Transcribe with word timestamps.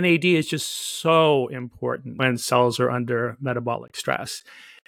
NAD 0.00 0.24
is 0.24 0.48
just 0.48 1.00
so 1.00 1.48
important 1.48 2.18
when 2.18 2.38
cells 2.38 2.80
are 2.80 2.90
under 2.90 3.36
metabolic 3.40 3.96
stress. 3.96 4.42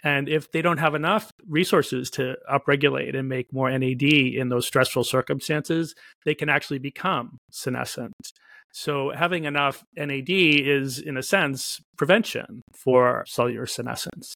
And 0.04 0.28
if 0.28 0.50
they 0.50 0.62
don't 0.62 0.78
have 0.78 0.94
enough 0.94 1.30
resources 1.48 2.10
to 2.10 2.36
upregulate 2.50 3.17
and 3.17 3.28
make 3.28 3.52
more 3.52 3.70
NAD 3.70 4.02
in 4.02 4.48
those 4.48 4.67
stressful 4.67 5.04
circumstances, 5.04 5.94
they 6.25 6.34
can 6.34 6.48
actually 6.48 6.80
become 6.80 7.38
senescent. 7.50 8.32
So 8.72 9.11
having 9.11 9.45
enough 9.45 9.84
NAD 9.96 10.29
is, 10.29 10.98
in 10.98 11.17
a 11.17 11.23
sense, 11.23 11.81
prevention 11.97 12.63
for 12.75 13.25
cellular 13.27 13.67
senescence. 13.67 14.35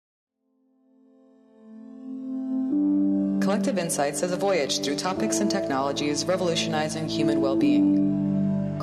Collective 3.40 3.78
Insights 3.78 4.22
is 4.22 4.32
a 4.32 4.36
voyage 4.36 4.80
through 4.80 4.96
topics 4.96 5.38
and 5.38 5.50
technologies 5.50 6.24
revolutionizing 6.24 7.08
human 7.08 7.40
well 7.40 7.56
being. 7.56 8.25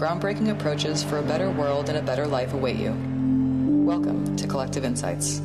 Groundbreaking 0.04 0.52
approaches 0.52 1.02
for 1.02 1.20
a 1.20 1.24
better 1.24 1.50
world 1.50 1.88
and 1.88 1.98
a 1.98 2.02
better 2.02 2.28
life 2.28 2.54
await 2.54 2.76
you. 2.76 2.92
Welcome 3.86 4.36
to 4.36 4.46
Collective 4.46 4.84
Insights. 4.84 5.42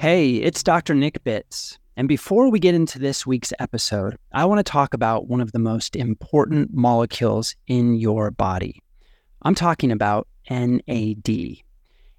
Hey, 0.00 0.36
it's 0.36 0.62
Dr. 0.62 0.94
Nick 0.94 1.22
Bitz. 1.22 1.76
And 1.98 2.08
before 2.08 2.50
we 2.50 2.60
get 2.60 2.74
into 2.74 2.98
this 2.98 3.26
week's 3.26 3.52
episode, 3.58 4.16
I 4.32 4.46
want 4.46 4.60
to 4.60 4.72
talk 4.72 4.94
about 4.94 5.28
one 5.28 5.42
of 5.42 5.52
the 5.52 5.58
most 5.58 5.96
important 5.96 6.72
molecules 6.72 7.54
in 7.66 7.94
your 7.94 8.30
body. 8.30 8.80
I'm 9.42 9.54
talking 9.54 9.92
about 9.92 10.28
NAD. 10.48 11.58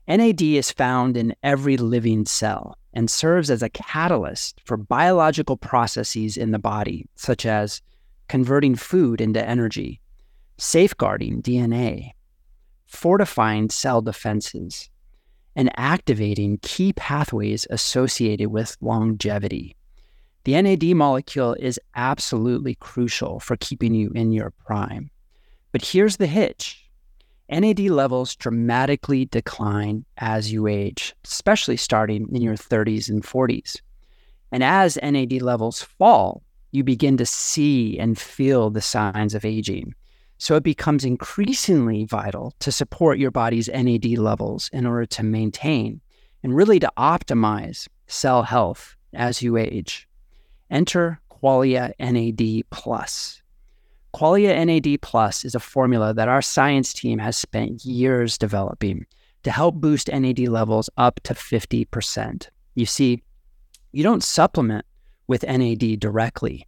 NAD 0.08 0.42
is 0.44 0.70
found 0.70 1.18
in 1.18 1.34
every 1.42 1.78
living 1.78 2.28
cell 2.28 2.78
and 2.94 3.10
serves 3.10 3.50
as 3.50 3.64
a 3.64 3.70
catalyst 3.70 4.62
for 4.66 4.78
biological 4.78 5.58
processes 5.58 6.38
in 6.38 6.52
the 6.52 6.60
body, 6.60 7.08
such 7.16 7.48
as 7.48 7.82
converting 8.32 8.78
food 8.78 9.20
into 9.20 9.46
energy, 9.46 10.00
safeguarding 10.58 11.42
DNA, 11.42 12.12
fortifying 12.88 13.70
cell 13.70 14.02
defenses, 14.02 14.90
and 15.54 15.70
activating 15.76 16.58
key 16.62 16.94
pathways 16.94 17.68
associated 17.70 18.48
with 18.48 18.78
longevity. 18.80 19.76
The 20.46 20.62
NAD 20.62 20.96
molecule 20.96 21.58
is 21.60 21.78
absolutely 21.94 22.76
crucial 22.76 23.42
for 23.42 23.58
keeping 23.58 23.94
you 23.94 24.12
in 24.16 24.32
your 24.32 24.52
prime. 24.52 25.12
But 25.74 25.84
here's 25.84 26.16
the 26.16 26.26
hitch 26.26 26.90
NAD 27.50 27.82
levels 27.82 28.38
dramatically 28.38 29.26
decline 29.26 30.06
as 30.20 30.54
you 30.54 30.68
age, 30.68 31.14
especially 31.26 31.76
starting 31.76 32.30
in 32.34 32.42
your 32.42 32.56
30s 32.56 33.10
and 33.10 33.24
40s. 33.24 33.82
And 34.54 34.64
as 34.64 34.98
NAD 35.04 35.42
levels 35.42 35.82
fall, 35.82 36.44
you 36.72 36.84
begin 36.84 37.18
to 37.18 37.26
see 37.26 38.00
and 38.00 38.18
feel 38.18 38.70
the 38.70 38.82
signs 38.82 39.36
of 39.36 39.46
aging. 39.46 39.94
So 40.38 40.56
it 40.56 40.64
becomes 40.64 41.06
increasingly 41.06 42.06
vital 42.06 42.54
to 42.60 42.72
support 42.72 43.20
your 43.20 43.32
body's 43.32 43.70
NAD 43.70 44.18
levels 44.18 44.70
in 44.74 44.86
order 44.86 45.06
to 45.06 45.24
maintain 45.24 46.02
and 46.44 46.56
really 46.56 46.80
to 46.80 46.92
optimize 46.98 47.88
cell 48.08 48.44
health 48.44 48.96
as 49.14 49.42
you 49.42 49.58
age. 49.58 50.08
Enter 50.70 51.20
Qualia 51.30 51.94
NAD 52.00 52.64
Plus. 52.72 53.42
Qualia 54.16 54.66
NAD 54.66 55.02
Plus 55.02 55.46
is 55.46 55.56
a 55.56 55.60
formula 55.60 56.14
that 56.14 56.28
our 56.28 56.42
science 56.42 56.94
team 56.94 57.20
has 57.20 57.38
spent 57.38 57.86
years 57.86 58.38
developing 58.38 59.06
to 59.44 59.52
help 59.52 59.76
boost 59.76 60.10
NAD 60.12 60.40
levels 60.48 60.90
up 60.98 61.20
to 61.24 61.34
50%. 61.34 62.50
You 62.76 62.86
see, 62.86 63.22
you 63.92 64.04
don't 64.04 64.24
supplement 64.24 64.86
with 65.28 65.44
NAD 65.44 66.00
directly. 66.00 66.68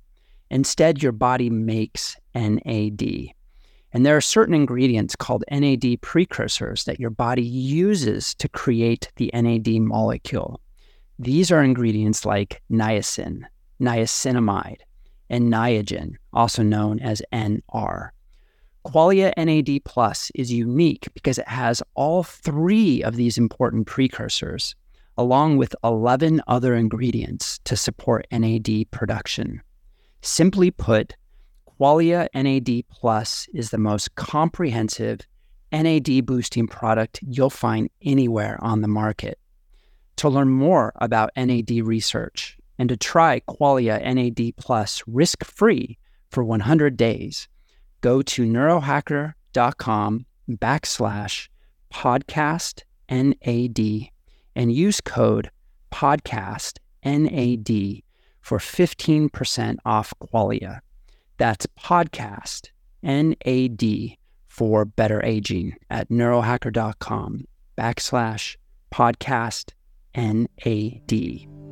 Instead, 0.49 1.01
your 1.01 1.11
body 1.11 1.49
makes 1.49 2.15
NAD. 2.35 3.31
And 3.91 4.05
there 4.05 4.17
are 4.17 4.21
certain 4.21 4.55
ingredients 4.55 5.15
called 5.15 5.43
NAD 5.51 6.01
precursors 6.01 6.85
that 6.85 6.99
your 6.99 7.11
body 7.11 7.43
uses 7.43 8.33
to 8.35 8.49
create 8.49 9.11
the 9.17 9.29
NAD 9.33 9.81
molecule. 9.81 10.59
These 11.19 11.51
are 11.51 11.63
ingredients 11.63 12.25
like 12.25 12.61
niacin, 12.71 13.43
niacinamide, 13.79 14.79
and 15.29 15.51
Niagen, 15.51 16.15
also 16.33 16.63
known 16.63 16.99
as 16.99 17.21
NR. 17.31 18.09
Qualia 18.85 19.31
NAD 19.37 19.85
Plus 19.85 20.31
is 20.35 20.51
unique 20.51 21.07
because 21.13 21.37
it 21.37 21.47
has 21.47 21.81
all 21.95 22.23
three 22.23 23.01
of 23.03 23.15
these 23.15 23.37
important 23.37 23.87
precursors, 23.87 24.75
along 25.17 25.57
with 25.57 25.75
11 25.83 26.41
other 26.47 26.75
ingredients 26.75 27.59
to 27.65 27.75
support 27.75 28.27
NAD 28.31 28.89
production. 28.91 29.61
Simply 30.21 30.71
put, 30.71 31.15
Qualia 31.79 32.27
NAD 32.33 32.87
Plus 32.89 33.47
is 33.53 33.69
the 33.69 33.77
most 33.77 34.15
comprehensive 34.15 35.21
NAD 35.71 36.25
boosting 36.25 36.67
product 36.67 37.19
you'll 37.27 37.49
find 37.49 37.89
anywhere 38.03 38.57
on 38.61 38.81
the 38.81 38.87
market. 38.87 39.39
To 40.17 40.29
learn 40.29 40.49
more 40.49 40.93
about 40.97 41.31
NAD 41.35 41.71
research 41.83 42.57
and 42.77 42.89
to 42.89 42.97
try 42.97 43.41
Qualia 43.41 43.99
NAD 44.01 44.55
Plus 44.55 45.03
risk 45.07 45.43
free 45.43 45.97
for 46.29 46.43
100 46.43 46.95
days, 46.95 47.47
go 48.01 48.21
to 48.21 48.43
neurohacker.com 48.43 50.25
backslash 50.49 51.49
podcast 51.91 52.83
NAD 53.09 54.09
and 54.55 54.71
use 54.71 55.01
code 55.01 55.49
podcast 55.91 56.79
NAD 57.03 58.01
for 58.41 58.57
15% 58.57 59.77
off 59.85 60.13
Qualia. 60.21 60.79
That's 61.37 61.65
podcast 61.79 62.69
NAD 63.01 64.17
for 64.47 64.85
better 64.85 65.23
aging 65.25 65.75
at 65.89 66.09
neurohacker.com 66.09 67.45
backslash 67.77 68.57
podcast 68.91 69.71
NAD. 70.15 71.62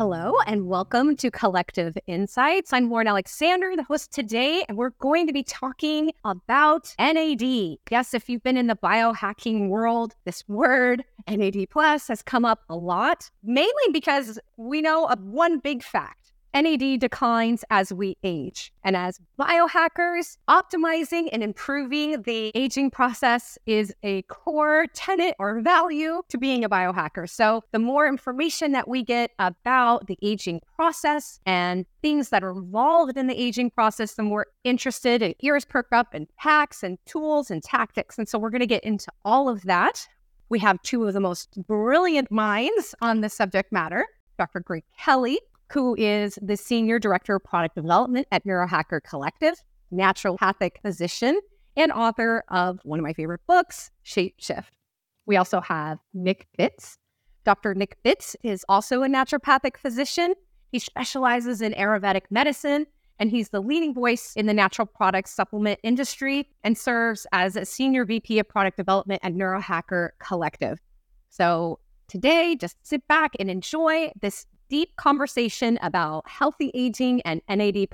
Hello 0.00 0.36
and 0.46 0.66
welcome 0.66 1.14
to 1.16 1.30
Collective 1.30 1.94
Insights. 2.06 2.72
I'm 2.72 2.88
Lauren 2.88 3.06
Alexander, 3.06 3.76
the 3.76 3.82
host 3.82 4.10
today, 4.10 4.64
and 4.66 4.78
we're 4.78 4.94
going 4.98 5.26
to 5.26 5.32
be 5.34 5.42
talking 5.42 6.12
about 6.24 6.94
NAD. 6.98 7.42
Yes, 7.90 8.14
if 8.14 8.26
you've 8.26 8.42
been 8.42 8.56
in 8.56 8.66
the 8.66 8.76
biohacking 8.76 9.68
world, 9.68 10.16
this 10.24 10.42
word 10.48 11.04
NAD 11.28 11.66
plus 11.68 12.08
has 12.08 12.22
come 12.22 12.46
up 12.46 12.62
a 12.70 12.76
lot, 12.76 13.30
mainly 13.42 13.92
because 13.92 14.38
we 14.56 14.80
know 14.80 15.04
of 15.04 15.20
one 15.20 15.58
big 15.58 15.82
fact 15.82 16.19
NAD 16.54 16.98
declines 17.00 17.64
as 17.70 17.92
we 17.92 18.16
age. 18.22 18.72
And 18.82 18.96
as 18.96 19.20
biohackers, 19.38 20.36
optimizing 20.48 21.28
and 21.32 21.42
improving 21.42 22.22
the 22.22 22.50
aging 22.54 22.90
process 22.90 23.58
is 23.66 23.94
a 24.02 24.22
core 24.22 24.86
tenet 24.92 25.36
or 25.38 25.60
value 25.60 26.22
to 26.28 26.38
being 26.38 26.64
a 26.64 26.68
biohacker. 26.68 27.28
So, 27.28 27.62
the 27.72 27.78
more 27.78 28.06
information 28.06 28.72
that 28.72 28.88
we 28.88 29.02
get 29.02 29.30
about 29.38 30.06
the 30.06 30.18
aging 30.22 30.60
process 30.76 31.38
and 31.46 31.86
things 32.02 32.30
that 32.30 32.42
are 32.42 32.50
involved 32.50 33.16
in 33.16 33.26
the 33.26 33.40
aging 33.40 33.70
process, 33.70 34.14
the 34.14 34.22
more 34.22 34.46
interested 34.64 35.22
and 35.22 35.34
ears 35.40 35.64
perk 35.64 35.86
up 35.92 36.14
in 36.14 36.26
hacks 36.36 36.82
and 36.82 36.98
tools 37.06 37.50
and 37.50 37.62
tactics. 37.62 38.18
And 38.18 38.28
so, 38.28 38.38
we're 38.38 38.50
going 38.50 38.60
to 38.60 38.66
get 38.66 38.84
into 38.84 39.10
all 39.24 39.48
of 39.48 39.62
that. 39.62 40.06
We 40.48 40.58
have 40.58 40.82
two 40.82 41.04
of 41.06 41.14
the 41.14 41.20
most 41.20 41.50
brilliant 41.68 42.30
minds 42.30 42.94
on 43.00 43.20
the 43.20 43.28
subject 43.28 43.70
matter. 43.70 44.04
Dr. 44.36 44.60
Greg 44.60 44.84
Kelly, 44.98 45.38
who 45.70 45.94
is 45.96 46.38
the 46.42 46.56
Senior 46.56 46.98
Director 46.98 47.36
of 47.36 47.44
Product 47.44 47.74
Development 47.74 48.26
at 48.32 48.44
Neurohacker 48.44 49.00
Collective, 49.02 49.54
naturopathic 49.92 50.72
physician, 50.82 51.38
and 51.76 51.92
author 51.92 52.44
of 52.48 52.80
one 52.82 52.98
of 52.98 53.04
my 53.04 53.12
favorite 53.12 53.40
books, 53.46 53.90
Shape 54.02 54.34
Shift. 54.38 54.72
We 55.26 55.36
also 55.36 55.60
have 55.60 55.98
Nick 56.12 56.48
Bitz. 56.58 56.96
Dr. 57.44 57.74
Nick 57.74 57.96
Bitz 58.04 58.34
is 58.42 58.64
also 58.68 59.02
a 59.02 59.08
naturopathic 59.08 59.76
physician. 59.76 60.34
He 60.72 60.78
specializes 60.78 61.62
in 61.62 61.72
Ayurvedic 61.74 62.22
medicine, 62.30 62.86
and 63.18 63.30
he's 63.30 63.50
the 63.50 63.60
leading 63.60 63.94
voice 63.94 64.34
in 64.34 64.46
the 64.46 64.54
natural 64.54 64.86
products 64.86 65.30
supplement 65.30 65.78
industry 65.82 66.48
and 66.64 66.76
serves 66.76 67.26
as 67.32 67.54
a 67.54 67.64
senior 67.64 68.04
VP 68.04 68.40
of 68.40 68.48
product 68.48 68.76
development 68.76 69.20
at 69.22 69.34
Neurohacker 69.34 70.10
Collective. 70.18 70.80
So 71.28 71.78
today, 72.08 72.56
just 72.56 72.76
sit 72.82 73.06
back 73.06 73.32
and 73.38 73.48
enjoy 73.48 74.10
this 74.20 74.46
deep 74.70 74.96
conversation 74.96 75.78
about 75.82 76.26
healthy 76.26 76.70
aging 76.72 77.20
and 77.22 77.42
NAD. 77.48 77.88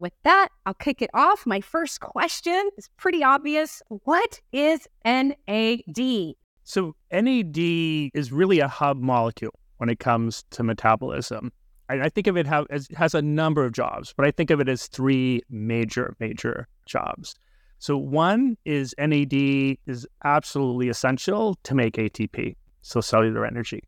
With 0.00 0.14
that, 0.24 0.48
I'll 0.64 0.74
kick 0.74 1.00
it 1.00 1.10
off. 1.14 1.46
My 1.46 1.60
first 1.60 2.00
question 2.00 2.70
is 2.76 2.88
pretty 2.96 3.22
obvious. 3.22 3.82
What 3.88 4.40
is 4.52 4.88
NAD? 5.04 6.34
So, 6.64 6.96
NAD 7.12 7.56
is 7.56 8.32
really 8.32 8.58
a 8.58 8.66
hub 8.66 8.96
molecule 8.96 9.54
when 9.76 9.88
it 9.88 10.00
comes 10.00 10.44
to 10.50 10.64
metabolism. 10.64 11.52
I 11.88 12.08
think 12.08 12.26
of 12.26 12.36
it 12.36 12.48
as 12.68 12.88
has 12.96 13.14
a 13.14 13.22
number 13.22 13.64
of 13.64 13.70
jobs, 13.70 14.12
but 14.16 14.26
I 14.26 14.32
think 14.32 14.50
of 14.50 14.58
it 14.58 14.68
as 14.68 14.88
three 14.88 15.42
major, 15.48 16.16
major 16.18 16.66
jobs. 16.84 17.36
So 17.78 17.96
one 17.96 18.56
is 18.64 18.92
NAD 18.98 19.32
is 19.86 20.04
absolutely 20.24 20.88
essential 20.88 21.54
to 21.62 21.74
make 21.76 21.94
ATP, 21.94 22.56
so 22.82 23.00
cellular 23.00 23.46
energy. 23.46 23.84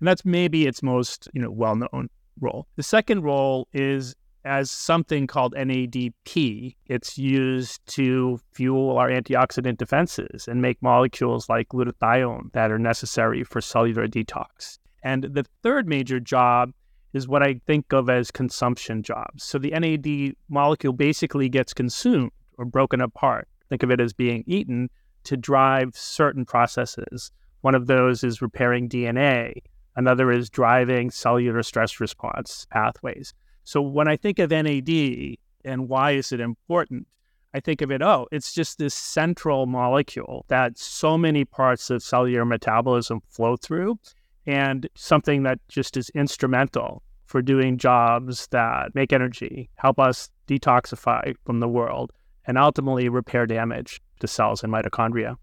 And 0.00 0.08
that's 0.08 0.24
maybe 0.24 0.66
its 0.66 0.82
most, 0.82 1.28
you 1.32 1.42
know, 1.42 1.50
well-known 1.50 2.08
role. 2.40 2.66
The 2.76 2.82
second 2.82 3.22
role 3.22 3.68
is 3.72 4.14
as 4.44 4.70
something 4.70 5.26
called 5.26 5.54
NADP. 5.54 6.76
It's 6.86 7.18
used 7.18 7.84
to 7.88 8.40
fuel 8.52 8.96
our 8.96 9.10
antioxidant 9.10 9.76
defenses 9.76 10.48
and 10.48 10.62
make 10.62 10.80
molecules 10.80 11.48
like 11.48 11.68
glutathione 11.68 12.52
that 12.52 12.70
are 12.70 12.78
necessary 12.78 13.44
for 13.44 13.60
cellular 13.60 14.06
detox. 14.06 14.78
And 15.02 15.24
the 15.24 15.44
third 15.62 15.86
major 15.86 16.20
job 16.20 16.72
is 17.12 17.28
what 17.28 17.42
I 17.42 17.60
think 17.66 17.92
of 17.92 18.08
as 18.08 18.30
consumption 18.30 19.02
jobs. 19.02 19.44
So 19.44 19.58
the 19.58 19.70
NAD 19.70 20.34
molecule 20.48 20.92
basically 20.92 21.48
gets 21.48 21.74
consumed 21.74 22.30
or 22.56 22.64
broken 22.64 23.00
apart. 23.00 23.48
Think 23.68 23.82
of 23.82 23.90
it 23.90 24.00
as 24.00 24.12
being 24.12 24.44
eaten 24.46 24.88
to 25.24 25.36
drive 25.36 25.96
certain 25.96 26.44
processes. 26.44 27.30
One 27.62 27.74
of 27.74 27.86
those 27.86 28.24
is 28.24 28.40
repairing 28.40 28.88
DNA, 28.88 29.62
another 29.98 30.30
is 30.30 30.48
driving 30.48 31.10
cellular 31.10 31.62
stress 31.62 31.98
response 31.98 32.66
pathways. 32.70 33.34
So 33.64 33.82
when 33.82 34.06
I 34.06 34.16
think 34.16 34.38
of 34.38 34.50
NAD 34.50 35.36
and 35.64 35.88
why 35.88 36.12
is 36.12 36.30
it 36.30 36.40
important, 36.40 37.08
I 37.52 37.58
think 37.60 37.82
of 37.82 37.90
it, 37.90 38.00
oh, 38.00 38.28
it's 38.30 38.52
just 38.52 38.78
this 38.78 38.94
central 38.94 39.66
molecule 39.66 40.44
that 40.48 40.78
so 40.78 41.18
many 41.18 41.44
parts 41.44 41.90
of 41.90 42.02
cellular 42.02 42.44
metabolism 42.44 43.20
flow 43.28 43.56
through 43.56 43.98
and 44.46 44.88
something 44.94 45.42
that 45.42 45.58
just 45.68 45.96
is 45.96 46.10
instrumental 46.10 47.02
for 47.24 47.42
doing 47.42 47.76
jobs 47.76 48.46
that 48.52 48.94
make 48.94 49.12
energy, 49.12 49.68
help 49.74 49.98
us 49.98 50.30
detoxify 50.46 51.34
from 51.44 51.58
the 51.58 51.68
world, 51.68 52.12
and 52.46 52.56
ultimately 52.56 53.08
repair 53.08 53.46
damage 53.46 54.00
to 54.20 54.28
cells 54.28 54.62
and 54.62 54.72
mitochondria. 54.72 55.36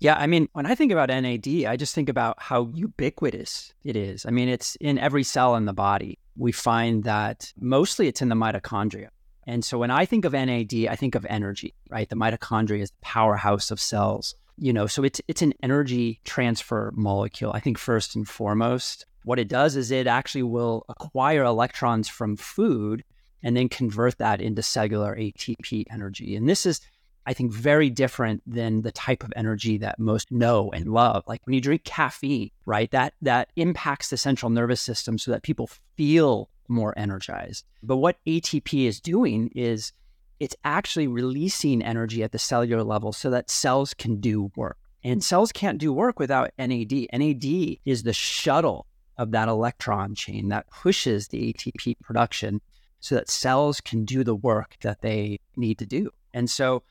Yeah, 0.00 0.16
I 0.16 0.26
mean, 0.26 0.48
when 0.54 0.64
I 0.64 0.74
think 0.74 0.92
about 0.92 1.10
NAD, 1.10 1.46
I 1.66 1.76
just 1.76 1.94
think 1.94 2.08
about 2.08 2.36
how 2.40 2.70
ubiquitous 2.74 3.74
it 3.84 3.96
is. 3.96 4.24
I 4.24 4.30
mean, 4.30 4.48
it's 4.48 4.74
in 4.76 4.98
every 4.98 5.22
cell 5.22 5.56
in 5.56 5.66
the 5.66 5.74
body. 5.74 6.18
We 6.36 6.52
find 6.52 7.04
that 7.04 7.52
mostly 7.60 8.08
it's 8.08 8.22
in 8.22 8.30
the 8.30 8.34
mitochondria. 8.34 9.08
And 9.46 9.62
so 9.62 9.76
when 9.76 9.90
I 9.90 10.06
think 10.06 10.24
of 10.24 10.32
NAD, 10.32 10.86
I 10.88 10.96
think 10.96 11.14
of 11.14 11.26
energy, 11.28 11.74
right? 11.90 12.08
The 12.08 12.16
mitochondria 12.16 12.80
is 12.80 12.90
the 12.90 12.96
powerhouse 13.02 13.70
of 13.70 13.78
cells. 13.78 14.34
You 14.56 14.72
know, 14.72 14.86
so 14.86 15.04
it's 15.04 15.20
it's 15.28 15.42
an 15.42 15.54
energy 15.62 16.20
transfer 16.24 16.92
molecule. 16.94 17.52
I 17.52 17.60
think 17.60 17.78
first 17.78 18.14
and 18.14 18.28
foremost, 18.28 19.06
what 19.24 19.38
it 19.38 19.48
does 19.48 19.76
is 19.76 19.90
it 19.90 20.06
actually 20.06 20.42
will 20.42 20.84
acquire 20.88 21.44
electrons 21.44 22.08
from 22.08 22.36
food 22.36 23.04
and 23.42 23.56
then 23.56 23.68
convert 23.68 24.18
that 24.18 24.40
into 24.40 24.62
cellular 24.62 25.16
ATP 25.16 25.84
energy. 25.90 26.36
And 26.36 26.48
this 26.48 26.66
is 26.66 26.80
I 27.26 27.32
think, 27.32 27.52
very 27.52 27.90
different 27.90 28.42
than 28.46 28.82
the 28.82 28.92
type 28.92 29.22
of 29.22 29.32
energy 29.36 29.78
that 29.78 29.98
most 29.98 30.30
know 30.30 30.70
and 30.72 30.92
love. 30.92 31.24
Like 31.26 31.46
when 31.46 31.54
you 31.54 31.60
drink 31.60 31.84
caffeine, 31.84 32.50
right? 32.64 32.90
That 32.90 33.14
that 33.22 33.50
impacts 33.56 34.10
the 34.10 34.16
central 34.16 34.50
nervous 34.50 34.80
system 34.80 35.18
so 35.18 35.30
that 35.30 35.42
people 35.42 35.68
feel 35.96 36.48
more 36.68 36.96
energized. 36.96 37.64
But 37.82 37.96
what 37.96 38.18
ATP 38.26 38.86
is 38.86 39.00
doing 39.00 39.50
is 39.54 39.92
it's 40.38 40.56
actually 40.64 41.06
releasing 41.06 41.82
energy 41.82 42.22
at 42.22 42.32
the 42.32 42.38
cellular 42.38 42.82
level 42.82 43.12
so 43.12 43.28
that 43.30 43.50
cells 43.50 43.92
can 43.92 44.20
do 44.20 44.50
work. 44.56 44.78
And 45.04 45.22
cells 45.22 45.52
can't 45.52 45.78
do 45.78 45.92
work 45.92 46.18
without 46.18 46.50
NAD. 46.58 47.06
NAD 47.12 47.44
is 47.84 48.02
the 48.02 48.12
shuttle 48.12 48.86
of 49.16 49.32
that 49.32 49.48
electron 49.48 50.14
chain 50.14 50.48
that 50.48 50.70
pushes 50.70 51.28
the 51.28 51.52
ATP 51.52 52.00
production 52.00 52.60
so 53.00 53.14
that 53.14 53.28
cells 53.28 53.80
can 53.80 54.04
do 54.04 54.24
the 54.24 54.34
work 54.34 54.76
that 54.82 55.02
they 55.02 55.40
need 55.56 55.78
to 55.78 55.86
do. 55.86 56.10
And 56.32 56.48
so 56.48 56.82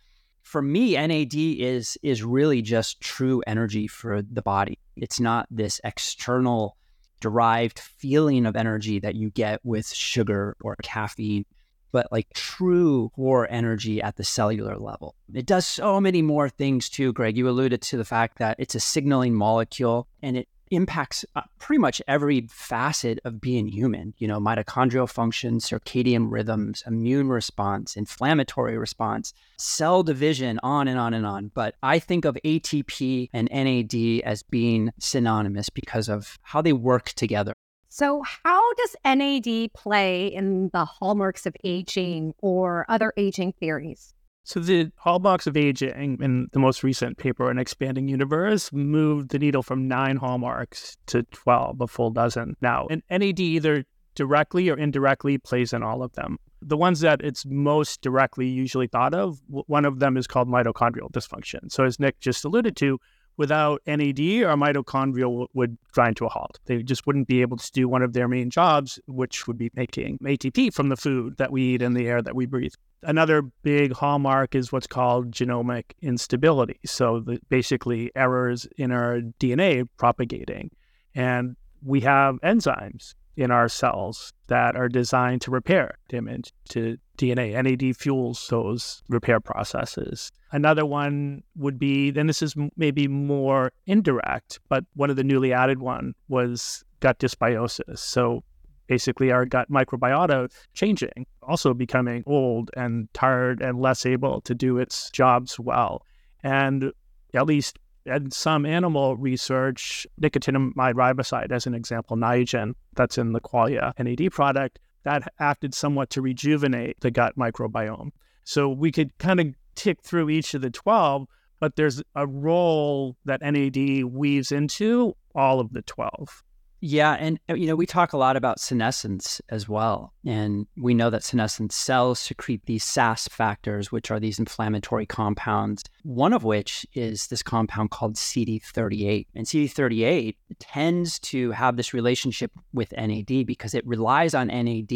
for 0.44 0.62
me, 0.62 0.94
NAD 0.94 1.33
is 1.33 1.97
is 2.01 2.24
really 2.24 2.62
just 2.62 3.01
true 3.01 3.44
energy 3.45 3.88
for 3.88 4.21
the 4.21 4.41
body. 4.41 4.80
It's 4.95 5.19
not 5.19 5.47
this 5.51 5.80
external 5.83 6.75
derived 7.19 7.80
feeling 7.80 8.45
of 8.45 8.56
energy 8.56 9.00
that 9.00 9.15
you 9.15 9.30
get 9.30 9.59
with 9.63 9.88
sugar 9.88 10.56
or 10.62 10.75
caffeine, 10.81 11.45
but 11.91 12.12
like 12.12 12.27
true 12.33 13.12
core 13.15 13.47
energy 13.50 14.01
at 14.01 14.15
the 14.15 14.24
cellular 14.24 14.77
level. 14.77 15.15
It 15.33 15.45
does 15.45 15.65
so 15.65 16.00
many 16.00 16.21
more 16.21 16.50
things 16.50 16.89
too, 16.89 17.13
Greg. 17.13 17.38
You 17.38 17.50
alluded 17.50 17.81
to 17.83 17.97
the 17.97 18.06
fact 18.06 18.38
that 18.39 18.56
it's 18.59 18.75
a 18.75 18.80
signaling 18.80 19.33
molecule 19.33 20.07
and 20.21 20.38
it 20.38 20.47
impacts 20.71 21.25
uh, 21.36 21.42
pretty 21.60 21.80
much 21.80 22.01
every 22.07 22.48
facet 22.50 23.19
of 23.25 23.42
being 23.42 23.68
human. 23.68 24.13
You 24.18 24.27
know, 24.27 24.39
mitochondrial 24.39 25.10
function, 25.10 25.60
circadian 25.60 26.27
rhythms, 26.31 26.83
immune 26.86 27.30
response, 27.30 27.95
inflammatory 27.95 28.77
response, 28.77 29.33
cell 29.57 30.04
division, 30.04 30.60
on 30.63 30.88
and 30.88 31.00
on 31.00 31.13
and 31.13 31.25
on. 31.25 31.51
But 31.54 31.75
I 31.83 32.00
think 32.00 32.25
of 32.25 32.38
ATP 32.45 33.30
and 33.33 33.50
NAD 33.51 34.21
as 34.25 34.44
being 34.44 34.92
synonymous 35.00 35.69
because 35.69 36.10
of 36.10 36.38
how 36.42 36.62
they 36.62 36.74
work 36.74 37.10
together. 37.10 37.54
So, 37.92 38.24
how 38.44 38.74
does 38.75 38.95
NAD 39.04 39.74
play 39.74 40.27
in 40.27 40.69
the 40.74 40.86
hallmarks 40.86 41.48
of 41.48 41.56
aging 41.63 42.36
or 42.39 42.86
other 42.88 43.13
aging 43.18 43.54
theories? 43.54 44.13
So 44.44 44.59
the 44.59 44.91
hallmarks 44.97 45.45
of 45.45 45.56
aging 45.56 46.18
in 46.21 46.47
the 46.53 46.59
most 46.59 46.83
recent 46.83 47.18
paper, 47.18 47.51
An 47.51 47.59
Expanding 47.59 48.07
Universe, 48.07 48.74
moved 48.74 49.30
the 49.30 49.39
needle 49.39 49.62
from 49.62 49.88
nine 49.88 50.18
hallmarks 50.18 50.97
to 51.07 51.24
12, 51.24 51.81
a 51.81 51.88
full 51.88 52.09
dozen 52.09 52.56
now. 52.62 52.88
And 52.89 53.03
NAD 53.12 53.39
either 53.39 53.86
directly 54.15 54.69
or 54.69 54.77
indirectly 54.77 55.38
plays 55.38 55.71
in 55.71 55.83
all 55.83 56.01
of 56.01 56.13
them. 56.13 56.38
The 56.62 56.77
ones 56.77 57.00
that 57.01 57.21
it's 57.21 57.45
most 57.45 58.01
directly 58.01 58.47
usually 58.47 58.88
thought 58.88 59.13
of, 59.13 59.39
one 59.47 59.86
of 59.86 60.00
them 60.00 60.18
is 60.18 60.27
called 60.27 60.50
mitochondrial 60.50 61.12
dysfunction. 61.12 61.71
So 61.71 61.83
as 61.83 62.00
Nick 62.00 62.19
just 62.19 62.44
alluded 62.44 62.75
to, 62.77 63.00
without 63.39 63.81
NAD, 63.88 64.19
our 64.44 64.57
mitochondria 64.57 65.47
would 65.53 65.77
grind 65.94 66.18
to 66.18 66.25
a 66.25 66.30
halt. 66.30 66.59
They 66.65 66.83
just 66.83 67.07
wouldn't 67.07 67.30
be 67.30 67.41
able 67.41 67.56
to 67.56 67.71
do 67.71 67.88
one 67.88 68.03
of 68.03 68.12
their 68.12 68.27
main 68.27 68.50
jobs, 68.50 69.00
which 69.07 69.47
would 69.47 69.57
be 69.57 69.71
making 69.75 70.19
ATP 70.19 70.74
from 70.74 70.89
the 70.89 70.97
food 70.97 71.38
that 71.38 71.50
we 71.50 71.63
eat 71.63 71.81
and 71.81 71.95
the 71.95 72.06
air 72.06 72.21
that 72.21 72.36
we 72.36 72.45
breathe. 72.45 72.74
Another 73.01 73.41
big 73.63 73.94
hallmark 73.94 74.56
is 74.56 74.74
what's 74.74 74.88
called 74.88 75.31
genomic 75.31 75.86
instability. 76.01 76.81
So, 76.86 77.21
the, 77.21 77.39
basically, 77.47 78.12
errors 78.13 78.68
in 78.77 78.91
our 78.91 79.21
DNA 79.39 79.88
propagating. 79.95 80.71
And 81.15 81.56
we 81.81 82.01
have 82.01 82.42
enzymes 82.42 83.15
in 83.38 83.51
our 83.51 83.69
cells 83.69 84.33
that 84.47 84.75
are 84.75 84.89
designed 84.89 85.42
to 85.44 85.51
repair 85.51 85.95
damage 86.09 86.51
to 86.71 86.97
DNA. 87.18 87.53
NAD 87.63 87.95
fuels 87.95 88.45
those 88.50 89.01
repair 89.07 89.39
processes. 89.39 90.33
Another 90.51 90.86
one 90.86 91.44
would 91.56 91.78
be, 91.78 92.12
then 92.12 92.28
this 92.28 92.42
is 92.42 92.56
maybe 92.75 93.07
more 93.07 93.72
indirect, 93.86 94.60
but 94.68 94.84
one 94.96 95.10
of 95.10 95.16
the 95.16 95.24
newly 95.24 95.54
added 95.54 95.80
one 95.80 96.13
was 96.28 96.84
gut 97.00 97.19
dysbiosis. 97.19 98.00
So 98.00 98.44
basically 98.88 99.31
our 99.31 99.46
gut 99.46 99.69
microbiota 99.69 100.51
changing, 100.74 101.28
also 101.44 101.74
becoming 101.74 102.24
old 102.25 102.72
and 102.75 103.07
tired 103.13 103.62
and 103.62 103.80
less 103.80 104.06
able 104.06 104.42
to 104.42 104.56
do 104.56 104.78
its 104.78 105.12
jobs 105.12 105.60
well. 105.60 106.04
And 106.44 106.92
at 107.35 107.45
least 107.45 107.78
in 108.06 108.31
some 108.31 108.66
animal 108.66 109.16
research, 109.18 110.07
nicotinamide 110.19 110.95
riboside, 110.95 111.52
as 111.52 111.68
an 111.68 111.76
example, 111.76 112.18
Niagen, 112.18 112.73
that's 112.95 113.18
in 113.18 113.33
the 113.33 113.42
Qualia 113.42 113.94
NAD 114.00 114.31
product, 114.31 114.80
that 115.04 115.31
acted 115.40 115.73
somewhat 115.76 116.09
to 116.09 116.21
rejuvenate 116.21 117.00
the 117.02 117.12
gut 117.12 117.35
microbiome. 117.38 118.09
So 118.44 118.68
we 118.68 118.92
could 118.92 119.16
kind 119.19 119.40
of 119.40 119.47
tick 119.80 120.02
through 120.04 120.30
each 120.30 120.54
of 120.54 120.62
the 120.62 120.69
12, 120.69 121.26
but 121.59 121.76
there's 121.76 122.04
a 122.16 122.28
role 122.28 123.16
that 123.26 123.42
NAD 123.42 124.04
weaves 124.06 124.52
into 124.52 125.16
all 125.33 125.59
of 125.59 125.71
the 125.71 125.81
12. 125.83 126.44
Yeah, 126.81 127.18
and 127.19 127.40
uh, 127.50 127.56
you 127.56 127.68
know 127.68 127.76
we 127.76 127.86
talk 127.86 128.14
a 128.14 128.18
lot 128.18 128.38
about 128.38 128.59
senescence 128.59 129.42
as 129.50 129.68
well, 129.68 130.14
and 130.26 130.66
we 130.78 130.94
know 130.94 131.09
that 131.09 131.26
senescent 131.26 131.74
cells 131.74 132.19
secrete 132.19 132.66
these 132.66 132.86
SASP 132.86 133.31
factors, 133.31 133.92
which 133.92 134.12
are 134.12 134.19
these 134.19 134.40
inflammatory 134.40 135.06
compounds. 135.06 135.83
One 136.04 136.31
of 136.31 136.45
which 136.45 136.86
is 136.94 137.28
this 137.28 137.44
compound 137.44 137.92
called 137.92 138.16
CD38, 138.16 139.28
and 139.36 139.45
CD38 139.45 140.36
tends 140.59 141.19
to 141.19 141.52
have 141.52 141.76
this 141.76 141.94
relationship 141.94 142.52
with 142.71 142.94
NAD 142.94 143.45
because 143.45 143.74
it 143.74 143.86
relies 143.86 144.33
on 144.33 144.48
NAD 144.48 144.88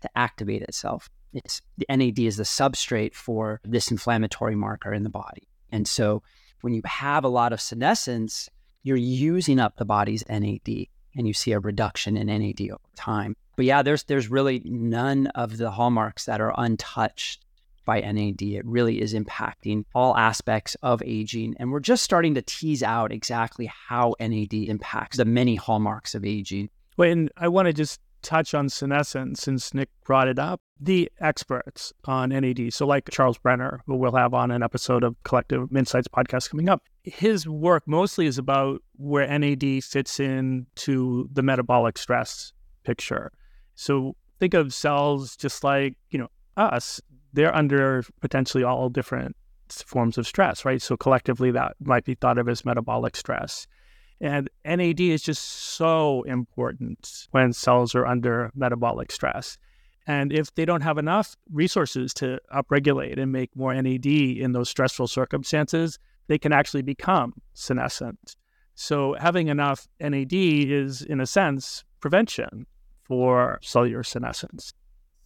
to 0.00 0.10
activate 0.16 0.62
itself. 0.62 1.10
It's 1.32 1.60
the 1.76 1.86
NAD 1.88 2.18
is 2.18 2.36
the 2.36 2.44
substrate 2.44 3.14
for 3.14 3.60
this 3.64 3.90
inflammatory 3.90 4.54
marker 4.54 4.92
in 4.92 5.02
the 5.02 5.10
body, 5.10 5.48
and 5.70 5.86
so 5.86 6.22
when 6.60 6.74
you 6.74 6.82
have 6.84 7.24
a 7.24 7.28
lot 7.28 7.52
of 7.52 7.60
senescence, 7.60 8.48
you're 8.82 8.96
using 8.96 9.60
up 9.60 9.76
the 9.76 9.84
body's 9.84 10.24
NAD 10.28 10.86
and 11.14 11.26
you 11.26 11.32
see 11.32 11.52
a 11.52 11.60
reduction 11.60 12.16
in 12.16 12.26
NAD 12.26 12.70
over 12.70 12.80
time. 12.96 13.36
But 13.56 13.64
yeah, 13.64 13.82
there's 13.82 14.04
there's 14.04 14.28
really 14.30 14.62
none 14.64 15.26
of 15.28 15.56
the 15.56 15.70
hallmarks 15.70 16.24
that 16.26 16.40
are 16.40 16.54
untouched 16.56 17.44
by 17.84 18.00
NAD. 18.00 18.42
It 18.42 18.66
really 18.66 19.00
is 19.00 19.14
impacting 19.14 19.84
all 19.94 20.16
aspects 20.16 20.76
of 20.82 21.02
aging. 21.04 21.56
And 21.58 21.72
we're 21.72 21.80
just 21.80 22.04
starting 22.04 22.34
to 22.34 22.42
tease 22.42 22.82
out 22.82 23.12
exactly 23.12 23.66
how 23.66 24.14
NAD 24.20 24.52
impacts 24.52 25.16
the 25.16 25.24
many 25.24 25.56
hallmarks 25.56 26.14
of 26.14 26.24
aging. 26.24 26.68
Well, 26.98 27.10
and 27.10 27.32
I 27.36 27.48
want 27.48 27.66
to 27.66 27.72
just 27.72 27.98
touch 28.22 28.54
on 28.54 28.68
senescence 28.68 29.42
since 29.42 29.74
Nick 29.74 29.88
brought 30.04 30.28
it 30.28 30.38
up. 30.38 30.60
The 30.80 31.10
experts 31.20 31.92
on 32.04 32.30
NAD, 32.30 32.72
so 32.72 32.86
like 32.86 33.08
Charles 33.10 33.38
Brenner, 33.38 33.80
who 33.86 33.96
we'll 33.96 34.14
have 34.14 34.34
on 34.34 34.50
an 34.50 34.62
episode 34.62 35.02
of 35.02 35.16
Collective 35.24 35.74
Insights 35.76 36.08
podcast 36.08 36.50
coming 36.50 36.68
up, 36.68 36.82
his 37.02 37.48
work 37.48 37.82
mostly 37.86 38.26
is 38.26 38.38
about 38.38 38.82
where 38.96 39.26
NAD 39.26 39.82
fits 39.82 40.20
in 40.20 40.66
to 40.76 41.28
the 41.32 41.42
metabolic 41.42 41.98
stress 41.98 42.52
picture. 42.84 43.32
So 43.74 44.14
think 44.38 44.54
of 44.54 44.72
cells 44.72 45.36
just 45.36 45.64
like, 45.64 45.96
you 46.10 46.18
know, 46.18 46.28
us. 46.56 47.00
They're 47.32 47.54
under 47.54 48.04
potentially 48.20 48.64
all 48.64 48.88
different 48.88 49.36
forms 49.84 50.16
of 50.16 50.26
stress, 50.26 50.64
right? 50.64 50.80
So 50.80 50.96
collectively, 50.96 51.50
that 51.50 51.76
might 51.80 52.04
be 52.04 52.14
thought 52.14 52.38
of 52.38 52.48
as 52.48 52.64
metabolic 52.64 53.16
stress. 53.16 53.66
And 54.20 54.50
NAD 54.64 55.00
is 55.00 55.22
just 55.22 55.44
so 55.44 56.22
important 56.22 57.28
when 57.30 57.52
cells 57.52 57.94
are 57.94 58.06
under 58.06 58.50
metabolic 58.54 59.12
stress. 59.12 59.58
And 60.06 60.32
if 60.32 60.54
they 60.54 60.64
don't 60.64 60.80
have 60.80 60.98
enough 60.98 61.36
resources 61.52 62.14
to 62.14 62.40
upregulate 62.52 63.18
and 63.18 63.30
make 63.30 63.54
more 63.54 63.74
NAD 63.74 64.06
in 64.06 64.52
those 64.52 64.68
stressful 64.68 65.06
circumstances, 65.06 65.98
they 66.26 66.38
can 66.38 66.52
actually 66.52 66.82
become 66.82 67.34
senescent. 67.52 68.36
So 68.74 69.14
having 69.18 69.48
enough 69.48 69.86
NAD 70.00 70.32
is, 70.32 71.02
in 71.02 71.20
a 71.20 71.26
sense, 71.26 71.84
prevention 72.00 72.66
for 73.02 73.58
cellular 73.62 74.02
senescence. 74.02 74.72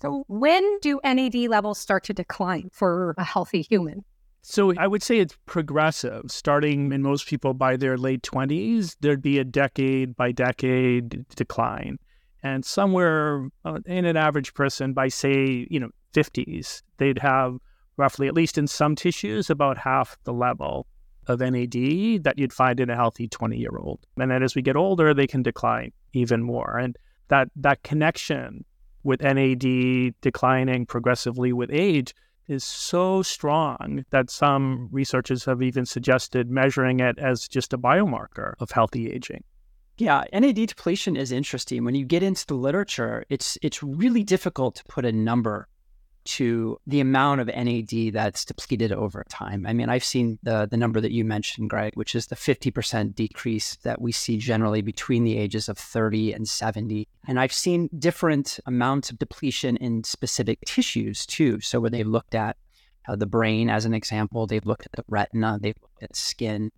So, 0.01 0.25
when 0.27 0.81
do 0.81 1.01
NAD 1.05 1.35
levels 1.49 1.79
start 1.79 2.03
to 2.05 2.13
decline 2.13 2.71
for 2.73 3.15
a 3.19 3.25
healthy 3.25 3.63
human? 3.63 4.05
So, 4.45 4.75
I 4.77 4.89
would 4.89 5.05
say 5.05 5.19
it's 5.19 5.37
progressive, 5.47 6.25
starting 6.27 6.93
in 6.93 7.01
most 7.01 7.29
people 7.29 7.55
by 7.55 7.77
their 7.77 7.97
late 7.97 8.23
20s, 8.23 8.97
there'd 9.01 9.23
be 9.23 9.39
a 9.39 9.45
decade 9.45 10.17
by 10.17 10.33
decade 10.33 11.25
decline. 11.37 11.99
And 12.43 12.65
somewhere 12.65 13.49
uh, 13.65 13.79
in 13.87 14.05
an 14.05 14.17
average 14.17 14.53
person 14.55 14.95
by, 14.95 15.09
say, 15.09 15.69
you 15.71 15.79
know, 15.79 15.91
50s, 16.13 16.83
they'd 16.97 17.21
have 17.21 17.59
roughly, 17.97 18.27
at 18.27 18.35
least 18.35 18.59
in 18.59 18.67
some 18.67 18.97
tissues, 18.97 19.49
about 19.49 19.79
half 19.79 20.17
the 20.25 20.33
level 20.33 20.89
of 21.29 21.39
NAD 21.39 22.25
that 22.25 22.35
you'd 22.37 22.53
find 22.53 22.81
in 22.81 22.91
a 22.91 22.97
healthy 22.97 23.29
20 23.29 23.57
year 23.57 23.79
old. 23.79 24.01
And 24.17 24.29
then 24.29 24.43
as 24.43 24.57
we 24.57 24.63
get 24.63 24.75
older, 24.75 25.15
they 25.15 25.29
can 25.29 25.45
decline 25.45 25.93
even 26.15 26.43
more. 26.43 26.79
And 26.79 26.97
that, 27.29 27.49
that 27.57 27.85
connection 27.85 28.65
with 29.05 29.23
NAD 29.23 30.15
declining 30.21 30.85
progressively 30.87 31.53
with 31.53 31.71
age 31.73 32.13
is 32.49 32.65
so 32.65 33.23
strong 33.23 34.05
that 34.11 34.31
some 34.31 34.89
researchers 34.91 35.45
have 35.45 35.63
even 35.63 35.87
suggested 35.87 36.51
measuring 36.51 37.01
it 37.01 37.19
as 37.19 37.49
just 37.49 37.73
a 37.73 37.79
biomarker 37.79 38.55
of 38.59 38.71
healthy 38.71 39.11
aging. 39.11 39.45
Yeah, 39.99 40.25
NAD 40.33 40.55
depletion 40.55 41.17
is 41.17 41.33
interesting. 41.33 41.85
When 41.85 41.95
you 41.95 42.05
get 42.05 42.23
into 42.23 42.47
the 42.47 42.55
literature, 42.55 43.25
it's 43.29 43.59
it's 43.63 43.83
really 43.83 44.25
difficult 44.25 44.77
to 44.77 44.85
put 44.85 45.05
a 45.05 45.13
number 45.13 45.69
to 46.25 46.79
the 46.87 47.01
amount 47.01 47.41
of 47.41 47.49
NAD 47.49 48.13
that's 48.13 48.45
depleted 48.45 48.93
over 48.93 49.25
time. 49.29 49.67
I 49.67 49.73
mean, 49.73 49.89
I've 49.89 50.05
seen 50.05 50.39
the 50.43 50.67
the 50.71 50.77
number 50.77 51.01
that 51.01 51.13
you 51.13 51.25
mentioned, 51.25 51.71
Greg, 51.71 51.93
which 51.95 52.15
is 52.15 52.27
the 52.27 52.37
50% 52.37 53.15
decrease 53.15 53.77
that 53.77 54.01
we 54.01 54.13
see 54.13 54.37
generally 54.37 54.83
between 54.83 55.25
the 55.25 55.39
ages 55.39 55.69
of 55.69 55.79
30 55.79 56.33
and 56.33 56.49
70. 56.49 57.09
And 57.27 57.41
I've 57.41 57.53
seen 57.53 57.89
different 57.99 58.61
amounts 58.67 59.11
of 59.11 59.19
depletion 59.19 59.77
in 59.77 60.05
specific 60.05 60.61
tissues 60.67 61.27
too. 61.27 61.61
So 61.61 61.81
where 61.81 61.91
they 61.91 62.05
looked 62.05 62.35
at 62.35 62.57
uh, 63.09 63.17
the 63.17 63.27
brain 63.27 63.69
as 63.69 63.85
an 63.85 63.95
example, 63.95 64.47
they've 64.47 64.67
looked 64.67 64.87
at 64.87 64.93
the 64.93 65.05
retina, 65.09 65.59
they've 65.61 65.77
looked 65.83 66.03
at 66.03 66.17
skin, 66.17 66.71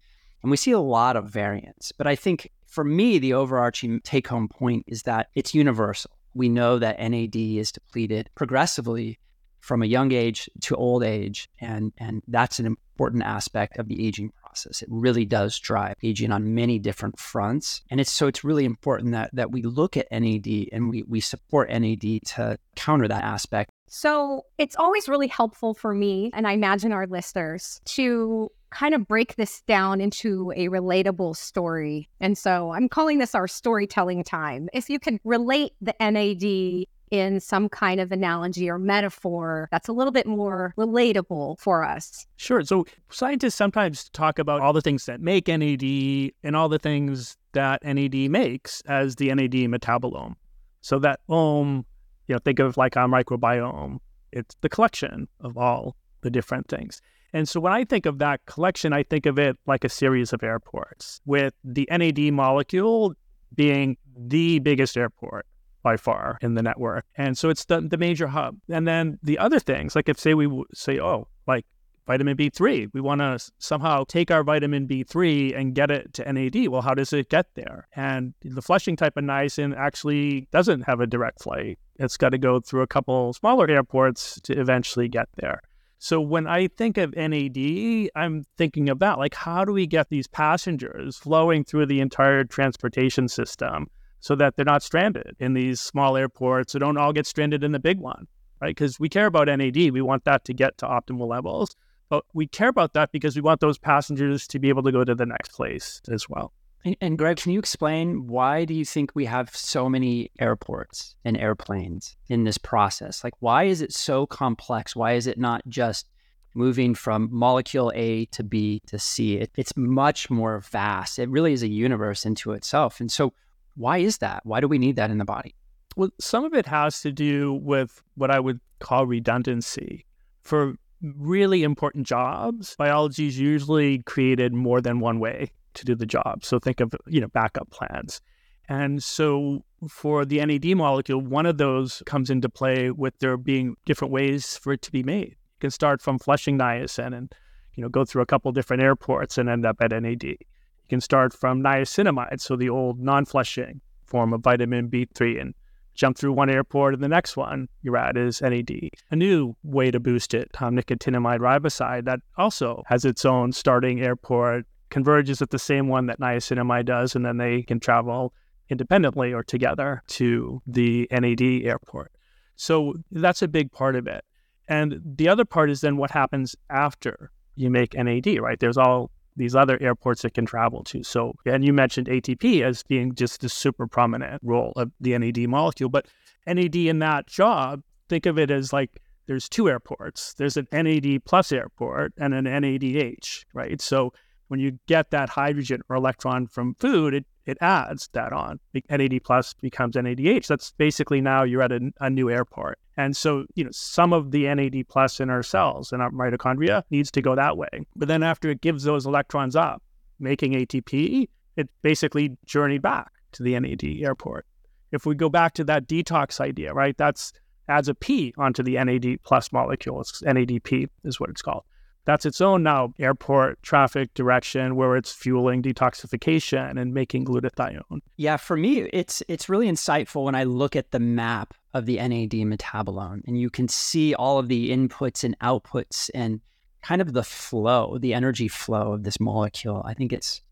and 0.42 0.50
we 0.50 0.56
see 0.56 0.72
a 0.72 0.80
lot 0.80 1.16
of 1.16 1.28
variance. 1.30 1.92
But 1.96 2.06
I 2.06 2.16
think 2.16 2.50
for 2.66 2.84
me, 2.84 3.18
the 3.18 3.34
overarching 3.34 4.00
take 4.00 4.28
home 4.28 4.48
point 4.48 4.84
is 4.86 5.02
that 5.04 5.28
it's 5.34 5.54
universal. 5.54 6.10
We 6.34 6.48
know 6.48 6.78
that 6.78 6.98
NAD 6.98 7.36
is 7.36 7.70
depleted 7.70 8.30
progressively 8.34 9.18
from 9.64 9.83
a 9.83 9.87
young 9.87 10.12
age 10.12 10.50
to 10.61 10.76
old 10.76 11.02
age. 11.02 11.49
And, 11.59 11.90
and 11.97 12.23
that's 12.28 12.59
an 12.59 12.66
important 12.66 13.23
aspect 13.23 13.78
of 13.78 13.88
the 13.88 14.06
aging 14.06 14.30
process. 14.42 14.83
It 14.83 14.88
really 14.90 15.25
does 15.25 15.59
drive 15.59 15.97
aging 16.02 16.33
on 16.33 16.54
many 16.54 16.78
different 16.78 17.18
fronts. 17.18 17.80
And 17.88 17.99
it's 17.99 18.12
so 18.12 18.26
it's 18.26 18.44
really 18.44 18.66
important 18.66 19.12
that, 19.12 19.30
that 19.33 19.52
we 19.52 19.62
look 19.62 19.97
at 19.97 20.06
NAD 20.12 20.68
and 20.71 20.90
we, 20.90 21.02
we 21.04 21.21
support 21.21 21.71
NAD 21.71 22.21
to 22.26 22.59
counter 22.76 23.09
that 23.09 23.25
aspect. 23.25 23.71
So 23.88 24.44
it's 24.59 24.76
always 24.76 25.09
really 25.09 25.28
helpful 25.28 25.73
for 25.73 25.94
me, 25.94 26.30
and 26.35 26.47
I 26.49 26.52
imagine 26.52 26.92
our 26.92 27.06
listeners, 27.06 27.80
to 27.85 28.50
kind 28.71 28.92
of 28.92 29.06
break 29.06 29.37
this 29.37 29.62
down 29.62 30.00
into 30.00 30.52
a 30.56 30.68
relatable 30.68 31.37
story. 31.37 32.09
And 32.21 32.37
so 32.37 32.73
I'm 32.73 32.88
calling 32.88 33.18
this 33.18 33.35
our 33.35 33.47
storytelling 33.47 34.25
time. 34.25 34.68
If 34.73 34.90
you 34.90 34.99
can 34.99 35.21
relate 35.23 35.73
the 35.80 35.94
NAD 36.00 36.87
in 37.14 37.38
some 37.38 37.68
kind 37.68 38.00
of 38.00 38.11
analogy 38.11 38.68
or 38.68 38.78
metaphor 38.78 39.68
that's 39.71 39.88
a 39.88 39.92
little 39.92 40.12
bit 40.12 40.26
more 40.26 40.75
relatable 40.76 41.59
for 41.61 41.85
us. 41.85 42.26
Sure. 42.37 42.62
So 42.64 42.87
scientists 43.11 43.54
sometimes 43.54 44.09
talk 44.11 44.38
about 44.38 44.61
all 44.61 44.73
the 44.73 44.80
things 44.80 45.06
that 45.06 45.21
make 45.21 45.47
NAD 45.47 46.33
and 46.42 46.56
all 46.56 46.68
the 46.68 46.78
things 46.78 47.37
that 47.52 47.85
NAD 47.85 48.30
makes 48.30 48.80
as 48.87 49.14
the 49.16 49.33
NAD 49.33 49.52
metabolome. 49.52 50.35
So 50.80 50.99
that 50.99 51.21
ohm, 51.28 51.87
you 52.26 52.35
know, 52.35 52.40
think 52.44 52.59
of 52.59 52.76
like 52.76 52.97
our 52.97 53.06
microbiome. 53.06 53.99
It's 54.33 54.56
the 54.61 54.68
collection 54.68 55.28
of 55.40 55.56
all 55.56 55.97
the 56.23 56.30
different 56.30 56.68
things. 56.68 57.00
And 57.33 57.49
so 57.49 57.61
when 57.61 57.73
I 57.73 57.85
think 57.85 58.06
of 58.06 58.18
that 58.18 58.44
collection, 58.47 58.92
I 58.92 59.04
think 59.04 59.26
of 59.26 59.38
it 59.38 59.56
like 59.66 59.85
a 59.85 59.88
series 59.88 60.33
of 60.33 60.42
airports 60.42 61.21
with 61.26 61.54
the 61.62 61.88
NAD 61.90 62.33
molecule 62.33 63.14
being 63.54 63.97
the 64.16 64.59
biggest 64.59 64.97
airport 64.97 65.47
by 65.85 65.97
far 65.97 66.38
in 66.41 66.55
the 66.55 66.62
network. 66.62 67.05
And 67.17 67.38
so 67.38 67.50
it's 67.50 67.67
the, 67.67 67.81
the 67.83 67.99
major 67.99 68.26
hub. 68.26 68.57
And 68.69 68.88
then 68.88 69.21
the 69.23 69.38
other 69.38 69.61
things, 69.61 69.95
like 69.95 70.09
if 70.09 70.19
say 70.19 70.35
we 70.35 70.64
say, 70.73 70.99
oh, 70.99 71.29
like 71.47 71.64
vitamin 72.07 72.37
B3, 72.37 72.88
we 72.93 73.00
want 73.00 73.21
to 73.21 73.38
somehow 73.59 74.05
take 74.09 74.33
our 74.33 74.43
vitamin 74.43 74.88
B3 74.88 75.57
and 75.57 75.75
get 75.75 75.93
it 75.93 76.12
to 76.14 76.33
NAD. 76.33 76.69
Well, 76.69 76.83
how 76.83 76.95
does 76.95 77.12
it 77.12 77.29
get 77.29 77.47
there? 77.55 77.87
And 77.95 78.35
the 78.43 78.62
flushing 78.62 78.97
type 78.97 79.17
of 79.17 79.25
niacin 79.25 79.76
actually 79.76 80.49
doesn't 80.50 80.83
have 80.83 81.00
a 81.00 81.07
direct 81.07 81.43
flight. 81.43 81.79
It's 81.97 82.17
got 82.17 82.31
to 82.31 82.38
go 82.38 82.59
through 82.59 82.83
a 82.83 82.88
couple 82.88 83.35
smaller 83.35 83.71
airports 83.71 84.41
to 84.43 84.59
eventually 84.59 85.09
get 85.09 85.29
there. 85.37 85.61
So 85.99 86.21
when 86.21 86.47
I 86.47 86.69
think 86.69 86.99
of 86.99 87.14
NAD, 87.14 88.11
I'm 88.14 88.45
thinking 88.59 88.87
that. 88.87 89.19
Like, 89.19 89.35
how 89.35 89.64
do 89.64 89.73
we 89.73 89.87
get 89.87 90.09
these 90.09 90.26
passengers 90.26 91.17
flowing 91.17 91.64
through 91.64 91.87
the 91.87 92.00
entire 92.00 92.45
transportation 92.45 93.29
system 93.29 93.88
so 94.25 94.35
that 94.35 94.57
they're 94.57 94.64
not 94.64 94.83
stranded 94.83 95.37
in 95.38 95.52
these 95.52 95.83
small 95.83 96.16
airports 96.16 96.73
so 96.73 96.78
don't 96.78 96.97
all 96.97 97.12
get 97.12 97.26
stranded 97.26 97.62
in 97.62 97.73
the 97.73 97.78
big 97.78 98.00
one, 98.00 98.26
right? 98.59 98.75
Because 98.75 98.99
we 98.99 99.07
care 99.07 99.26
about 99.26 99.49
NAD. 99.49 99.76
We 99.76 100.00
want 100.00 100.25
that 100.25 100.47
to 100.47 100.54
get 100.54 100.78
to 100.78 100.87
optimal 100.87 101.28
levels. 101.28 101.76
But 102.09 102.25
we 102.33 102.47
care 102.47 102.71
about 102.71 102.95
that 102.95 103.12
because 103.12 103.37
we 103.37 103.43
want 103.43 103.61
those 103.61 103.76
passengers 103.76 104.47
to 104.49 104.59
be 104.59 104.71
able 104.71 104.83
to 104.85 104.93
go 104.93 105.04
to 105.04 105.14
the 105.14 105.26
next 105.26 105.52
place 105.52 106.00
as 106.11 106.26
well. 106.26 106.54
And, 106.87 106.97
and 107.02 107.19
Greg, 107.19 107.37
can 107.37 107.52
you 107.52 107.59
explain 107.59 108.26
why 108.26 108.64
do 108.64 108.73
you 108.73 108.87
think 108.87 109.11
we 109.14 109.26
have 109.26 109.54
so 109.54 109.90
many 109.90 110.31
airports 110.40 111.16
and 111.26 111.37
airplanes 111.37 112.16
in 112.31 112.45
this 112.45 112.57
process? 112.57 113.25
Like, 113.25 113.35
why 113.40 113.64
is 113.64 113.83
it 113.83 113.93
so 113.93 114.25
complex? 114.25 114.97
Why 114.97 115.12
is 115.12 115.26
it 115.26 115.37
not 115.37 115.61
just 115.69 116.09
moving 116.54 116.95
from 116.95 117.28
molecule 117.31 117.93
A 117.95 118.25
to 118.26 118.43
B 118.43 118.81
to 118.87 118.99
C? 118.99 119.37
It, 119.37 119.50
it's 119.54 119.76
much 119.76 120.31
more 120.31 120.61
vast. 120.61 121.19
It 121.19 121.28
really 121.28 121.52
is 121.52 121.62
a 121.62 121.69
universe 121.69 122.25
into 122.25 122.52
itself. 122.52 123.00
And 123.00 123.12
so, 123.12 123.35
why 123.76 123.99
is 123.99 124.19
that? 124.19 124.40
Why 124.45 124.61
do 124.61 124.69
we 124.69 124.78
need 124.78 124.97
that 124.97 125.11
in 125.11 125.19
the 125.19 125.25
body? 125.25 125.54
Well, 125.97 126.11
some 126.19 126.45
of 126.45 126.54
it 126.54 126.66
has 126.66 127.00
to 127.02 127.12
do 127.12 127.54
with 127.54 128.02
what 128.14 128.31
I 128.31 128.40
would 128.40 128.61
call 128.81 129.07
redundancy. 129.07 130.04
For 130.43 130.75
really 131.02 131.62
important 131.62 132.07
jobs, 132.07 132.75
biology 132.76 133.28
is 133.28 133.38
usually 133.38 133.99
created 134.02 134.52
more 134.52 134.81
than 134.81 135.00
one 135.00 135.21
way 135.21 135.50
to 135.75 135.85
do 135.85 135.95
the 135.95 136.07
job. 136.07 136.45
So 136.45 136.59
think 136.59 136.81
of, 136.81 136.95
you 137.07 137.21
know, 137.21 137.28
backup 137.28 137.71
plans. 137.71 138.21
And 138.69 139.02
so 139.02 139.64
for 139.88 140.25
the 140.25 140.45
NAD 140.45 140.76
molecule, 140.76 141.21
one 141.21 141.47
of 141.47 141.59
those 141.59 142.02
comes 142.07 142.31
into 142.31 142.49
play 142.49 142.90
with 142.90 143.19
there 143.19 143.37
being 143.37 143.76
different 143.85 144.12
ways 144.12 144.57
for 144.57 144.73
it 144.73 144.83
to 144.83 144.93
be 144.93 145.02
made. 145.02 145.31
You 145.31 145.61
can 145.61 145.71
start 145.71 146.00
from 146.00 146.19
flushing 146.19 146.59
niacin 146.59 147.16
and, 147.16 147.33
you 147.75 147.83
know, 147.83 147.88
go 147.88 148.04
through 148.04 148.23
a 148.23 148.26
couple 148.26 148.50
different 148.52 148.83
airports 148.83 149.37
and 149.37 149.49
end 149.49 149.66
up 149.66 149.76
at 149.81 149.90
NAD. 149.90 150.37
You 150.85 150.88
can 150.88 151.00
start 151.00 151.33
from 151.33 151.62
niacinamide, 151.62 152.41
so 152.41 152.57
the 152.57 152.69
old 152.69 153.00
non 153.00 153.25
flushing 153.25 153.81
form 154.05 154.33
of 154.33 154.43
vitamin 154.43 154.91
B3, 154.91 155.41
and 155.41 155.55
jump 155.95 156.19
through 156.19 156.33
one 156.33 156.50
airport 156.50 156.95
and 156.95 157.03
the 157.03 157.09
next 157.09 157.37
one 157.37 157.69
you're 157.83 157.97
at 157.97 158.17
is 158.17 158.43
NAD. 158.43 158.91
A 159.11 159.17
new 159.17 159.57
way 159.62 159.91
to 159.91 160.00
boost 160.00 160.35
it, 160.35 160.50
um, 160.61 160.76
nicotinamide 160.76 161.38
riboside, 161.38 162.05
that 162.05 162.21
also 162.37 162.83
has 162.87 163.05
its 163.05 163.25
own 163.25 163.53
starting 163.53 164.03
airport, 164.03 164.67
converges 164.91 165.41
at 165.41 165.50
the 165.50 165.59
same 165.59 165.88
one 165.88 166.07
that 166.07 166.21
niacinamide 166.21 166.87
does, 166.87 167.14
and 167.14 167.25
then 167.25 167.38
they 167.38 167.62
can 167.62 167.81
travel 167.81 168.35
independently 168.69 169.33
or 169.33 169.43
together 169.43 170.03
to 170.07 170.61
the 170.67 171.09
NAD 171.11 171.43
airport. 171.43 172.12
So 172.57 172.95
that's 173.11 173.43
a 173.43 173.49
big 173.49 173.73
part 173.73 173.97
of 173.97 174.07
it. 174.07 174.25
And 174.69 175.00
the 175.05 175.29
other 175.29 175.45
part 175.45 175.71
is 175.71 175.81
then 175.81 175.97
what 175.97 176.11
happens 176.11 176.57
after 176.71 177.31
you 177.57 177.71
make 177.71 177.95
NAD, 177.95 178.41
right? 178.41 178.59
There's 178.59 178.79
all 178.79 179.11
these 179.37 179.55
other 179.55 179.79
airports 179.81 180.23
that 180.23 180.35
can 180.35 180.47
travel 180.47 180.85
to. 180.85 181.03
So, 181.03 181.35
and 181.47 181.64
you 181.64 181.73
mentioned 181.73 182.07
ATP 182.07 182.62
as 182.62 182.83
being 182.85 183.14
just 183.14 183.43
a 183.45 183.49
super 183.49 183.87
prominent 183.87 184.41
role 184.43 184.73
of 184.76 184.93
the 185.00 185.17
NAD 185.19 185.49
molecule, 185.49 185.88
but 185.88 186.07
NAD 186.47 186.76
in 186.76 187.00
that 187.00 187.26
job, 187.26 187.83
think 188.09 188.26
of 188.26 188.38
it 188.38 188.50
as 188.50 188.73
like 188.73 189.00
there's 189.26 189.49
two 189.49 189.69
airports. 189.69 190.35
There's 190.35 190.57
an 190.57 190.69
NAD 190.71 191.25
plus 191.25 191.50
airport 191.53 192.12
and 192.19 192.35
an 192.35 192.45
NADH, 192.45 193.45
right? 193.55 193.81
So 193.81 194.12
when 194.49 194.61
you 194.61 194.79
get 194.87 195.11
that 195.11 195.31
hydrogen 195.31 195.81
or 195.88 195.97
electron 195.97 196.47
from 196.47 196.75
food, 196.75 197.14
it 197.14 197.25
it 197.46 197.58
adds 197.60 198.08
that 198.12 198.32
on. 198.32 198.58
NAD 198.90 199.22
plus 199.24 199.54
becomes 199.54 199.96
NADH. 199.96 200.46
That's 200.46 200.72
basically 200.72 201.20
now 201.20 201.42
you're 201.42 201.62
at 201.62 201.72
a, 201.72 201.92
a, 202.00 202.08
new 202.08 202.30
airport. 202.30 202.78
And 202.96 203.16
so, 203.16 203.44
you 203.54 203.64
know, 203.64 203.70
some 203.72 204.12
of 204.12 204.30
the 204.30 204.52
NAD 204.54 204.88
plus 204.88 205.20
in 205.20 205.30
our 205.30 205.42
cells 205.42 205.92
and 205.92 206.00
our 206.00 206.10
mitochondria 206.10 206.82
needs 206.90 207.10
to 207.12 207.22
go 207.22 207.34
that 207.34 207.56
way. 207.56 207.68
But 207.96 208.08
then 208.08 208.22
after 208.22 208.50
it 208.50 208.60
gives 208.60 208.84
those 208.84 209.06
electrons 209.06 209.56
up, 209.56 209.82
making 210.18 210.52
ATP, 210.52 211.28
it 211.56 211.68
basically 211.82 212.36
journeyed 212.46 212.82
back 212.82 213.10
to 213.32 213.42
the 213.42 213.58
NAD 213.58 213.84
airport. 213.84 214.46
If 214.92 215.06
we 215.06 215.14
go 215.14 215.28
back 215.28 215.54
to 215.54 215.64
that 215.64 215.88
detox 215.88 216.40
idea, 216.40 216.72
right, 216.72 216.96
that's 216.96 217.32
adds 217.68 217.88
a 217.88 217.94
P 217.94 218.34
onto 218.36 218.62
the 218.62 218.74
NAD 218.74 219.22
plus 219.24 219.52
molecule. 219.52 220.00
It's 220.00 220.22
NADP 220.22 220.88
is 221.04 221.18
what 221.18 221.30
it's 221.30 221.42
called. 221.42 221.64
That's 222.04 222.26
its 222.26 222.40
own 222.40 222.62
now 222.62 222.92
airport 222.99 223.62
traffic 223.62 224.12
direction 224.14 224.76
where 224.76 224.96
it's 224.96 225.12
fueling 225.12 225.62
detoxification 225.62 226.78
and 226.78 226.92
making 226.92 227.25
glutathione. 227.25 228.00
Yeah, 228.16 228.37
for 228.37 228.56
me, 228.56 228.88
it's 228.92 229.23
it's 229.28 229.49
really 229.49 229.68
insightful 229.68 230.25
when 230.25 230.34
I 230.34 230.44
look 230.44 230.76
at 230.76 230.90
the 230.90 231.00
map 231.00 231.54
of 231.73 231.87
the 231.87 231.96
NAD 231.96 232.30
metabolome 232.30 233.23
and 233.26 233.40
you 233.40 233.50
can 233.50 233.68
see 233.68 234.14
all 234.14 234.38
of 234.38 234.49
the 234.49 234.70
inputs 234.70 235.25
and 235.25 235.38
outputs 235.40 236.11
and 236.14 236.40
kind 236.82 237.00
of 237.00 237.14
the 237.14 237.25
flow, 237.25 237.96
the 237.99 238.12
energy 238.12 238.49
flow 238.49 238.92
of 238.92 239.04
this 239.04 239.18
molecule. 239.18 239.82
I 239.84 239.94
think 239.94 240.12
it's 240.12 240.42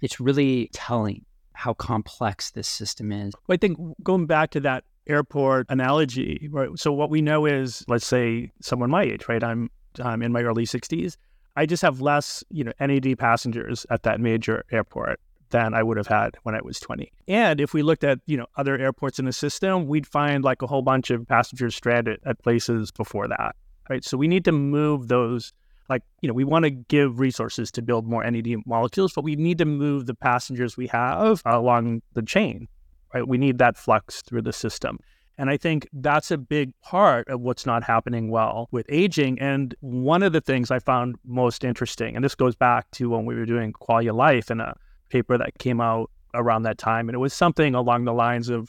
it's 0.00 0.18
really 0.18 0.70
telling 0.72 1.24
how 1.52 1.74
complex 1.74 2.50
this 2.50 2.66
system 2.66 3.12
is. 3.12 3.34
Well, 3.46 3.54
I 3.54 3.58
think 3.58 3.78
going 4.02 4.26
back 4.26 4.50
to 4.52 4.60
that 4.60 4.84
airport 5.06 5.66
analogy, 5.68 6.48
right? 6.50 6.70
So 6.76 6.92
what 6.92 7.10
we 7.10 7.20
know 7.20 7.46
is, 7.46 7.84
let's 7.88 8.06
say 8.06 8.50
someone 8.60 8.90
my 8.90 9.02
age, 9.02 9.28
right? 9.28 9.42
I'm 9.42 9.70
I'm 10.00 10.22
in 10.22 10.32
my 10.32 10.42
early 10.42 10.64
60s. 10.64 11.16
I 11.56 11.66
just 11.66 11.82
have 11.82 12.00
less, 12.00 12.42
you 12.50 12.64
know, 12.64 12.72
NAD 12.80 13.18
passengers 13.18 13.86
at 13.90 14.04
that 14.04 14.20
major 14.20 14.64
airport 14.72 15.20
than 15.50 15.74
I 15.74 15.82
would 15.82 15.98
have 15.98 16.06
had 16.06 16.36
when 16.44 16.54
I 16.54 16.60
was 16.62 16.80
20. 16.80 17.12
And 17.28 17.60
if 17.60 17.74
we 17.74 17.82
looked 17.82 18.04
at, 18.04 18.20
you 18.26 18.36
know, 18.38 18.46
other 18.56 18.78
airports 18.78 19.18
in 19.18 19.26
the 19.26 19.32
system, 19.32 19.86
we'd 19.86 20.06
find 20.06 20.42
like 20.42 20.62
a 20.62 20.66
whole 20.66 20.82
bunch 20.82 21.10
of 21.10 21.28
passengers 21.28 21.74
stranded 21.74 22.20
at 22.24 22.42
places 22.42 22.90
before 22.90 23.28
that, 23.28 23.54
right? 23.90 24.02
So 24.02 24.16
we 24.16 24.28
need 24.28 24.46
to 24.46 24.52
move 24.52 25.08
those 25.08 25.52
like 25.88 26.02
you 26.22 26.28
know 26.28 26.32
we 26.34 26.44
want 26.44 26.64
to 26.64 26.70
give 26.70 27.20
resources 27.20 27.70
to 27.72 27.82
build 27.82 28.06
more 28.06 28.28
NAD 28.28 28.48
molecules, 28.66 29.12
but 29.12 29.24
we 29.24 29.36
need 29.36 29.58
to 29.58 29.64
move 29.64 30.06
the 30.06 30.14
passengers 30.14 30.76
we 30.76 30.86
have 30.86 31.42
along 31.44 32.02
the 32.14 32.22
chain. 32.22 32.66
Right, 33.14 33.28
we 33.28 33.36
need 33.36 33.58
that 33.58 33.76
flux 33.76 34.22
through 34.22 34.40
the 34.42 34.54
system. 34.54 34.98
And 35.38 35.48
I 35.48 35.56
think 35.56 35.88
that's 35.92 36.30
a 36.30 36.38
big 36.38 36.72
part 36.82 37.28
of 37.28 37.40
what's 37.40 37.64
not 37.64 37.82
happening 37.82 38.30
well 38.30 38.68
with 38.70 38.86
aging. 38.88 39.38
And 39.40 39.74
one 39.80 40.22
of 40.22 40.32
the 40.32 40.40
things 40.40 40.70
I 40.70 40.78
found 40.78 41.16
most 41.24 41.64
interesting, 41.64 42.14
and 42.14 42.24
this 42.24 42.34
goes 42.34 42.54
back 42.54 42.90
to 42.92 43.08
when 43.08 43.24
we 43.24 43.34
were 43.34 43.46
doing 43.46 43.72
Qualia 43.72 44.14
Life 44.14 44.50
in 44.50 44.60
a 44.60 44.76
paper 45.08 45.38
that 45.38 45.58
came 45.58 45.80
out 45.80 46.10
around 46.34 46.62
that 46.62 46.78
time, 46.78 47.08
and 47.08 47.14
it 47.14 47.18
was 47.18 47.34
something 47.34 47.74
along 47.74 48.04
the 48.04 48.12
lines 48.12 48.48
of 48.48 48.68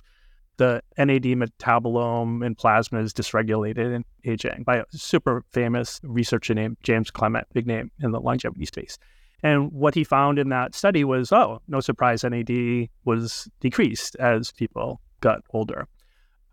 the 0.58 0.82
NAD 0.98 1.24
metabolome 1.24 2.46
in 2.46 2.55
plasma 2.55 3.00
is 3.01 3.13
dysregulated 3.13 3.96
in 3.96 4.05
aging 4.24 4.63
by 4.63 4.77
a 4.77 4.86
super 4.91 5.43
famous 5.51 6.00
researcher 6.03 6.53
named 6.53 6.77
James 6.84 7.10
Clement, 7.10 7.48
big 7.53 7.65
name 7.65 7.91
in 8.01 8.12
the 8.12 8.20
longevity 8.20 8.65
space. 8.65 8.98
And 9.41 9.72
what 9.72 9.96
he 9.96 10.03
found 10.03 10.39
in 10.39 10.50
that 10.50 10.74
study 10.75 11.03
was, 11.03 11.32
oh, 11.32 11.62
no 11.67 11.82
surprise, 11.82 12.24
NAD 12.24 12.88
was 13.03 13.50
decreased 13.60 14.15
as 14.15 14.51
people 14.51 15.01
got 15.22 15.41
older. 15.51 15.88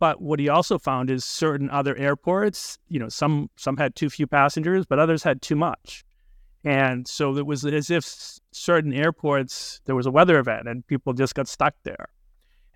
But 0.01 0.21
what 0.21 0.41
he 0.41 0.49
also 0.49 0.79
found 0.79 1.11
is 1.11 1.25
certain 1.25 1.71
other 1.71 1.95
airports, 1.95 2.79
you 2.89 2.99
know, 2.99 3.11
some 3.11 3.51
some 3.57 3.77
had 3.77 3.95
too 3.95 4.11
few 4.11 4.27
passengers, 4.27 4.87
but 4.87 4.99
others 4.99 5.23
had 5.23 5.43
too 5.43 5.57
much. 5.57 6.05
And 6.65 7.07
so 7.07 7.37
it 7.37 7.47
was 7.47 7.65
as 7.65 7.91
if 7.91 8.05
certain 8.51 8.93
airports 8.93 9.81
there 9.85 9.95
was 9.95 10.07
a 10.07 10.11
weather 10.11 10.39
event 10.39 10.67
and 10.69 10.87
people 10.87 11.13
just 11.13 11.35
got 11.35 11.47
stuck 11.47 11.75
there. 11.85 12.09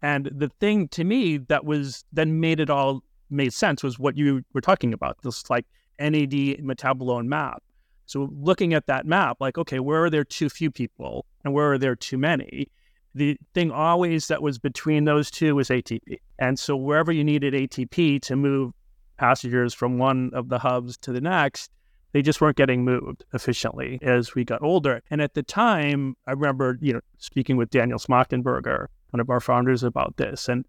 And 0.02 0.26
the 0.26 0.50
thing 0.60 0.86
to 0.88 1.02
me 1.02 1.38
that 1.38 1.64
was 1.64 2.04
then 2.12 2.40
made 2.40 2.60
it 2.60 2.68
all 2.68 3.02
made 3.30 3.54
sense 3.54 3.82
was 3.82 3.98
what 3.98 4.18
you 4.18 4.44
were 4.52 4.60
talking 4.60 4.92
about, 4.92 5.16
this 5.22 5.48
like 5.48 5.64
NAD 5.98 6.60
metabolome 6.60 7.26
map. 7.26 7.62
So 8.04 8.28
looking 8.38 8.74
at 8.74 8.86
that 8.86 9.06
map, 9.06 9.38
like, 9.40 9.56
okay, 9.56 9.80
where 9.80 10.04
are 10.04 10.10
there 10.10 10.24
too 10.24 10.50
few 10.50 10.70
people 10.70 11.24
and 11.42 11.54
where 11.54 11.72
are 11.72 11.78
there 11.78 11.96
too 11.96 12.18
many? 12.18 12.68
The 13.14 13.36
thing 13.54 13.70
always 13.70 14.28
that 14.28 14.42
was 14.42 14.58
between 14.58 15.04
those 15.04 15.30
two 15.30 15.54
was 15.54 15.68
ATP. 15.68 16.18
And 16.38 16.58
so 16.58 16.76
wherever 16.76 17.12
you 17.12 17.22
needed 17.22 17.54
ATP 17.54 18.20
to 18.22 18.36
move 18.36 18.72
passengers 19.18 19.72
from 19.72 19.98
one 19.98 20.30
of 20.34 20.48
the 20.48 20.58
hubs 20.58 20.96
to 20.98 21.12
the 21.12 21.20
next, 21.20 21.70
they 22.12 22.22
just 22.22 22.40
weren't 22.40 22.56
getting 22.56 22.84
moved 22.84 23.24
efficiently 23.32 23.98
as 24.02 24.34
we 24.34 24.44
got 24.44 24.62
older. 24.62 25.02
And 25.10 25.20
at 25.20 25.34
the 25.34 25.42
time, 25.42 26.16
I 26.26 26.32
remember, 26.32 26.78
you 26.80 26.92
know, 26.92 27.00
speaking 27.18 27.56
with 27.56 27.70
Daniel 27.70 27.98
Schmachtenberger, 27.98 28.86
one 29.10 29.20
of 29.20 29.30
our 29.30 29.40
founders 29.40 29.82
about 29.82 30.16
this. 30.16 30.48
And 30.48 30.64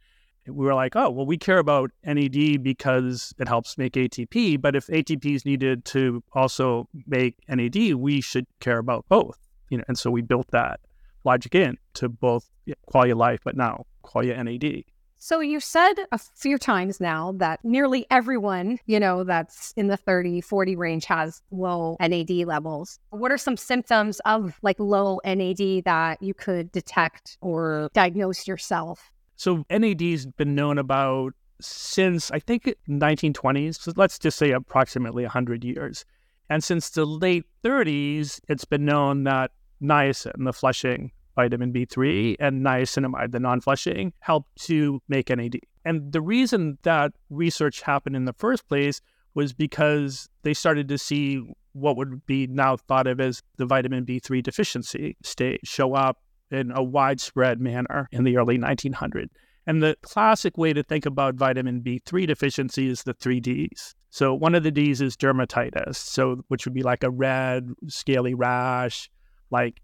we 0.47 0.65
were 0.65 0.73
like, 0.75 0.95
oh, 0.95 1.09
well, 1.09 1.25
we 1.25 1.37
care 1.37 1.57
about 1.57 1.91
NAD 2.03 2.61
because 2.61 3.33
it 3.39 3.47
helps 3.47 3.77
make 3.77 3.93
ATP. 3.93 4.61
But 4.61 4.75
if 4.75 4.87
ATP 4.87 5.35
is 5.35 5.45
needed 5.45 5.85
to 5.85 6.23
also 6.33 6.87
make 7.07 7.35
NAD, 7.47 7.95
we 7.95 8.21
should 8.21 8.45
care 8.59 8.77
about 8.77 9.05
both. 9.09 9.39
You 9.69 9.79
know, 9.79 9.83
and 9.87 9.97
so 9.97 10.11
we 10.11 10.21
built 10.21 10.47
that 10.51 10.79
logic 11.25 11.55
in 11.55 11.77
to 11.95 12.09
both 12.09 12.49
Qualia 12.93 13.15
Life, 13.15 13.41
but 13.43 13.55
now 13.55 13.85
Qualia 14.03 14.41
NAD. 14.43 14.83
So 15.17 15.39
you 15.39 15.59
said 15.59 15.93
a 16.11 16.19
few 16.19 16.57
times 16.57 16.99
now 16.99 17.31
that 17.37 17.59
nearly 17.63 18.05
everyone, 18.11 18.77
you 18.85 18.99
know, 18.99 19.23
that's 19.23 19.73
in 19.75 19.87
the 19.87 19.97
30, 19.97 20.41
40 20.41 20.75
range 20.75 21.05
has 21.05 21.41
low 21.49 21.97
NAD 21.99 22.29
levels. 22.45 22.99
What 23.09 23.31
are 23.31 23.37
some 23.37 23.57
symptoms 23.57 24.19
of 24.25 24.59
like 24.61 24.79
low 24.79 25.19
NAD 25.25 25.85
that 25.85 26.21
you 26.21 26.33
could 26.35 26.71
detect 26.71 27.37
or 27.41 27.89
diagnose 27.93 28.47
yourself? 28.47 29.11
So 29.35 29.65
NAD's 29.69 30.27
been 30.27 30.53
known 30.53 30.77
about 30.77 31.33
since 31.59 32.29
I 32.31 32.39
think 32.39 32.73
1920s. 32.87 33.81
So 33.81 33.93
let's 33.95 34.19
just 34.19 34.37
say 34.37 34.51
approximately 34.51 35.23
100 35.23 35.63
years. 35.63 36.05
And 36.49 36.63
since 36.63 36.91
the 36.91 37.05
late 37.05 37.45
30s, 37.63 38.39
it's 38.47 38.65
been 38.65 38.85
known 38.85 39.23
that 39.23 39.51
niacin, 39.85 40.43
the 40.43 40.53
flushing 40.53 41.11
vitamin 41.35 41.71
B3 41.73 42.37
and 42.39 42.65
niacinamide, 42.65 43.31
the 43.31 43.39
non 43.39 43.61
flushing, 43.61 44.13
help 44.19 44.45
to 44.59 45.01
make 45.07 45.29
NAD. 45.29 45.59
And 45.83 46.11
the 46.11 46.21
reason 46.21 46.77
that 46.83 47.13
research 47.29 47.81
happened 47.81 48.15
in 48.15 48.25
the 48.25 48.33
first 48.33 48.67
place 48.67 49.01
was 49.33 49.53
because 49.53 50.29
they 50.43 50.53
started 50.53 50.87
to 50.87 50.97
see 50.97 51.43
what 51.73 51.97
would 51.97 52.25
be 52.25 52.47
now 52.47 52.77
thought 52.77 53.05
of 53.05 53.19
as 53.19 53.43
the 53.57 53.65
vitamin 53.65 54.05
B3 54.05 54.41
deficiency 54.41 55.17
state 55.23 55.59
show 55.65 55.93
up 55.93 56.19
in 56.49 56.71
a 56.71 56.81
widespread 56.81 57.59
manner 57.59 58.07
in 58.11 58.23
the 58.23 58.37
early 58.37 58.57
1900s. 58.57 59.27
And 59.67 59.83
the 59.83 59.97
classic 60.01 60.57
way 60.57 60.73
to 60.73 60.83
think 60.83 61.05
about 61.05 61.35
vitamin 61.35 61.81
B3 61.81 62.27
deficiency 62.27 62.87
is 62.87 63.03
the 63.03 63.13
three 63.13 63.39
Ds. 63.39 63.95
So 64.09 64.33
one 64.33 64.55
of 64.55 64.63
the 64.63 64.71
Ds 64.71 65.01
is 65.01 65.17
dermatitis, 65.17 65.95
so 65.95 66.45
which 66.47 66.65
would 66.65 66.73
be 66.73 66.83
like 66.83 67.03
a 67.03 67.09
red, 67.09 67.69
scaly 67.87 68.33
rash, 68.33 69.09
like 69.55 69.81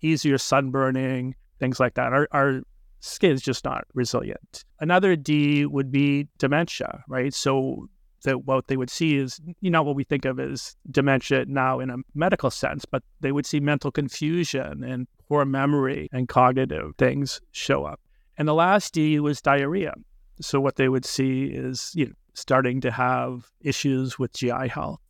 easier 0.00 0.38
sunburning, 0.38 1.34
things 1.60 1.80
like 1.80 1.94
that. 1.94 2.12
Our, 2.12 2.28
our 2.32 2.60
skin 3.00 3.32
is 3.32 3.42
just 3.42 3.64
not 3.64 3.84
resilient. 3.94 4.64
Another 4.80 5.16
D 5.16 5.66
would 5.66 5.90
be 5.90 6.28
dementia, 6.38 7.04
right? 7.08 7.32
So 7.32 7.88
that 8.24 8.44
what 8.44 8.66
they 8.66 8.76
would 8.76 8.90
see 8.90 9.16
is 9.16 9.40
you 9.60 9.70
know 9.70 9.82
what 9.84 9.94
we 9.94 10.02
think 10.02 10.24
of 10.24 10.40
as 10.40 10.76
dementia 10.90 11.44
now 11.46 11.78
in 11.78 11.90
a 11.90 11.96
medical 12.14 12.50
sense, 12.50 12.84
but 12.84 13.02
they 13.20 13.32
would 13.32 13.46
see 13.46 13.60
mental 13.60 13.92
confusion 13.92 14.82
and 14.82 15.06
poor 15.28 15.44
memory 15.44 16.08
and 16.12 16.28
cognitive 16.28 16.96
things 16.98 17.40
show 17.52 17.84
up. 17.84 18.00
And 18.36 18.48
the 18.48 18.54
last 18.54 18.94
D 18.94 19.20
was 19.20 19.40
diarrhea. 19.40 19.94
So 20.40 20.60
what 20.60 20.76
they 20.76 20.88
would 20.88 21.04
see 21.04 21.44
is 21.44 21.92
you 21.94 22.06
know 22.06 22.12
starting 22.34 22.80
to 22.80 22.90
have 22.90 23.50
issues 23.60 24.18
with 24.18 24.32
GI 24.32 24.68
health 24.68 25.00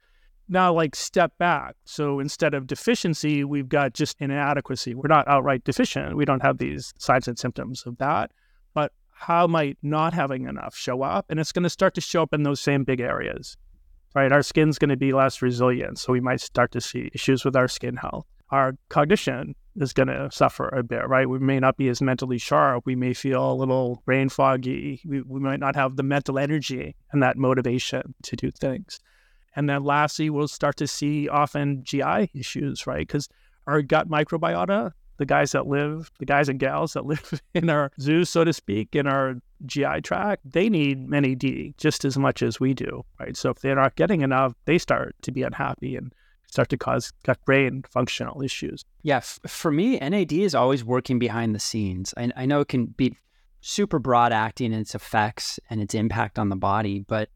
now 0.48 0.72
like 0.72 0.96
step 0.96 1.32
back. 1.38 1.76
So 1.84 2.20
instead 2.20 2.54
of 2.54 2.66
deficiency, 2.66 3.44
we've 3.44 3.68
got 3.68 3.94
just 3.94 4.16
inadequacy. 4.20 4.94
We're 4.94 5.08
not 5.08 5.28
outright 5.28 5.64
deficient. 5.64 6.16
We 6.16 6.24
don't 6.24 6.42
have 6.42 6.58
these 6.58 6.94
signs 6.98 7.28
and 7.28 7.38
symptoms 7.38 7.84
of 7.86 7.98
that. 7.98 8.32
But 8.74 8.92
how 9.12 9.46
might 9.46 9.78
not 9.82 10.14
having 10.14 10.46
enough 10.46 10.76
show 10.76 11.02
up? 11.02 11.26
And 11.28 11.38
it's 11.38 11.52
going 11.52 11.64
to 11.64 11.70
start 11.70 11.94
to 11.94 12.00
show 12.00 12.22
up 12.22 12.32
in 12.32 12.42
those 12.42 12.60
same 12.60 12.84
big 12.84 13.00
areas, 13.00 13.56
right? 14.14 14.32
Our 14.32 14.42
skin's 14.42 14.78
going 14.78 14.90
to 14.90 14.96
be 14.96 15.12
less 15.12 15.42
resilient. 15.42 15.98
So 15.98 16.12
we 16.12 16.20
might 16.20 16.40
start 16.40 16.72
to 16.72 16.80
see 16.80 17.10
issues 17.12 17.44
with 17.44 17.56
our 17.56 17.68
skin 17.68 17.96
health. 17.96 18.26
Our 18.50 18.76
cognition 18.88 19.54
is 19.76 19.92
going 19.92 20.08
to 20.08 20.30
suffer 20.32 20.68
a 20.68 20.82
bit, 20.82 21.06
right? 21.06 21.28
We 21.28 21.38
may 21.38 21.60
not 21.60 21.76
be 21.76 21.88
as 21.88 22.00
mentally 22.00 22.38
sharp. 22.38 22.84
We 22.86 22.96
may 22.96 23.12
feel 23.12 23.52
a 23.52 23.54
little 23.54 24.02
brain 24.06 24.28
foggy. 24.28 25.02
We, 25.04 25.20
we 25.22 25.40
might 25.40 25.60
not 25.60 25.76
have 25.76 25.96
the 25.96 26.02
mental 26.02 26.38
energy 26.38 26.96
and 27.12 27.22
that 27.22 27.36
motivation 27.36 28.14
to 28.22 28.36
do 28.36 28.50
things. 28.50 29.00
And 29.58 29.68
then 29.68 29.82
lastly, 29.82 30.30
we'll 30.30 30.46
start 30.46 30.76
to 30.76 30.86
see 30.86 31.28
often 31.28 31.82
GI 31.82 32.30
issues, 32.32 32.86
right? 32.86 33.04
Because 33.04 33.28
our 33.66 33.82
gut 33.82 34.08
microbiota, 34.08 34.92
the 35.16 35.26
guys 35.26 35.50
that 35.50 35.66
live, 35.66 36.12
the 36.20 36.26
guys 36.26 36.48
and 36.48 36.60
gals 36.60 36.92
that 36.92 37.04
live 37.12 37.42
in 37.54 37.68
our 37.68 37.90
zoo, 38.00 38.24
so 38.24 38.44
to 38.44 38.52
speak, 38.52 38.94
in 38.94 39.08
our 39.08 39.34
GI 39.66 40.02
tract, 40.02 40.48
they 40.48 40.68
need 40.68 41.10
NAD 41.10 41.74
just 41.76 42.04
as 42.04 42.16
much 42.16 42.40
as 42.40 42.60
we 42.60 42.72
do, 42.72 43.04
right? 43.18 43.36
So 43.36 43.50
if 43.50 43.58
they're 43.58 43.74
not 43.74 43.96
getting 43.96 44.20
enough, 44.20 44.54
they 44.64 44.78
start 44.78 45.16
to 45.22 45.32
be 45.32 45.42
unhappy 45.42 45.96
and 45.96 46.14
start 46.46 46.68
to 46.68 46.76
cause 46.76 47.12
gut 47.24 47.44
brain 47.44 47.82
functional 47.90 48.40
issues. 48.42 48.84
Yeah, 49.02 49.16
f- 49.16 49.40
for 49.48 49.72
me, 49.72 49.98
NAD 49.98 50.34
is 50.34 50.54
always 50.54 50.84
working 50.84 51.18
behind 51.18 51.52
the 51.52 51.58
scenes. 51.58 52.14
I, 52.16 52.30
I 52.36 52.46
know 52.46 52.60
it 52.60 52.68
can 52.68 52.86
be 52.86 53.16
super 53.60 53.98
broad 53.98 54.32
acting 54.32 54.72
in 54.72 54.78
its 54.78 54.94
effects 54.94 55.58
and 55.68 55.80
its 55.80 55.96
impact 55.96 56.38
on 56.38 56.48
the 56.48 56.54
body, 56.54 57.00
but 57.00 57.28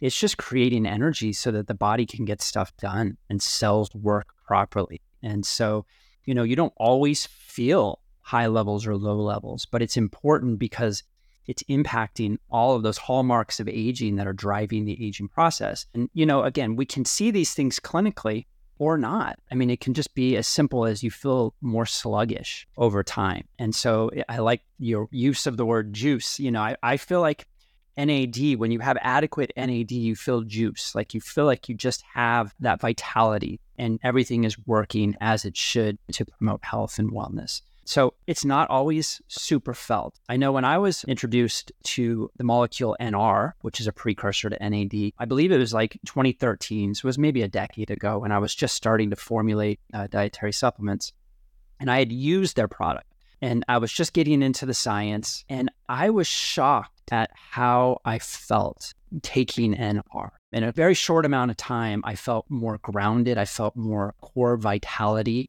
it's 0.00 0.18
just 0.18 0.38
creating 0.38 0.86
energy 0.86 1.32
so 1.32 1.50
that 1.50 1.66
the 1.66 1.74
body 1.74 2.06
can 2.06 2.24
get 2.24 2.42
stuff 2.42 2.76
done 2.76 3.16
and 3.30 3.42
cells 3.42 3.94
work 3.94 4.28
properly. 4.46 5.00
And 5.22 5.44
so, 5.44 5.86
you 6.24 6.34
know, 6.34 6.42
you 6.42 6.56
don't 6.56 6.72
always 6.76 7.26
feel 7.26 8.00
high 8.20 8.46
levels 8.46 8.86
or 8.86 8.96
low 8.96 9.16
levels, 9.16 9.66
but 9.66 9.82
it's 9.82 9.96
important 9.96 10.58
because 10.58 11.02
it's 11.46 11.62
impacting 11.64 12.38
all 12.50 12.74
of 12.74 12.82
those 12.82 12.98
hallmarks 12.98 13.60
of 13.60 13.68
aging 13.68 14.16
that 14.16 14.26
are 14.26 14.32
driving 14.32 14.84
the 14.84 15.06
aging 15.06 15.28
process. 15.28 15.86
And, 15.94 16.10
you 16.12 16.26
know, 16.26 16.42
again, 16.42 16.76
we 16.76 16.86
can 16.86 17.04
see 17.04 17.30
these 17.30 17.54
things 17.54 17.78
clinically 17.78 18.46
or 18.78 18.98
not. 18.98 19.38
I 19.50 19.54
mean, 19.54 19.70
it 19.70 19.80
can 19.80 19.94
just 19.94 20.14
be 20.14 20.36
as 20.36 20.46
simple 20.46 20.84
as 20.84 21.02
you 21.02 21.10
feel 21.10 21.54
more 21.60 21.86
sluggish 21.86 22.66
over 22.76 23.02
time. 23.02 23.44
And 23.58 23.74
so 23.74 24.10
I 24.28 24.38
like 24.38 24.62
your 24.78 25.08
use 25.10 25.46
of 25.46 25.56
the 25.56 25.64
word 25.64 25.92
juice. 25.92 26.38
You 26.38 26.50
know, 26.50 26.60
I, 26.60 26.76
I 26.82 26.96
feel 26.96 27.20
like 27.20 27.46
NAD, 27.96 28.56
when 28.58 28.70
you 28.70 28.80
have 28.80 28.98
adequate 29.00 29.52
NAD, 29.56 29.92
you 29.92 30.14
feel 30.16 30.42
juice. 30.42 30.94
Like 30.94 31.14
you 31.14 31.20
feel 31.20 31.46
like 31.46 31.68
you 31.68 31.74
just 31.74 32.02
have 32.14 32.54
that 32.60 32.80
vitality 32.80 33.60
and 33.78 33.98
everything 34.02 34.44
is 34.44 34.58
working 34.66 35.16
as 35.20 35.44
it 35.44 35.56
should 35.56 35.98
to 36.12 36.24
promote 36.24 36.64
health 36.64 36.98
and 36.98 37.10
wellness. 37.10 37.62
So 37.84 38.14
it's 38.26 38.44
not 38.44 38.68
always 38.68 39.22
super 39.28 39.72
felt. 39.72 40.18
I 40.28 40.36
know 40.36 40.50
when 40.50 40.64
I 40.64 40.76
was 40.76 41.04
introduced 41.04 41.70
to 41.84 42.28
the 42.36 42.42
molecule 42.42 42.96
NR, 43.00 43.52
which 43.60 43.78
is 43.80 43.86
a 43.86 43.92
precursor 43.92 44.50
to 44.50 44.58
NAD, 44.58 45.12
I 45.18 45.24
believe 45.24 45.52
it 45.52 45.58
was 45.58 45.72
like 45.72 45.92
2013. 46.04 46.96
So 46.96 47.06
it 47.06 47.08
was 47.08 47.18
maybe 47.18 47.42
a 47.42 47.48
decade 47.48 47.92
ago 47.92 48.18
when 48.18 48.32
I 48.32 48.38
was 48.38 48.56
just 48.56 48.74
starting 48.74 49.10
to 49.10 49.16
formulate 49.16 49.78
uh, 49.94 50.08
dietary 50.08 50.52
supplements. 50.52 51.12
And 51.78 51.88
I 51.88 52.00
had 52.00 52.10
used 52.10 52.56
their 52.56 52.66
product 52.66 53.06
and 53.40 53.64
I 53.68 53.78
was 53.78 53.92
just 53.92 54.12
getting 54.12 54.42
into 54.42 54.66
the 54.66 54.74
science. 54.74 55.44
And 55.48 55.70
I 55.88 56.10
was 56.10 56.26
shocked 56.26 56.95
at 57.12 57.30
how 57.34 58.00
I 58.04 58.18
felt 58.18 58.94
taking 59.22 59.74
NR. 59.74 60.30
In 60.52 60.64
a 60.64 60.72
very 60.72 60.94
short 60.94 61.24
amount 61.26 61.50
of 61.50 61.56
time, 61.56 62.02
I 62.04 62.14
felt 62.14 62.46
more 62.48 62.78
grounded. 62.78 63.38
I 63.38 63.44
felt 63.44 63.76
more 63.76 64.14
core 64.20 64.56
vitality 64.56 65.48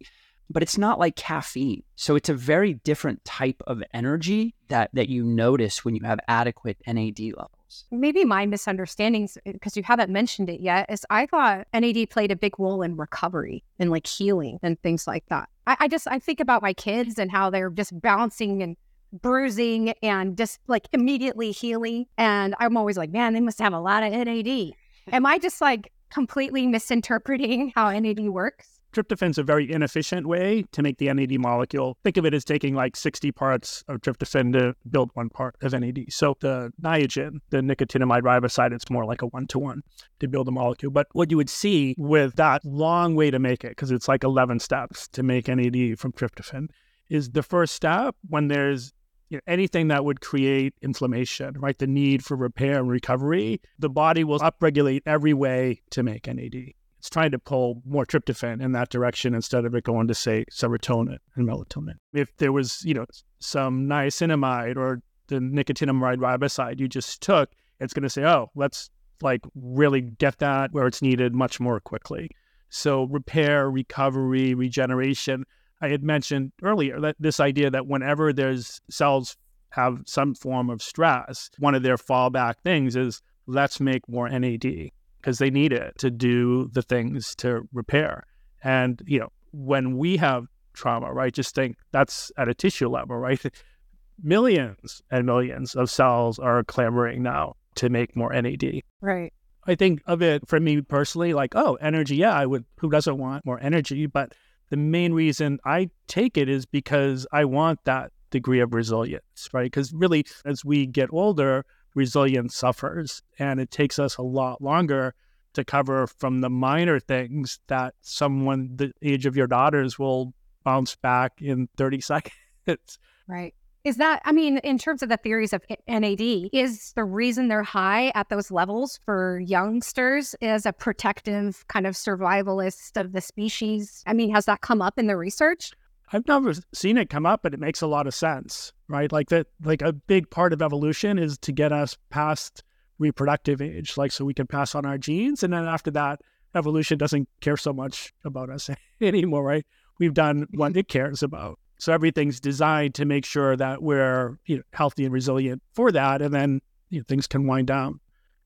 but 0.50 0.64
it's 0.64 0.78
not 0.78 1.00
like 1.00 1.16
caffeine. 1.16 1.84
So 1.96 2.16
it's 2.16 2.30
a 2.30 2.34
very 2.34 2.76
different 2.76 3.24
type 3.26 3.62
of 3.68 3.84
energy 3.94 4.56
that 4.70 4.90
that 4.94 5.10
you 5.10 5.24
notice 5.24 5.84
when 5.84 5.96
you 5.96 6.04
have 6.04 6.20
adequate 6.28 6.78
NAD 6.88 7.20
levels. 7.20 7.86
Maybe 7.92 8.24
my 8.24 8.46
misunderstandings, 8.46 9.38
because 9.46 9.76
eh, 9.76 9.80
you 9.80 9.84
haven't 9.84 10.10
mentioned 10.10 10.50
it 10.50 10.62
yet, 10.62 10.90
is 10.90 11.06
I 11.10 11.26
thought 11.26 11.68
NAD 11.74 12.10
played 12.10 12.32
a 12.32 12.36
big 12.36 12.58
role 12.60 12.82
in 12.82 12.96
recovery 12.96 13.64
and 13.78 13.92
like 13.92 14.08
healing 14.08 14.60
and 14.64 14.80
things 14.82 15.06
like 15.06 15.26
that. 15.30 15.50
I, 15.66 15.78
I 15.82 15.88
just 15.88 16.08
I 16.08 16.20
think 16.20 16.40
about 16.40 16.62
my 16.62 16.74
kids 16.74 17.20
and 17.20 17.30
how 17.30 17.50
they're 17.50 17.70
just 17.70 18.00
bouncing 18.00 18.64
and 18.64 18.78
bruising 19.14 19.90
and 20.02 20.38
just 20.38 20.60
like 20.68 20.88
immediately 20.94 21.52
healing. 21.52 22.06
And 22.18 22.56
I'm 22.60 22.78
always 22.78 22.98
like, 22.98 23.12
man, 23.12 23.34
they 23.34 23.42
must 23.42 23.60
have 23.60 23.74
a 23.74 23.80
lot 23.80 24.04
of 24.04 24.12
NAD. 24.12 24.72
Am 25.12 25.26
I 25.26 25.40
just 25.40 25.62
like 25.62 25.92
completely 26.10 26.68
misinterpreting 26.68 27.72
how 27.76 27.92
NAD 27.92 28.30
works? 28.30 28.78
tryptophan's 28.98 29.38
a 29.38 29.44
very 29.44 29.72
inefficient 29.72 30.28
way 30.28 30.64
to 30.72 30.82
make 30.82 30.98
the 30.98 31.14
NAD 31.14 31.40
molecule. 31.40 31.98
Think 32.04 32.18
of 32.18 32.26
it 32.26 32.34
as 32.34 32.44
taking 32.44 32.74
like 32.74 32.96
60 32.96 33.32
parts 33.32 33.84
of 33.88 34.02
tryptophan 34.02 34.54
to 34.54 34.76
build 34.90 35.12
one 35.14 35.30
part 35.30 35.56
of 35.62 35.74
NAD. 35.74 36.06
So 36.10 36.36
the 36.40 36.72
Niagen, 36.82 37.40
the 37.50 37.58
nicotinamide 37.58 38.22
riboside, 38.22 38.74
it's 38.74 38.90
more 38.90 39.06
like 39.06 39.22
a 39.22 39.28
one 39.28 39.48
to 39.48 39.60
one 39.60 39.82
to 40.20 40.28
build 40.28 40.48
a 40.48 40.52
molecule. 40.52 40.92
But 40.92 41.08
what 41.14 41.30
you 41.30 41.38
would 41.38 41.50
see 41.50 41.96
with 41.98 42.36
that 42.36 42.64
long 42.66 43.16
way 43.16 43.30
to 43.32 43.40
make 43.40 43.64
it, 43.64 43.70
because 43.70 43.92
it's 43.92 44.08
like 44.08 44.24
11 44.24 44.60
steps 44.60 45.08
to 45.10 45.24
make 45.24 45.48
NAD 45.48 46.00
from 46.00 46.12
tryptophan, 46.12 46.68
is 47.10 47.30
the 47.30 47.44
first 47.44 47.74
step 47.74 48.16
when 48.28 48.48
there's 48.48 48.94
you 49.30 49.38
know, 49.38 49.42
anything 49.48 49.90
that 49.90 50.06
would 50.06 50.22
create 50.22 50.74
inflammation, 50.82 51.56
right? 51.60 51.78
The 51.78 51.88
need 51.88 52.24
for 52.24 52.38
repair 52.38 52.80
and 52.80 52.90
recovery, 52.90 53.62
the 53.80 53.90
body 53.90 54.24
will 54.24 54.40
upregulate 54.40 55.02
every 55.06 55.34
way 55.34 55.82
to 55.92 56.04
make 56.04 56.28
NAD 56.28 56.74
it's 57.00 57.10
trying 57.10 57.32
to 57.32 57.40
pull 57.40 57.82
more 57.86 58.06
tryptophan 58.06 58.62
in 58.62 58.72
that 58.74 58.90
direction 58.90 59.34
instead 59.34 59.66
of 59.66 59.76
it 59.76 59.84
going 59.84 60.08
to 60.08 60.16
say 60.16 60.46
serotonin 60.52 61.18
and 61.36 61.48
melatonin. 61.48 61.94
If 62.14 62.36
there 62.38 62.52
was, 62.52 62.84
you 62.84 62.94
know, 62.94 63.06
some 63.40 63.88
niacinamide 63.88 64.78
or 64.78 65.02
the 65.28 65.38
nicotinamide 65.38 66.18
riboside 66.18 66.80
you 66.80 66.88
just 66.88 67.22
took, 67.22 67.50
it's 67.80 67.94
going 67.94 68.04
to 68.04 68.10
say, 68.10 68.26
oh, 68.26 68.50
let's 68.56 68.90
like 69.22 69.42
really 69.56 70.02
get 70.02 70.40
that 70.40 70.74
where 70.74 70.88
it's 70.88 71.02
needed 71.02 71.34
much 71.34 71.60
more 71.60 71.80
quickly. 71.80 72.30
So 72.70 73.04
repair, 73.04 73.70
recovery, 73.70 74.54
regeneration. 74.54 75.46
I 75.82 75.90
had 75.90 76.04
mentioned 76.04 76.52
earlier 76.64 77.00
that 77.02 77.16
this 77.20 77.40
idea 77.40 77.70
that 77.70 77.88
whenever 77.88 78.34
there's 78.34 78.82
cells 78.90 79.38
have 79.72 80.02
some 80.06 80.34
form 80.34 80.70
of 80.70 80.82
stress, 80.82 81.50
one 81.60 81.76
of 81.76 81.84
their 81.84 81.98
fallback 81.98 82.56
things 82.64 82.96
is 82.96 83.22
let's 83.46 83.80
make 83.80 84.08
more 84.10 84.30
NAD 84.30 84.92
because 85.22 85.40
they 85.40 85.50
need 85.50 85.74
it 85.74 85.98
to 86.00 86.10
do 86.10 86.70
the 86.74 86.82
things 86.82 87.36
to 87.36 87.68
repair. 87.74 88.26
And, 88.64 89.02
you 89.06 89.20
know, 89.20 89.30
when 89.52 89.98
we 89.98 90.18
have 90.18 90.48
trauma, 90.74 91.12
right, 91.12 91.34
just 91.34 91.54
think 91.56 91.78
that's 91.92 92.32
at 92.38 92.48
a 92.48 92.54
tissue 92.54 92.90
level, 92.90 93.18
right? 93.18 93.44
Millions 94.24 95.02
and 95.12 95.28
millions 95.28 95.76
of 95.76 95.92
cells 95.92 96.40
are 96.40 96.64
clamoring 96.64 97.22
now 97.22 97.54
to 97.76 97.88
make 97.88 98.16
more 98.16 98.34
NAD. 98.34 98.82
Right. 99.00 99.32
I 99.68 99.76
think 99.76 100.02
of 100.08 100.24
it 100.24 100.48
for 100.48 100.60
me 100.60 100.82
personally, 100.82 101.36
like, 101.36 101.56
oh, 101.56 101.76
energy. 101.76 102.16
Yeah, 102.16 102.34
I 102.34 102.48
would, 102.48 102.66
who 102.80 102.90
doesn't 102.90 103.18
want 103.18 103.46
more 103.46 103.60
energy? 103.62 104.08
But 104.08 104.34
the 104.70 104.78
main 104.78 105.14
reason 105.14 105.60
I 105.66 105.90
take 106.08 106.38
it 106.38 106.50
is 106.50 106.66
because 106.66 107.26
I 107.32 107.46
want 107.46 107.80
that 107.86 108.12
degree 108.32 108.60
of 108.60 108.74
resilience, 108.74 109.50
right? 109.54 109.66
Because 109.66 109.94
really, 109.94 110.26
as 110.46 110.66
we 110.66 110.86
get 110.86 111.10
older, 111.12 111.66
resilience 111.96 112.56
suffers. 112.56 113.22
And 113.40 113.60
it 113.60 113.72
takes 113.72 114.00
us 114.00 114.18
a 114.18 114.22
lot 114.22 114.62
longer 114.62 115.16
to 115.54 115.66
cover 115.66 116.06
from 116.06 116.42
the 116.42 116.50
minor 116.50 117.00
things 117.00 117.60
that 117.68 117.96
someone 118.02 118.70
the 118.76 118.92
age 119.02 119.26
of 119.26 119.36
your 119.36 119.48
daughters 119.48 119.98
will 119.98 120.34
bounce 120.64 120.96
back 120.96 121.34
in 121.42 121.68
30 121.78 122.02
seconds. 122.12 123.00
Right. 123.28 123.56
Is 123.88 123.96
that, 123.96 124.22
I 124.26 124.34
mean, 124.34 124.58
in 124.66 124.78
terms 124.78 125.02
of 125.02 125.08
the 125.08 125.16
theories 125.16 125.54
of 125.54 125.64
NAD, 125.88 126.20
is 126.52 126.92
the 126.98 127.06
reason 127.06 127.48
they're 127.48 127.64
high 127.64 128.12
at 128.16 128.28
those 128.28 128.52
levels 128.52 129.00
for 129.06 129.40
youngsters 129.40 130.36
is 130.42 130.66
a 130.66 130.74
protective 130.74 131.66
kind 131.70 131.88
of 131.88 131.94
survivalist 131.94 133.00
of 133.00 133.14
the 133.14 133.22
species? 133.22 134.04
I 134.06 134.12
mean, 134.12 134.30
has 134.36 134.44
that 134.44 134.60
come 134.60 134.82
up 134.82 135.00
in 135.00 135.08
the 135.08 135.16
research? 135.16 135.72
I've 136.12 136.28
never 136.28 136.54
seen 136.74 136.98
it 136.98 137.10
come 137.10 137.26
up, 137.26 137.44
but 137.44 137.54
it 137.54 137.62
makes 137.62 137.82
a 137.82 137.88
lot 137.88 138.08
of 138.08 138.14
sense, 138.14 138.74
right? 138.90 139.10
Like 139.10 139.30
that, 139.30 139.48
like 139.64 139.82
a 139.82 139.94
big 139.94 140.30
part 140.30 140.52
of 140.52 140.62
evolution 140.62 141.18
is 141.18 141.38
to 141.38 141.54
get 141.54 141.72
us 141.72 141.98
past 142.10 142.66
reproductive 143.00 143.62
age, 143.62 143.96
like 143.96 144.12
so 144.12 144.26
we 144.26 144.34
can 144.34 144.48
pass 144.48 144.76
on 144.76 144.86
our 144.86 144.98
genes. 144.98 145.44
And 145.44 145.54
then 145.54 145.66
after 145.66 145.92
that, 145.92 146.20
evolution 146.56 146.98
doesn't 146.98 147.30
care 147.40 147.56
so 147.56 147.72
much 147.72 148.14
about 148.26 148.50
us 148.50 148.70
anymore, 149.00 149.44
right? 149.44 149.66
We've 149.98 150.14
done 150.14 150.46
what 150.52 150.72
mm-hmm. 150.72 150.80
it 150.80 150.90
cares 150.90 151.24
about. 151.24 151.58
So 151.78 151.94
everything's 151.94 152.40
designed 152.40 152.96
to 152.96 153.06
make 153.06 153.26
sure 153.26 153.56
that 153.56 153.82
we're 153.82 154.38
you 154.46 154.58
know, 154.58 154.64
healthy 154.74 155.06
and 155.06 155.14
resilient 155.14 155.62
for 155.74 155.92
that. 155.92 156.22
And 156.22 156.34
then 156.34 156.62
you 156.90 157.00
know, 157.00 157.06
things 157.08 157.28
can 157.28 157.46
wind 157.46 157.68
down 157.68 158.00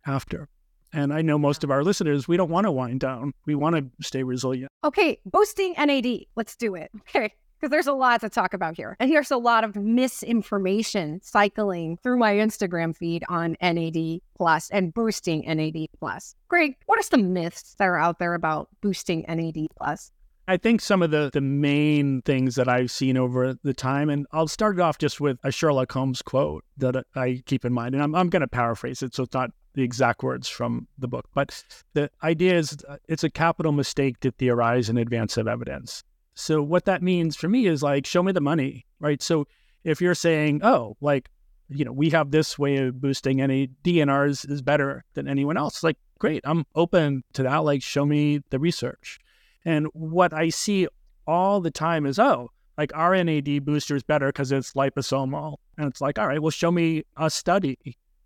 after. 0.05 0.49
And 0.93 1.13
I 1.13 1.21
know 1.21 1.37
most 1.37 1.63
of 1.63 1.71
our 1.71 1.83
listeners, 1.83 2.27
we 2.27 2.35
don't 2.35 2.49
want 2.49 2.65
to 2.65 2.71
wind 2.71 2.99
down. 2.99 3.33
We 3.45 3.55
want 3.55 3.77
to 3.77 4.05
stay 4.05 4.23
resilient. 4.23 4.69
Okay, 4.83 5.19
boosting 5.25 5.73
NAD. 5.77 6.25
Let's 6.35 6.55
do 6.57 6.75
it. 6.75 6.91
Okay 7.09 7.33
because 7.61 7.69
there's 7.69 7.87
a 7.87 7.93
lot 7.93 8.21
to 8.21 8.29
talk 8.29 8.53
about 8.55 8.75
here. 8.75 8.97
And 8.99 9.09
here's 9.09 9.29
a 9.29 9.37
lot 9.37 9.63
of 9.63 9.75
misinformation 9.75 11.21
cycling 11.21 11.97
through 12.01 12.17
my 12.17 12.33
Instagram 12.33 12.95
feed 12.95 13.23
on 13.29 13.55
NAD 13.61 14.19
plus 14.35 14.69
and 14.71 14.91
boosting 14.93 15.43
NAD 15.45 15.87
plus. 15.99 16.35
Greg, 16.47 16.75
what 16.87 16.99
are 16.99 17.03
some 17.03 17.33
myths 17.33 17.75
that 17.77 17.85
are 17.85 17.99
out 17.99 18.17
there 18.17 18.33
about 18.33 18.69
boosting 18.81 19.25
NAD 19.27 19.67
plus? 19.77 20.11
I 20.51 20.57
think 20.57 20.81
some 20.81 21.01
of 21.01 21.11
the, 21.11 21.29
the 21.31 21.39
main 21.39 22.23
things 22.23 22.55
that 22.55 22.67
I've 22.67 22.91
seen 22.91 23.15
over 23.15 23.57
the 23.63 23.73
time, 23.73 24.09
and 24.09 24.27
I'll 24.33 24.49
start 24.49 24.75
it 24.77 24.81
off 24.81 24.97
just 24.97 25.21
with 25.21 25.39
a 25.45 25.51
Sherlock 25.51 25.89
Holmes 25.93 26.21
quote 26.21 26.65
that 26.75 27.05
I 27.15 27.41
keep 27.45 27.63
in 27.63 27.71
mind. 27.71 27.95
And 27.95 28.03
I'm, 28.03 28.13
I'm 28.13 28.27
going 28.27 28.41
to 28.41 28.49
paraphrase 28.49 29.01
it, 29.01 29.15
so 29.15 29.23
it's 29.23 29.33
not 29.33 29.51
the 29.75 29.81
exact 29.81 30.23
words 30.23 30.49
from 30.49 30.89
the 30.99 31.07
book. 31.07 31.29
But 31.33 31.63
the 31.93 32.11
idea 32.21 32.55
is 32.55 32.83
uh, 32.89 32.97
it's 33.07 33.23
a 33.23 33.29
capital 33.29 33.71
mistake 33.71 34.19
to 34.19 34.31
theorize 34.31 34.89
in 34.89 34.97
advance 34.97 35.37
of 35.37 35.47
evidence. 35.47 36.03
So 36.33 36.61
what 36.61 36.83
that 36.83 37.01
means 37.01 37.37
for 37.37 37.47
me 37.47 37.67
is 37.67 37.81
like, 37.81 38.05
show 38.05 38.21
me 38.21 38.33
the 38.33 38.41
money, 38.41 38.85
right? 38.99 39.21
So 39.21 39.47
if 39.85 40.01
you're 40.01 40.13
saying, 40.13 40.65
oh, 40.65 40.97
like, 40.99 41.29
you 41.69 41.85
know, 41.85 41.93
we 41.93 42.09
have 42.09 42.31
this 42.31 42.59
way 42.59 42.75
of 42.75 42.99
boosting 42.99 43.39
any 43.39 43.69
DNRs 43.85 44.51
is 44.51 44.61
better 44.61 45.05
than 45.13 45.29
anyone 45.29 45.55
else, 45.55 45.81
like, 45.81 45.97
great, 46.19 46.41
I'm 46.43 46.65
open 46.75 47.23
to 47.35 47.43
that. 47.43 47.59
Like, 47.59 47.81
show 47.81 48.05
me 48.05 48.41
the 48.49 48.59
research. 48.59 49.17
And 49.65 49.87
what 49.93 50.33
I 50.33 50.49
see 50.49 50.87
all 51.27 51.61
the 51.61 51.71
time 51.71 52.05
is, 52.05 52.19
oh, 52.19 52.49
like 52.77 52.91
RNAD 52.91 53.63
booster 53.63 53.95
is 53.95 54.03
better 54.03 54.27
because 54.27 54.51
it's 54.51 54.73
liposomal. 54.73 55.57
And 55.77 55.87
it's 55.87 56.01
like, 56.01 56.17
all 56.17 56.27
right, 56.27 56.41
well, 56.41 56.51
show 56.51 56.71
me 56.71 57.03
a 57.17 57.29
study 57.29 57.77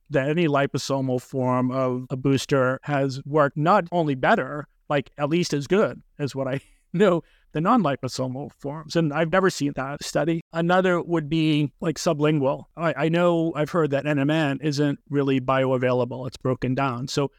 that 0.09 0.29
any 0.29 0.47
liposomal 0.47 1.21
form 1.21 1.71
of 1.71 2.05
a 2.09 2.15
booster 2.15 2.79
has 2.83 3.21
worked 3.25 3.57
not 3.57 3.85
only 3.91 4.15
better, 4.15 4.67
like 4.89 5.11
at 5.17 5.29
least 5.29 5.53
as 5.53 5.67
good 5.67 6.01
as 6.19 6.35
what 6.35 6.47
I 6.47 6.61
know 6.93 7.23
the 7.51 7.61
non 7.61 7.81
liposomal 7.83 8.51
forms. 8.59 8.95
And 8.95 9.13
I've 9.13 9.31
never 9.31 9.49
seen 9.49 9.73
that 9.75 10.03
study. 10.03 10.41
Another 10.53 11.01
would 11.01 11.29
be 11.29 11.71
like 11.79 11.97
sublingual. 11.97 12.65
I, 12.77 12.93
I 12.97 13.09
know 13.09 13.53
I've 13.55 13.69
heard 13.69 13.91
that 13.91 14.05
NMN 14.05 14.61
isn't 14.61 14.99
really 15.09 15.39
bioavailable, 15.41 16.27
it's 16.27 16.37
broken 16.37 16.75
down. 16.75 17.07
So 17.07 17.31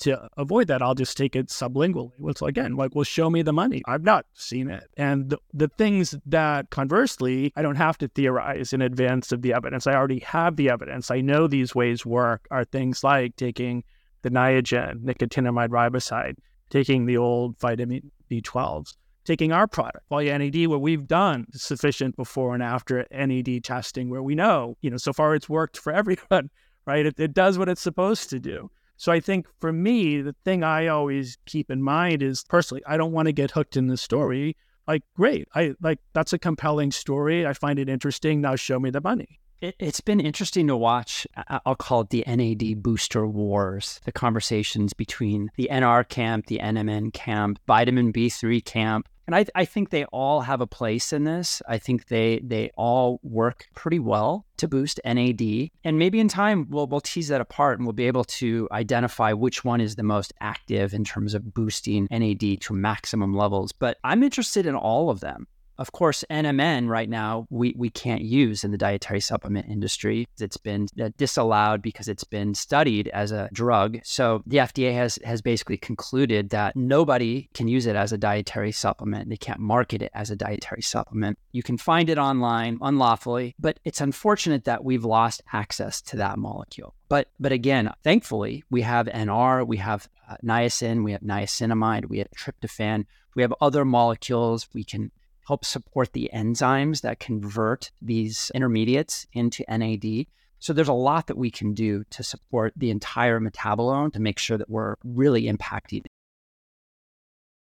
to 0.00 0.28
avoid 0.36 0.68
that, 0.68 0.82
I'll 0.82 0.94
just 0.94 1.16
take 1.16 1.36
it 1.36 1.48
sublingually. 1.48 2.12
Which 2.18 2.42
again, 2.42 2.76
like, 2.76 2.94
well, 2.94 3.04
show 3.04 3.30
me 3.30 3.42
the 3.42 3.52
money. 3.52 3.82
I've 3.86 4.02
not 4.02 4.26
seen 4.34 4.70
it. 4.70 4.88
And 4.96 5.30
the, 5.30 5.38
the 5.54 5.68
things 5.68 6.14
that 6.26 6.70
conversely, 6.70 7.52
I 7.56 7.62
don't 7.62 7.76
have 7.76 7.98
to 7.98 8.08
theorize 8.08 8.72
in 8.72 8.82
advance 8.82 9.32
of 9.32 9.42
the 9.42 9.52
evidence. 9.52 9.86
I 9.86 9.94
already 9.94 10.20
have 10.20 10.56
the 10.56 10.70
evidence. 10.70 11.10
I 11.10 11.20
know 11.20 11.46
these 11.46 11.74
ways 11.74 12.04
work 12.04 12.46
are 12.50 12.64
things 12.64 13.04
like 13.04 13.36
taking 13.36 13.84
the 14.22 14.30
Niagen, 14.30 15.02
nicotinamide 15.02 15.68
riboside, 15.68 16.36
taking 16.68 17.06
the 17.06 17.16
old 17.16 17.58
vitamin 17.58 18.10
B12s, 18.30 18.96
taking 19.24 19.52
our 19.52 19.66
product, 19.66 20.04
Qualia 20.10 20.38
NAD, 20.38 20.68
where 20.68 20.78
we've 20.78 21.06
done 21.06 21.46
sufficient 21.52 22.16
before 22.16 22.54
and 22.54 22.62
after 22.62 23.06
NAD 23.10 23.64
testing, 23.64 24.10
where 24.10 24.22
we 24.22 24.34
know, 24.34 24.76
you 24.80 24.90
know, 24.90 24.96
so 24.96 25.12
far 25.12 25.34
it's 25.34 25.48
worked 25.48 25.78
for 25.78 25.92
everyone, 26.00 26.50
right? 26.86 27.06
It, 27.06 27.18
it 27.18 27.34
does 27.34 27.58
what 27.58 27.68
it's 27.68 27.82
supposed 27.82 28.30
to 28.30 28.38
do. 28.38 28.70
So 29.00 29.10
I 29.10 29.18
think 29.18 29.46
for 29.60 29.72
me, 29.72 30.20
the 30.20 30.34
thing 30.44 30.62
I 30.62 30.88
always 30.88 31.38
keep 31.46 31.70
in 31.70 31.82
mind 31.82 32.22
is 32.22 32.44
personally, 32.44 32.82
I 32.86 32.98
don't 32.98 33.12
want 33.12 33.28
to 33.28 33.32
get 33.32 33.50
hooked 33.50 33.78
in 33.78 33.86
the 33.86 33.96
story. 33.96 34.58
Like, 34.86 35.04
great, 35.16 35.48
I 35.54 35.72
like 35.80 36.00
that's 36.12 36.34
a 36.34 36.38
compelling 36.38 36.90
story. 36.90 37.46
I 37.46 37.54
find 37.54 37.78
it 37.78 37.88
interesting. 37.88 38.42
Now 38.42 38.56
show 38.56 38.78
me 38.78 38.90
the 38.90 39.00
money. 39.00 39.40
It, 39.62 39.74
has 39.80 40.02
been 40.02 40.20
interesting 40.20 40.66
to 40.66 40.76
watch. 40.76 41.26
I'll 41.64 41.76
call 41.76 42.02
it 42.02 42.10
the 42.10 42.24
NAD 42.26 42.82
booster 42.82 43.26
wars, 43.26 44.00
the 44.04 44.12
conversations 44.12 44.92
between 44.92 45.48
the 45.56 45.70
NR 45.72 46.06
camp, 46.06 46.48
the 46.48 46.58
NMN 46.58 47.14
camp, 47.14 47.58
vitamin 47.66 48.12
B3 48.12 48.62
camp, 48.62 49.08
and 49.30 49.36
I, 49.36 49.60
I 49.60 49.64
think 49.64 49.90
they 49.90 50.04
all 50.06 50.40
have 50.40 50.60
a 50.60 50.66
place 50.66 51.12
in 51.12 51.22
this. 51.22 51.62
I 51.68 51.78
think 51.78 52.08
they 52.08 52.40
they 52.42 52.72
all 52.76 53.20
work 53.22 53.68
pretty 53.76 54.00
well 54.00 54.44
to 54.56 54.66
boost 54.66 54.98
NAD. 55.04 55.70
And 55.84 56.00
maybe 56.00 56.18
in 56.18 56.26
time 56.26 56.66
we'll 56.68 56.88
we'll 56.88 57.00
tease 57.00 57.28
that 57.28 57.40
apart 57.40 57.78
and 57.78 57.86
we'll 57.86 57.92
be 57.92 58.08
able 58.08 58.24
to 58.24 58.66
identify 58.72 59.32
which 59.32 59.64
one 59.64 59.80
is 59.80 59.94
the 59.94 60.02
most 60.02 60.32
active 60.40 60.92
in 60.92 61.04
terms 61.04 61.34
of 61.34 61.54
boosting 61.54 62.08
NAD 62.10 62.60
to 62.62 62.74
maximum 62.74 63.32
levels. 63.32 63.70
But 63.70 63.98
I'm 64.02 64.24
interested 64.24 64.66
in 64.66 64.74
all 64.74 65.10
of 65.10 65.20
them. 65.20 65.46
Of 65.80 65.92
course, 65.92 66.24
NMN 66.30 66.88
right 66.90 67.08
now 67.08 67.46
we, 67.48 67.74
we 67.74 67.88
can't 67.88 68.20
use 68.20 68.64
in 68.64 68.70
the 68.70 68.76
dietary 68.76 69.20
supplement 69.20 69.66
industry. 69.66 70.28
It's 70.38 70.58
been 70.58 70.88
uh, 71.02 71.08
disallowed 71.16 71.80
because 71.80 72.06
it's 72.06 72.22
been 72.22 72.54
studied 72.54 73.08
as 73.08 73.32
a 73.32 73.48
drug. 73.54 73.98
So 74.04 74.42
the 74.46 74.58
FDA 74.58 74.92
has 74.92 75.18
has 75.24 75.40
basically 75.40 75.78
concluded 75.78 76.50
that 76.50 76.76
nobody 76.76 77.48
can 77.54 77.66
use 77.66 77.86
it 77.86 77.96
as 77.96 78.12
a 78.12 78.18
dietary 78.18 78.72
supplement. 78.72 79.30
They 79.30 79.38
can't 79.38 79.58
market 79.58 80.02
it 80.02 80.10
as 80.12 80.30
a 80.30 80.36
dietary 80.36 80.82
supplement. 80.82 81.38
You 81.52 81.62
can 81.62 81.78
find 81.78 82.10
it 82.10 82.18
online 82.18 82.76
unlawfully, 82.82 83.54
but 83.58 83.80
it's 83.82 84.02
unfortunate 84.02 84.66
that 84.66 84.84
we've 84.84 85.06
lost 85.06 85.40
access 85.50 86.02
to 86.02 86.16
that 86.18 86.36
molecule. 86.38 86.94
But 87.08 87.28
but 87.40 87.52
again, 87.52 87.90
thankfully, 88.04 88.64
we 88.68 88.82
have 88.82 89.06
NR, 89.06 89.66
we 89.66 89.78
have 89.78 90.10
uh, 90.28 90.36
niacin, 90.44 91.04
we 91.04 91.12
have 91.12 91.22
niacinamide, 91.22 92.10
we 92.10 92.18
have 92.18 92.28
tryptophan, 92.36 93.06
we 93.34 93.40
have 93.40 93.54
other 93.62 93.86
molecules. 93.86 94.68
We 94.74 94.84
can 94.84 95.10
help 95.50 95.64
support 95.64 96.12
the 96.12 96.30
enzymes 96.32 97.00
that 97.00 97.18
convert 97.18 97.90
these 98.00 98.52
intermediates 98.54 99.26
into 99.32 99.64
NAD. 99.68 100.26
So 100.60 100.72
there's 100.72 100.86
a 100.86 100.92
lot 100.92 101.26
that 101.26 101.36
we 101.36 101.50
can 101.50 101.74
do 101.74 102.04
to 102.10 102.22
support 102.22 102.72
the 102.76 102.92
entire 102.92 103.40
metabolome 103.40 104.12
to 104.12 104.20
make 104.20 104.38
sure 104.38 104.56
that 104.58 104.70
we're 104.70 104.94
really 105.02 105.46
impacting. 105.52 106.02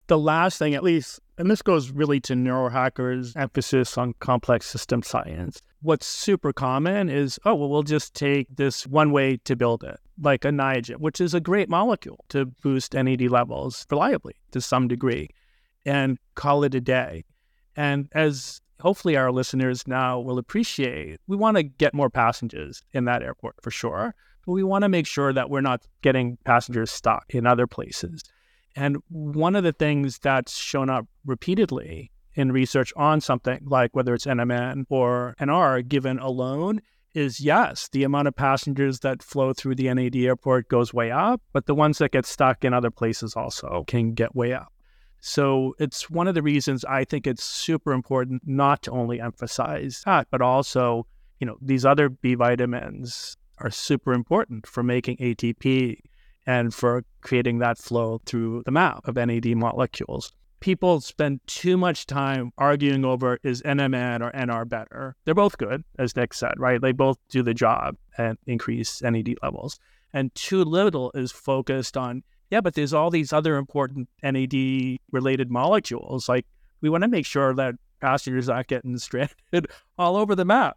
The 0.06 0.18
last 0.18 0.58
thing, 0.58 0.74
at 0.74 0.82
least, 0.82 1.20
and 1.36 1.50
this 1.50 1.60
goes 1.60 1.90
really 1.90 2.20
to 2.20 2.32
neurohackers' 2.32 3.36
emphasis 3.36 3.98
on 3.98 4.14
complex 4.18 4.64
system 4.64 5.02
science. 5.02 5.60
What's 5.82 6.06
super 6.06 6.54
common 6.54 7.10
is, 7.10 7.38
oh, 7.44 7.54
well, 7.54 7.68
we'll 7.68 7.82
just 7.82 8.14
take 8.14 8.46
this 8.56 8.86
one 8.86 9.12
way 9.12 9.36
to 9.44 9.56
build 9.56 9.84
it, 9.84 10.00
like 10.18 10.46
a 10.46 10.48
Niagen, 10.48 11.00
which 11.00 11.20
is 11.20 11.34
a 11.34 11.40
great 11.40 11.68
molecule 11.68 12.24
to 12.30 12.46
boost 12.46 12.94
NAD 12.94 13.28
levels 13.28 13.86
reliably 13.90 14.36
to 14.52 14.62
some 14.62 14.88
degree, 14.88 15.28
and 15.84 16.16
call 16.34 16.64
it 16.64 16.74
a 16.74 16.80
day. 16.80 17.24
And 17.76 18.08
as 18.12 18.60
hopefully 18.80 19.16
our 19.16 19.32
listeners 19.32 19.86
now 19.86 20.20
will 20.20 20.38
appreciate, 20.38 21.20
we 21.26 21.36
want 21.36 21.56
to 21.56 21.62
get 21.62 21.94
more 21.94 22.10
passengers 22.10 22.82
in 22.92 23.04
that 23.06 23.22
airport 23.22 23.56
for 23.62 23.70
sure. 23.70 24.14
But 24.46 24.52
we 24.52 24.62
want 24.62 24.82
to 24.82 24.88
make 24.88 25.06
sure 25.06 25.32
that 25.32 25.48
we're 25.48 25.62
not 25.62 25.86
getting 26.02 26.36
passengers 26.44 26.90
stuck 26.90 27.24
in 27.30 27.46
other 27.46 27.66
places. 27.66 28.22
And 28.76 28.98
one 29.08 29.56
of 29.56 29.64
the 29.64 29.72
things 29.72 30.18
that's 30.18 30.56
shown 30.56 30.90
up 30.90 31.06
repeatedly 31.24 32.10
in 32.34 32.52
research 32.52 32.92
on 32.96 33.20
something 33.20 33.60
like 33.64 33.94
whether 33.94 34.12
it's 34.12 34.26
NMN 34.26 34.84
or 34.90 35.34
NR 35.40 35.86
given 35.86 36.18
alone 36.18 36.80
is 37.14 37.40
yes, 37.40 37.88
the 37.92 38.02
amount 38.02 38.26
of 38.26 38.34
passengers 38.34 39.00
that 39.00 39.22
flow 39.22 39.52
through 39.52 39.76
the 39.76 39.92
NAD 39.92 40.16
airport 40.16 40.68
goes 40.68 40.92
way 40.92 41.12
up, 41.12 41.40
but 41.52 41.66
the 41.66 41.74
ones 41.74 41.98
that 41.98 42.10
get 42.10 42.26
stuck 42.26 42.64
in 42.64 42.74
other 42.74 42.90
places 42.90 43.34
also 43.36 43.84
can 43.86 44.14
get 44.14 44.34
way 44.34 44.52
up. 44.52 44.73
So 45.26 45.74
it's 45.78 46.10
one 46.10 46.28
of 46.28 46.34
the 46.34 46.42
reasons 46.42 46.84
I 46.84 47.04
think 47.04 47.26
it's 47.26 47.42
super 47.42 47.94
important 47.94 48.42
not 48.44 48.82
to 48.82 48.90
only 48.90 49.22
emphasize 49.22 50.02
that, 50.04 50.28
but 50.30 50.42
also, 50.42 51.06
you 51.40 51.46
know, 51.46 51.56
these 51.62 51.86
other 51.86 52.10
B 52.10 52.34
vitamins 52.34 53.38
are 53.56 53.70
super 53.70 54.12
important 54.12 54.66
for 54.66 54.82
making 54.82 55.16
ATP 55.16 55.96
and 56.46 56.74
for 56.74 57.06
creating 57.22 57.60
that 57.60 57.78
flow 57.78 58.20
through 58.26 58.64
the 58.66 58.70
map 58.70 59.08
of 59.08 59.16
NAD 59.16 59.46
molecules. 59.56 60.30
People 60.60 61.00
spend 61.00 61.40
too 61.46 61.78
much 61.78 62.04
time 62.04 62.52
arguing 62.58 63.06
over 63.06 63.38
is 63.42 63.62
NMN 63.62 64.20
or 64.20 64.30
NR 64.32 64.68
better. 64.68 65.16
They're 65.24 65.34
both 65.34 65.56
good, 65.56 65.84
as 65.98 66.14
Nick 66.14 66.34
said, 66.34 66.52
right? 66.58 66.82
They 66.82 66.92
both 66.92 67.16
do 67.30 67.42
the 67.42 67.54
job 67.54 67.96
and 68.18 68.36
increase 68.46 69.00
NAD 69.00 69.36
levels. 69.42 69.78
And 70.12 70.34
too 70.34 70.62
little 70.64 71.12
is 71.14 71.32
focused 71.32 71.96
on 71.96 72.24
yeah, 72.50 72.60
but 72.60 72.74
there's 72.74 72.92
all 72.92 73.10
these 73.10 73.32
other 73.32 73.56
important 73.56 74.08
NAD 74.22 74.98
related 75.12 75.50
molecules. 75.50 76.28
Like 76.28 76.46
we 76.80 76.90
want 76.90 77.02
to 77.02 77.08
make 77.08 77.26
sure 77.26 77.54
that 77.54 77.74
passengers 78.00 78.48
aren't 78.48 78.68
getting 78.68 78.98
stranded 78.98 79.68
all 79.98 80.16
over 80.16 80.34
the 80.34 80.44
map. 80.44 80.76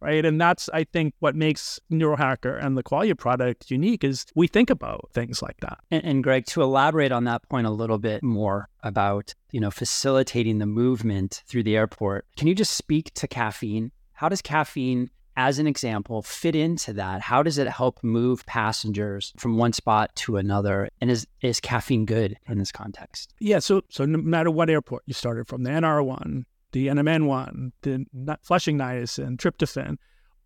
Right. 0.00 0.24
And 0.24 0.40
that's, 0.40 0.68
I 0.72 0.84
think, 0.84 1.14
what 1.18 1.34
makes 1.34 1.80
Neurohacker 1.90 2.64
and 2.64 2.78
the 2.78 2.84
Qualia 2.84 3.18
product 3.18 3.68
unique 3.68 4.04
is 4.04 4.26
we 4.36 4.46
think 4.46 4.70
about 4.70 5.10
things 5.12 5.42
like 5.42 5.56
that. 5.58 5.78
And, 5.90 6.04
and 6.04 6.22
Greg, 6.22 6.46
to 6.46 6.62
elaborate 6.62 7.10
on 7.10 7.24
that 7.24 7.48
point 7.48 7.66
a 7.66 7.70
little 7.70 7.98
bit 7.98 8.22
more 8.22 8.68
about, 8.84 9.34
you 9.50 9.58
know, 9.58 9.72
facilitating 9.72 10.58
the 10.58 10.66
movement 10.66 11.42
through 11.48 11.64
the 11.64 11.76
airport, 11.76 12.26
can 12.36 12.46
you 12.46 12.54
just 12.54 12.74
speak 12.74 13.12
to 13.14 13.26
caffeine? 13.26 13.90
How 14.12 14.28
does 14.28 14.40
caffeine 14.40 15.10
as 15.38 15.60
an 15.60 15.68
example, 15.68 16.20
fit 16.20 16.56
into 16.56 16.92
that? 16.94 17.20
How 17.20 17.44
does 17.44 17.58
it 17.58 17.68
help 17.68 18.02
move 18.02 18.44
passengers 18.46 19.32
from 19.36 19.56
one 19.56 19.72
spot 19.72 20.10
to 20.16 20.36
another? 20.36 20.88
And 21.00 21.12
is, 21.12 21.28
is 21.42 21.60
caffeine 21.60 22.06
good 22.06 22.36
in 22.48 22.58
this 22.58 22.72
context? 22.72 23.32
Yeah. 23.38 23.60
So, 23.60 23.82
so 23.88 24.04
no 24.04 24.18
matter 24.18 24.50
what 24.50 24.68
airport 24.68 25.04
you 25.06 25.14
started 25.14 25.46
from, 25.46 25.62
the 25.62 25.70
NR1, 25.70 26.42
the 26.72 26.88
NMN1, 26.88 27.70
the 27.82 28.38
Flushing 28.42 28.78
niacin, 28.78 29.36
tryptophan, 29.36 29.98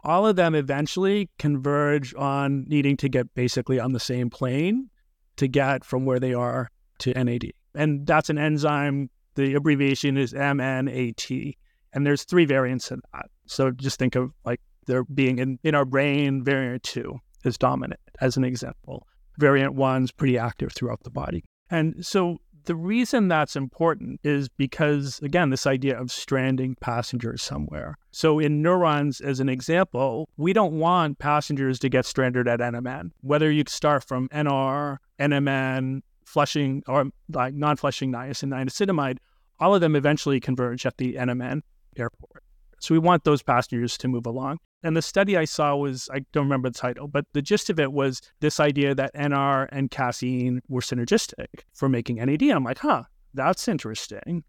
all 0.05 0.26
of 0.26 0.37
them 0.37 0.55
eventually 0.55 1.31
converge 1.38 2.14
on 2.14 2.64
needing 2.68 2.98
to 2.98 3.09
get 3.09 3.33
basically 3.35 3.81
on 3.81 3.92
the 3.92 4.00
same 4.00 4.28
plane 4.28 4.90
to 5.37 5.48
get 5.48 5.87
from 5.87 6.05
where 6.05 6.20
they 6.20 6.35
are 6.35 6.68
to 6.98 7.12
NAD. 7.14 7.52
And 7.74 8.07
that's 8.07 8.28
an 8.28 8.37
enzyme. 8.37 9.09
The 9.37 9.55
abbreviation 9.55 10.18
is 10.18 10.35
NMNAT. 10.35 11.57
And 11.94 12.05
there's 12.05 12.24
three 12.24 12.44
variants 12.44 12.90
of 12.90 13.00
that. 13.14 13.31
So 13.46 13.70
just 13.70 13.98
think 13.98 14.16
of 14.16 14.33
like 14.44 14.61
there 14.87 15.05
being 15.05 15.38
in, 15.38 15.59
in 15.62 15.75
our 15.75 15.85
brain, 15.85 16.42
variant 16.45 16.83
two 16.83 17.18
is 17.45 17.59
dominant, 17.59 18.01
as 18.21 18.37
an 18.37 18.45
example. 18.45 19.07
Variant 19.38 19.75
one's 19.75 20.12
pretty 20.12 20.38
active 20.38 20.73
throughout 20.73 21.03
the 21.03 21.11
body. 21.11 21.45
And 21.71 22.05
so 22.05 22.38
the 22.64 22.77
reason 22.77 23.29
that's 23.29 23.57
important 23.57 24.21
is 24.23 24.49
because, 24.49 25.18
again, 25.23 25.51
this 25.51 25.66
idea 25.66 25.99
of 25.99 26.12
stranding 26.12 26.77
passengers 26.81 27.42
somewhere. 27.42 27.97
So, 28.11 28.38
in 28.38 28.62
neurons, 28.62 29.21
as 29.21 29.40
an 29.40 29.49
example, 29.49 30.29
we 30.37 30.53
don't 30.53 30.79
want 30.79 31.18
passengers 31.18 31.79
to 31.81 31.88
get 31.88 32.07
stranded 32.07 32.47
at 32.47 32.61
NMN. 32.61 33.11
Whether 33.21 33.51
you 33.51 33.64
start 33.66 34.05
from 34.05 34.29
NR, 34.29 34.99
NMN, 35.18 36.03
flushing, 36.25 36.83
or 36.87 37.07
like 37.29 37.55
non 37.55 37.77
flushing 37.77 38.12
niacin, 38.12 38.51
niacinamide, 38.51 39.18
all 39.59 39.75
of 39.75 39.81
them 39.81 39.97
eventually 39.97 40.40
converge 40.40 40.87
at 40.87 40.99
the 40.99 41.14
NMN 41.14 41.62
airport. 41.97 42.42
So, 42.83 42.95
we 42.95 42.99
want 42.99 43.25
those 43.25 43.42
passengers 43.42 43.97
to 43.99 44.09
move 44.09 44.27
along. 44.27 44.59
And 44.83 44.97
the 44.97 45.03
study 45.03 45.37
I 45.37 45.45
saw 45.45 45.77
was, 45.77 46.09
I 46.12 46.25
don't 46.33 46.45
remember 46.45 46.68
the 46.68 46.79
title, 46.79 47.07
but 47.07 47.25
the 47.33 47.40
gist 47.40 47.71
of 47.71 47.79
it 47.79 47.92
was 47.92 48.21
this 48.40 48.59
idea 48.59 48.95
that 48.97 49.14
NR 49.14 49.68
and 49.71 49.90
caffeine 49.90 50.61
were 50.68 50.81
synergistic 50.81 51.47
for 51.73 51.88
making 51.88 52.16
NAD. 52.16 52.42
I'm 52.42 52.64
like, 52.64 52.79
huh, 52.79 53.05
that's 53.35 53.68
interesting. 53.68 54.42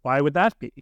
Why 0.00 0.22
would 0.22 0.34
that 0.34 0.58
be? 0.58 0.72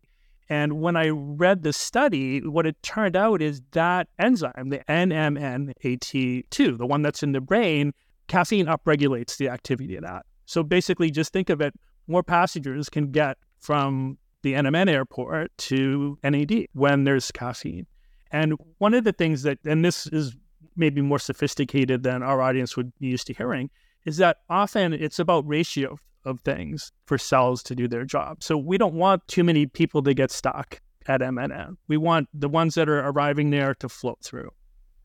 And 0.49 0.81
when 0.81 0.97
I 0.97 1.09
read 1.09 1.63
the 1.63 1.73
study, 1.73 2.47
what 2.47 2.67
it 2.67 2.81
turned 2.83 3.17
out 3.17 3.43
is 3.43 3.63
that 3.73 4.09
enzyme, 4.19 4.69
the 4.69 4.81
NMNAT2, 4.89 6.79
the 6.79 6.87
one 6.87 7.03
that's 7.03 7.23
in 7.23 7.33
the 7.33 7.41
brain, 7.41 7.93
caffeine 8.29 8.67
upregulates 8.67 9.37
the 9.37 9.49
activity 9.49 9.97
of 9.97 10.03
that. 10.03 10.27
So 10.47 10.63
basically, 10.63 11.11
just 11.11 11.33
think 11.33 11.51
of 11.51 11.61
it 11.61 11.75
more 12.07 12.23
passengers 12.23 12.89
can 12.89 13.11
get 13.11 13.39
from 13.61 14.19
the 14.43 14.55
NMN 14.55 14.89
airport 14.89 15.57
to 15.57 16.19
NAD 16.23 16.67
when 16.73 17.05
there's 17.05 17.31
caffeine. 17.31 17.87
And 18.31 18.55
one 18.79 18.95
of 18.95 19.05
the 19.05 19.13
things 19.13 19.43
that, 19.43 19.59
and 19.65 19.85
this 19.85 20.07
is 20.07 20.37
maybe 20.77 21.03
more 21.03 21.19
sophisticated 21.19 22.03
than 22.03 22.23
our 22.23 22.41
audience 22.41 22.77
would 22.77 22.93
be 22.99 23.09
used 23.09 23.27
to 23.29 23.35
hearing, 23.35 23.71
is 24.05 24.17
that 24.17 24.39
often 24.49 24.93
it's 24.93 25.19
about 25.19 25.47
ratio 25.47 25.97
of 26.25 26.41
things 26.41 26.93
for 27.07 27.19
cells 27.19 27.63
to 27.65 27.75
do 27.75 27.89
their 27.89 28.05
job. 28.05 28.43
So 28.43 28.57
we 28.57 28.79
don't 28.79 28.95
want 28.95 29.27
too 29.29 29.45
many 29.45 29.67
people 29.67 30.03
to 30.03 30.15
get 30.15 30.31
stuck 30.31 30.81
at 31.07 31.21
NMN. 31.21 31.77
We 31.89 31.97
want 31.97 32.29
the 32.33 32.49
ones 32.49 32.75
that 32.77 32.89
are 32.89 33.01
arriving 33.01 33.51
there 33.51 33.75
to 33.77 33.89
float 33.89 34.19
through. 34.23 34.51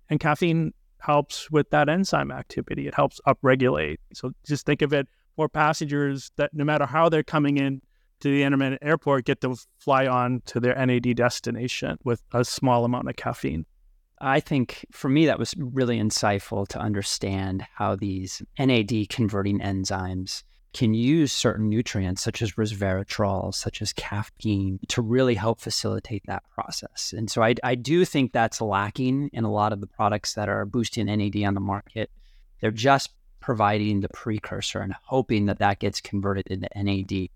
And 0.09 0.19
caffeine 0.19 0.73
helps 0.99 1.51
with 1.51 1.69
that 1.71 1.89
enzyme 1.89 2.31
activity. 2.31 2.87
It 2.87 2.93
helps 2.93 3.19
upregulate. 3.27 3.97
So 4.13 4.31
just 4.45 4.65
think 4.65 4.81
of 4.81 4.93
it 4.93 5.07
more 5.37 5.49
passengers 5.49 6.31
that 6.37 6.53
no 6.53 6.63
matter 6.63 6.85
how 6.85 7.09
they're 7.09 7.23
coming 7.23 7.57
in 7.57 7.81
to 8.21 8.29
the 8.29 8.43
intermittent 8.43 8.81
airport 8.83 9.25
get 9.25 9.41
to 9.41 9.55
fly 9.79 10.07
on 10.07 10.41
to 10.45 10.59
their 10.59 10.75
NAD 10.85 11.15
destination 11.15 11.97
with 12.03 12.21
a 12.33 12.43
small 12.43 12.85
amount 12.85 13.09
of 13.09 13.15
caffeine. 13.15 13.65
I 14.19 14.39
think 14.39 14.85
for 14.91 15.09
me, 15.09 15.27
that 15.27 15.37
was 15.37 15.53
really 15.57 15.99
insightful 15.99 16.67
to 16.69 16.79
understand 16.79 17.65
how 17.75 17.95
these 17.95 18.41
NAD 18.57 19.09
converting 19.09 19.59
enzymes 19.59 20.43
can 20.73 20.93
use 20.93 21.31
certain 21.31 21.69
nutrients 21.69 22.21
such 22.21 22.41
as 22.41 22.53
resveratrol, 22.53 23.53
such 23.53 23.81
as 23.81 23.93
caffeine, 23.93 24.79
to 24.87 25.01
really 25.01 25.35
help 25.35 25.59
facilitate 25.59 26.23
that 26.27 26.43
process. 26.49 27.13
And 27.15 27.29
so 27.29 27.41
I, 27.41 27.55
I 27.63 27.75
do 27.75 28.05
think 28.05 28.31
that's 28.31 28.61
lacking 28.61 29.29
in 29.33 29.43
a 29.43 29.51
lot 29.51 29.73
of 29.73 29.81
the 29.81 29.87
products 29.87 30.33
that 30.33 30.49
are 30.49 30.65
boosting 30.65 31.05
NAD 31.05 31.43
on 31.43 31.53
the 31.53 31.59
market. 31.59 32.11
They're 32.61 32.71
just 32.71 33.11
providing 33.39 34.01
the 34.01 34.09
precursor 34.09 34.79
and 34.79 34.93
hoping 35.03 35.45
that 35.45 35.59
that 35.59 35.79
gets 35.79 36.01
converted 36.01 36.47
into 36.47 36.67
NAD. 36.75 37.29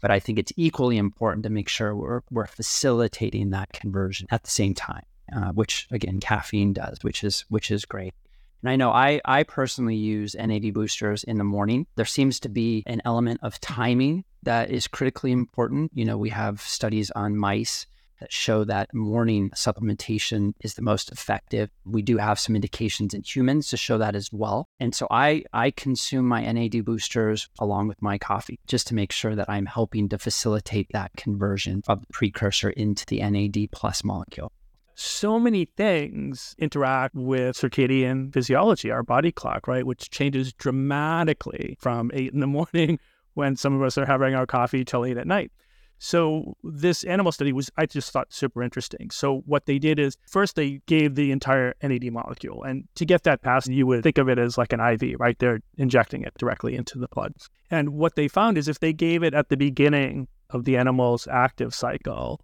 But 0.00 0.10
I 0.10 0.20
think 0.20 0.38
it's 0.38 0.52
equally 0.56 0.96
important 0.96 1.42
to 1.44 1.50
make 1.50 1.68
sure 1.68 1.94
we're, 1.94 2.20
we're 2.30 2.46
facilitating 2.46 3.50
that 3.50 3.72
conversion 3.72 4.26
at 4.30 4.44
the 4.44 4.50
same 4.50 4.74
time, 4.74 5.04
uh, 5.34 5.52
which 5.52 5.88
again 5.90 6.20
caffeine 6.20 6.72
does, 6.72 6.98
which 7.02 7.24
is 7.24 7.44
which 7.48 7.70
is 7.70 7.84
great. 7.84 8.14
And 8.62 8.70
I 8.70 8.76
know 8.76 8.90
I 8.90 9.20
I 9.24 9.42
personally 9.42 9.96
use 9.96 10.34
NAD 10.34 10.72
boosters 10.72 11.24
in 11.24 11.38
the 11.38 11.44
morning. 11.44 11.86
There 11.96 12.04
seems 12.04 12.40
to 12.40 12.48
be 12.48 12.82
an 12.86 13.02
element 13.04 13.40
of 13.42 13.60
timing 13.60 14.24
that 14.42 14.70
is 14.70 14.86
critically 14.86 15.32
important. 15.32 15.90
You 15.94 16.04
know, 16.04 16.18
we 16.18 16.30
have 16.30 16.60
studies 16.60 17.10
on 17.12 17.36
mice 17.36 17.86
that 18.20 18.32
show 18.32 18.64
that 18.64 18.92
morning 18.94 19.50
supplementation 19.50 20.54
is 20.60 20.74
the 20.74 20.82
most 20.82 21.10
effective. 21.10 21.70
We 21.84 22.02
do 22.02 22.16
have 22.18 22.38
some 22.38 22.54
indications 22.54 23.14
in 23.14 23.22
humans 23.22 23.68
to 23.68 23.76
show 23.76 23.98
that 23.98 24.14
as 24.14 24.32
well. 24.32 24.68
And 24.80 24.94
so 24.94 25.06
I, 25.10 25.44
I 25.52 25.70
consume 25.70 26.26
my 26.26 26.50
NAD 26.50 26.84
boosters 26.84 27.48
along 27.58 27.88
with 27.88 28.00
my 28.02 28.18
coffee 28.18 28.58
just 28.66 28.86
to 28.88 28.94
make 28.94 29.12
sure 29.12 29.34
that 29.34 29.48
I'm 29.48 29.66
helping 29.66 30.08
to 30.10 30.18
facilitate 30.18 30.88
that 30.92 31.12
conversion 31.16 31.82
of 31.88 32.00
the 32.00 32.06
precursor 32.12 32.70
into 32.70 33.06
the 33.06 33.20
NAD 33.20 33.70
plus 33.72 34.04
molecule 34.04 34.52
so 35.00 35.38
many 35.38 35.64
things 35.64 36.56
interact 36.58 37.14
with 37.14 37.56
circadian 37.56 38.32
physiology, 38.32 38.90
our 38.90 39.04
body 39.04 39.30
clock, 39.30 39.68
right? 39.68 39.86
Which 39.86 40.10
changes 40.10 40.52
dramatically 40.52 41.76
from 41.78 42.10
eight 42.12 42.32
in 42.32 42.40
the 42.40 42.46
morning 42.58 42.98
when 43.34 43.54
some 43.54 43.74
of 43.74 43.82
us 43.82 43.96
are 43.96 44.06
having 44.06 44.34
our 44.34 44.46
coffee 44.46 44.84
till 44.84 45.04
eight 45.04 45.16
at 45.16 45.26
night. 45.26 45.52
So 45.98 46.56
this 46.62 47.02
animal 47.04 47.32
study 47.32 47.52
was, 47.52 47.70
I 47.76 47.86
just 47.86 48.12
thought 48.12 48.32
super 48.32 48.62
interesting. 48.62 49.10
So 49.10 49.42
what 49.46 49.66
they 49.66 49.78
did 49.78 49.98
is 49.98 50.16
first 50.26 50.54
they 50.54 50.80
gave 50.86 51.16
the 51.16 51.32
entire 51.32 51.74
NAD 51.82 52.12
molecule, 52.12 52.62
and 52.62 52.86
to 52.94 53.04
get 53.04 53.24
that 53.24 53.42
passed, 53.42 53.68
you 53.68 53.86
would 53.86 54.02
think 54.02 54.18
of 54.18 54.28
it 54.28 54.38
as 54.38 54.56
like 54.56 54.72
an 54.72 54.80
IV, 54.80 55.16
right? 55.18 55.38
They're 55.38 55.60
injecting 55.76 56.22
it 56.22 56.32
directly 56.38 56.76
into 56.76 56.98
the 56.98 57.08
blood. 57.08 57.34
And 57.70 57.90
what 57.90 58.14
they 58.14 58.28
found 58.28 58.58
is 58.58 58.68
if 58.68 58.78
they 58.78 58.92
gave 58.92 59.22
it 59.22 59.34
at 59.34 59.48
the 59.48 59.56
beginning 59.56 60.28
of 60.50 60.64
the 60.64 60.76
animal's 60.76 61.26
active 61.26 61.74
cycle, 61.74 62.40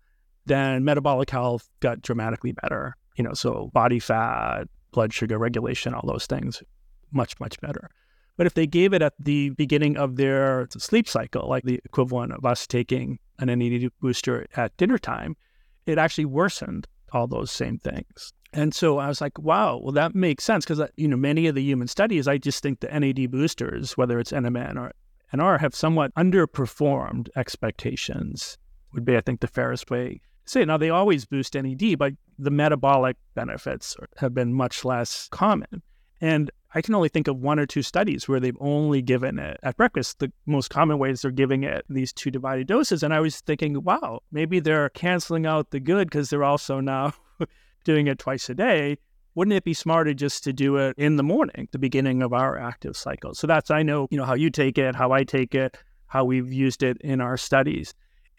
then 0.47 0.85
metabolic 0.85 1.31
health 1.31 1.69
got 1.81 2.03
dramatically 2.03 2.53
better. 2.53 2.97
You 3.17 3.25
know, 3.25 3.35
so 3.35 3.71
body 3.73 4.01
fat, 4.01 4.69
blood 4.91 5.13
sugar 5.13 5.39
regulation, 5.39 5.95
all 5.95 6.07
those 6.07 6.27
things, 6.27 6.63
much 7.13 7.39
much 7.39 7.61
better. 7.61 7.89
But 8.37 8.47
if 8.47 8.55
they 8.55 8.67
gave 8.67 8.93
it 8.93 9.03
at 9.03 9.15
the 9.19 9.51
beginning 9.51 9.97
of 9.97 10.17
their 10.17 10.67
sleep 10.77 11.09
cycle, 11.09 11.49
like 11.49 11.65
the 11.65 11.81
equivalent 11.85 12.33
of 12.33 12.45
us 12.45 12.67
taking 12.67 13.19
an 13.39 13.47
NAD 13.47 13.91
booster 14.01 14.47
at 14.57 14.77
dinner 14.77 14.99
time, 14.99 15.37
it 15.87 15.99
actually 15.99 16.25
worsened 16.25 16.87
all 17.13 17.27
those 17.27 17.51
same 17.51 17.79
things. 17.79 18.33
And 18.53 18.73
so 18.73 18.99
I 18.99 19.09
was 19.09 19.21
like, 19.21 19.39
wow, 19.39 19.81
well, 19.83 19.93
that 19.93 20.15
makes 20.15 20.45
sense 20.45 20.65
because, 20.65 20.81
uh, 20.81 20.87
you 20.97 21.09
know, 21.09 21.17
many 21.17 21.47
of 21.49 21.55
the 21.55 21.63
human 21.63 21.89
studies, 21.89 22.29
I 22.29 22.39
just 22.39 22.63
think 22.63 22.81
the 22.81 22.89
NAD 22.89 23.31
boosters, 23.31 23.97
whether 23.97 24.19
it's 24.19 24.31
NMN 24.33 24.77
or 24.77 24.93
NR, 25.33 25.59
have 25.59 25.75
somewhat 25.75 26.15
underperformed 26.15 27.29
expectations, 27.37 28.57
would 28.93 29.05
be, 29.05 29.17
I 29.17 29.21
think, 29.21 29.41
the 29.41 29.49
fairest 29.49 29.91
way 29.91 30.21
to 30.47 30.51
say 30.53 30.63
it. 30.63 30.67
Now, 30.67 30.77
they 30.77 30.91
always 30.91 31.25
boost 31.25 31.55
NAD, 31.55 31.99
but 31.99 32.13
the 32.39 32.51
metabolic 32.51 33.17
benefits 33.35 33.97
have 34.19 34.35
been 34.35 34.55
much 34.55 34.85
less 34.85 35.29
common. 35.33 35.83
And 36.21 36.51
I 36.75 36.83
can 36.83 36.95
only 36.95 37.09
think 37.09 37.29
of 37.29 37.39
one 37.39 37.61
or 37.61 37.67
two 37.67 37.83
studies 37.83 38.29
where 38.29 38.41
they've 38.41 38.57
only 38.61 39.01
given 39.01 39.39
it 39.39 39.61
at 39.63 39.77
breakfast. 39.77 40.19
The 40.19 40.33
most 40.45 40.71
common 40.71 40.99
ways 40.99 41.23
they're 41.23 41.31
giving 41.31 41.63
it 41.63 41.85
these 41.89 42.13
two 42.13 42.33
divided 42.33 42.67
doses. 42.67 43.05
And 43.05 43.15
I 43.15 43.21
was 43.21 43.41
thinking, 43.41 43.85
wow, 43.85 44.21
maybe 44.33 44.59
they're 44.59 44.89
canceling 44.89 45.47
out 45.47 45.71
the 45.71 45.79
good 45.79 46.09
because 46.09 46.31
they're 46.31 46.43
also 46.43 46.81
now 46.81 47.15
doing 47.85 48.09
it 48.09 48.19
twice 48.19 48.51
a 48.51 48.55
day. 48.55 48.99
Wouldn't 49.37 49.55
it 49.55 49.65
be 49.65 49.75
smarter 49.75 50.15
just 50.15 50.43
to 50.45 50.53
do 50.53 50.77
it 50.77 50.97
in 50.99 51.17
the 51.17 51.23
morning, 51.23 51.69
the 51.71 51.79
beginning 51.79 52.23
of 52.23 52.33
our 52.33 52.59
active 52.59 52.97
cycle? 52.97 53.35
So 53.35 53.47
that's, 53.47 53.71
I 53.71 53.83
know, 53.83 54.09
you 54.11 54.19
know, 54.19 54.25
how 54.25 54.35
you 54.35 54.51
take 54.51 54.77
it, 54.77 54.97
how 54.97 55.13
I 55.13 55.23
take 55.23 55.55
it, 55.55 55.77
how 56.07 56.25
we've 56.25 56.53
used 56.53 56.83
it 56.83 56.97
in 57.01 57.21
our 57.21 57.37
studies. 57.37 57.95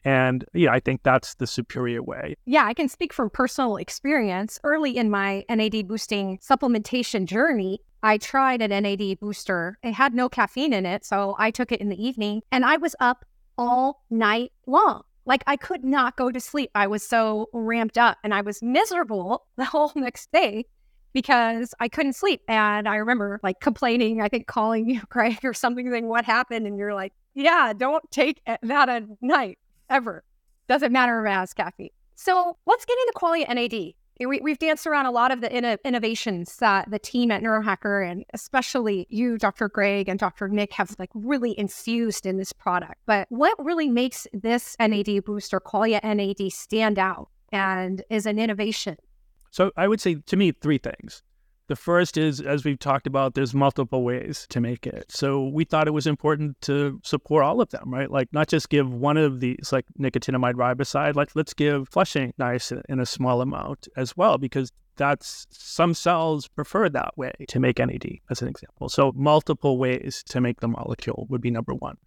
And 0.06 0.46
yeah, 0.54 0.72
I 0.72 0.80
think 0.80 1.02
that's 1.02 1.34
the 1.36 1.48
superior 1.48 2.04
way. 2.04 2.36
Yeah, 2.46 2.64
I 2.66 2.76
can 2.76 2.88
speak 2.88 3.12
from 3.12 3.32
personal 3.32 3.78
experience. 3.78 4.60
Early 4.64 4.96
in 4.96 5.10
my 5.10 5.44
NAD 5.50 5.88
boosting 5.88 6.38
supplementation 6.38 7.26
journey, 7.26 7.80
I 8.04 8.20
tried 8.20 8.62
an 8.62 8.70
NAD 8.70 9.20
booster. 9.20 9.80
It 9.82 9.94
had 9.94 10.14
no 10.14 10.30
caffeine 10.30 10.74
in 10.74 10.86
it. 10.86 11.04
So 11.04 11.36
I 11.40 11.50
took 11.50 11.72
it 11.72 11.82
in 11.82 11.90
the 11.90 12.02
evening 12.02 12.44
and 12.52 12.64
I 12.64 12.78
was 12.78 12.96
up 13.00 13.26
all 13.58 14.04
night 14.12 14.52
long. 14.68 15.02
Like 15.26 15.44
I 15.48 15.58
could 15.58 15.84
not 15.84 16.18
go 16.18 16.32
to 16.32 16.40
sleep. 16.40 16.70
I 16.76 16.86
was 16.86 17.02
so 17.02 17.50
ramped 17.52 17.98
up 17.98 18.20
and 18.24 18.32
I 18.32 18.42
was 18.42 18.62
miserable 18.62 19.48
the 19.58 19.66
whole 19.66 19.92
next 19.96 20.32
day 20.32 20.68
because 21.14 21.74
I 21.80 21.88
couldn't 21.88 22.14
sleep. 22.14 22.42
And 22.48 22.88
I 22.88 22.98
remember 22.98 23.40
like 23.42 23.60
complaining, 23.60 24.22
I 24.22 24.28
think 24.28 24.46
calling 24.46 24.88
you, 24.88 25.02
Craig, 25.10 25.40
or 25.44 25.56
something 25.56 25.90
saying, 25.90 26.08
What 26.08 26.26
happened? 26.26 26.68
And 26.68 26.78
you're 26.78 26.94
like, 26.94 27.14
Yeah, 27.34 27.74
don't 27.76 28.04
take 28.12 28.40
that 28.46 28.88
at 28.88 29.04
night 29.20 29.58
ever. 29.90 30.24
Doesn't 30.68 30.92
matter 30.92 31.26
if 31.26 31.30
it 31.30 31.34
has 31.34 31.54
caffeine. 31.54 31.90
So 32.16 32.58
let's 32.66 32.86
get 32.86 32.98
into 33.00 33.14
Qualia 33.16 33.54
NAD. 33.54 33.94
We, 34.18 34.40
we've 34.40 34.58
danced 34.58 34.88
around 34.88 35.08
a 35.08 35.12
lot 35.12 35.32
of 35.32 35.42
the 35.42 35.50
inno- 35.50 35.78
innovations 35.84 36.56
that 36.58 36.90
the 36.90 37.00
team 37.00 37.32
at 37.32 37.44
Neurohacker 37.44 38.10
and 38.10 38.24
especially 38.34 39.06
you, 39.10 39.38
Dr. 39.38 39.68
Greg 39.68 40.08
and 40.08 40.18
Dr. 40.18 40.48
Nick, 40.48 40.72
have 40.74 40.96
like 40.98 41.10
really 41.14 41.58
infused 41.60 42.26
in 42.26 42.38
this 42.38 42.54
product. 42.54 42.96
But 43.06 43.28
what 43.30 43.54
really 43.64 43.90
makes 43.90 44.26
this 44.32 44.78
NAD 44.80 45.26
booster, 45.26 45.60
Qualia 45.60 46.02
NAD, 46.02 46.52
stand 46.54 46.98
out 46.98 47.30
and 47.52 48.04
is 48.10 48.26
an 48.26 48.40
innovation? 48.40 48.96
So 49.52 49.72
I 49.76 49.88
would 49.90 50.00
say 50.00 50.16
to 50.16 50.38
me, 50.38 50.54
three 50.54 50.78
things. 50.78 51.22
The 51.68 51.76
first 51.76 52.16
is, 52.16 52.42
as 52.42 52.64
we've 52.64 52.78
talked 52.78 53.08
about, 53.08 53.34
there's 53.34 53.56
multiple 53.56 54.04
ways 54.04 54.46
to 54.50 54.62
make 54.62 54.86
it. 54.86 55.06
So 55.10 55.48
we 55.48 55.66
thought 55.66 55.88
it 55.88 55.92
was 55.96 56.06
important 56.06 56.62
to 56.62 57.00
support 57.04 57.44
all 57.44 57.60
of 57.60 57.72
them, 57.72 57.92
right? 57.92 58.10
Like 58.10 58.32
not 58.32 58.48
just 58.48 58.70
give 58.70 58.94
one 58.94 59.18
of 59.18 59.40
these, 59.40 59.72
like 59.72 59.86
nicotinamide 60.00 60.54
riboside. 60.54 61.16
Like 61.16 61.30
let's 61.34 61.56
give 61.56 61.90
flushing 61.90 62.34
niacin 62.40 62.84
in 62.88 63.00
a 63.00 63.06
small 63.06 63.42
amount 63.42 63.88
as 63.98 64.16
well, 64.16 64.38
because 64.38 64.72
that's 64.96 65.48
some 65.50 65.94
cells 65.94 66.48
prefer 66.48 66.88
that 66.90 67.18
way 67.18 67.34
to 67.48 67.60
make 67.60 67.80
NAD, 67.80 68.20
as 68.30 68.44
an 68.44 68.48
example. 68.48 68.88
So 68.88 69.12
multiple 69.16 69.80
ways 69.80 70.24
to 70.28 70.40
make 70.40 70.60
the 70.60 70.68
molecule 70.68 71.26
would 71.30 71.42
be 71.42 71.52
number 71.52 71.74
one. 71.74 71.98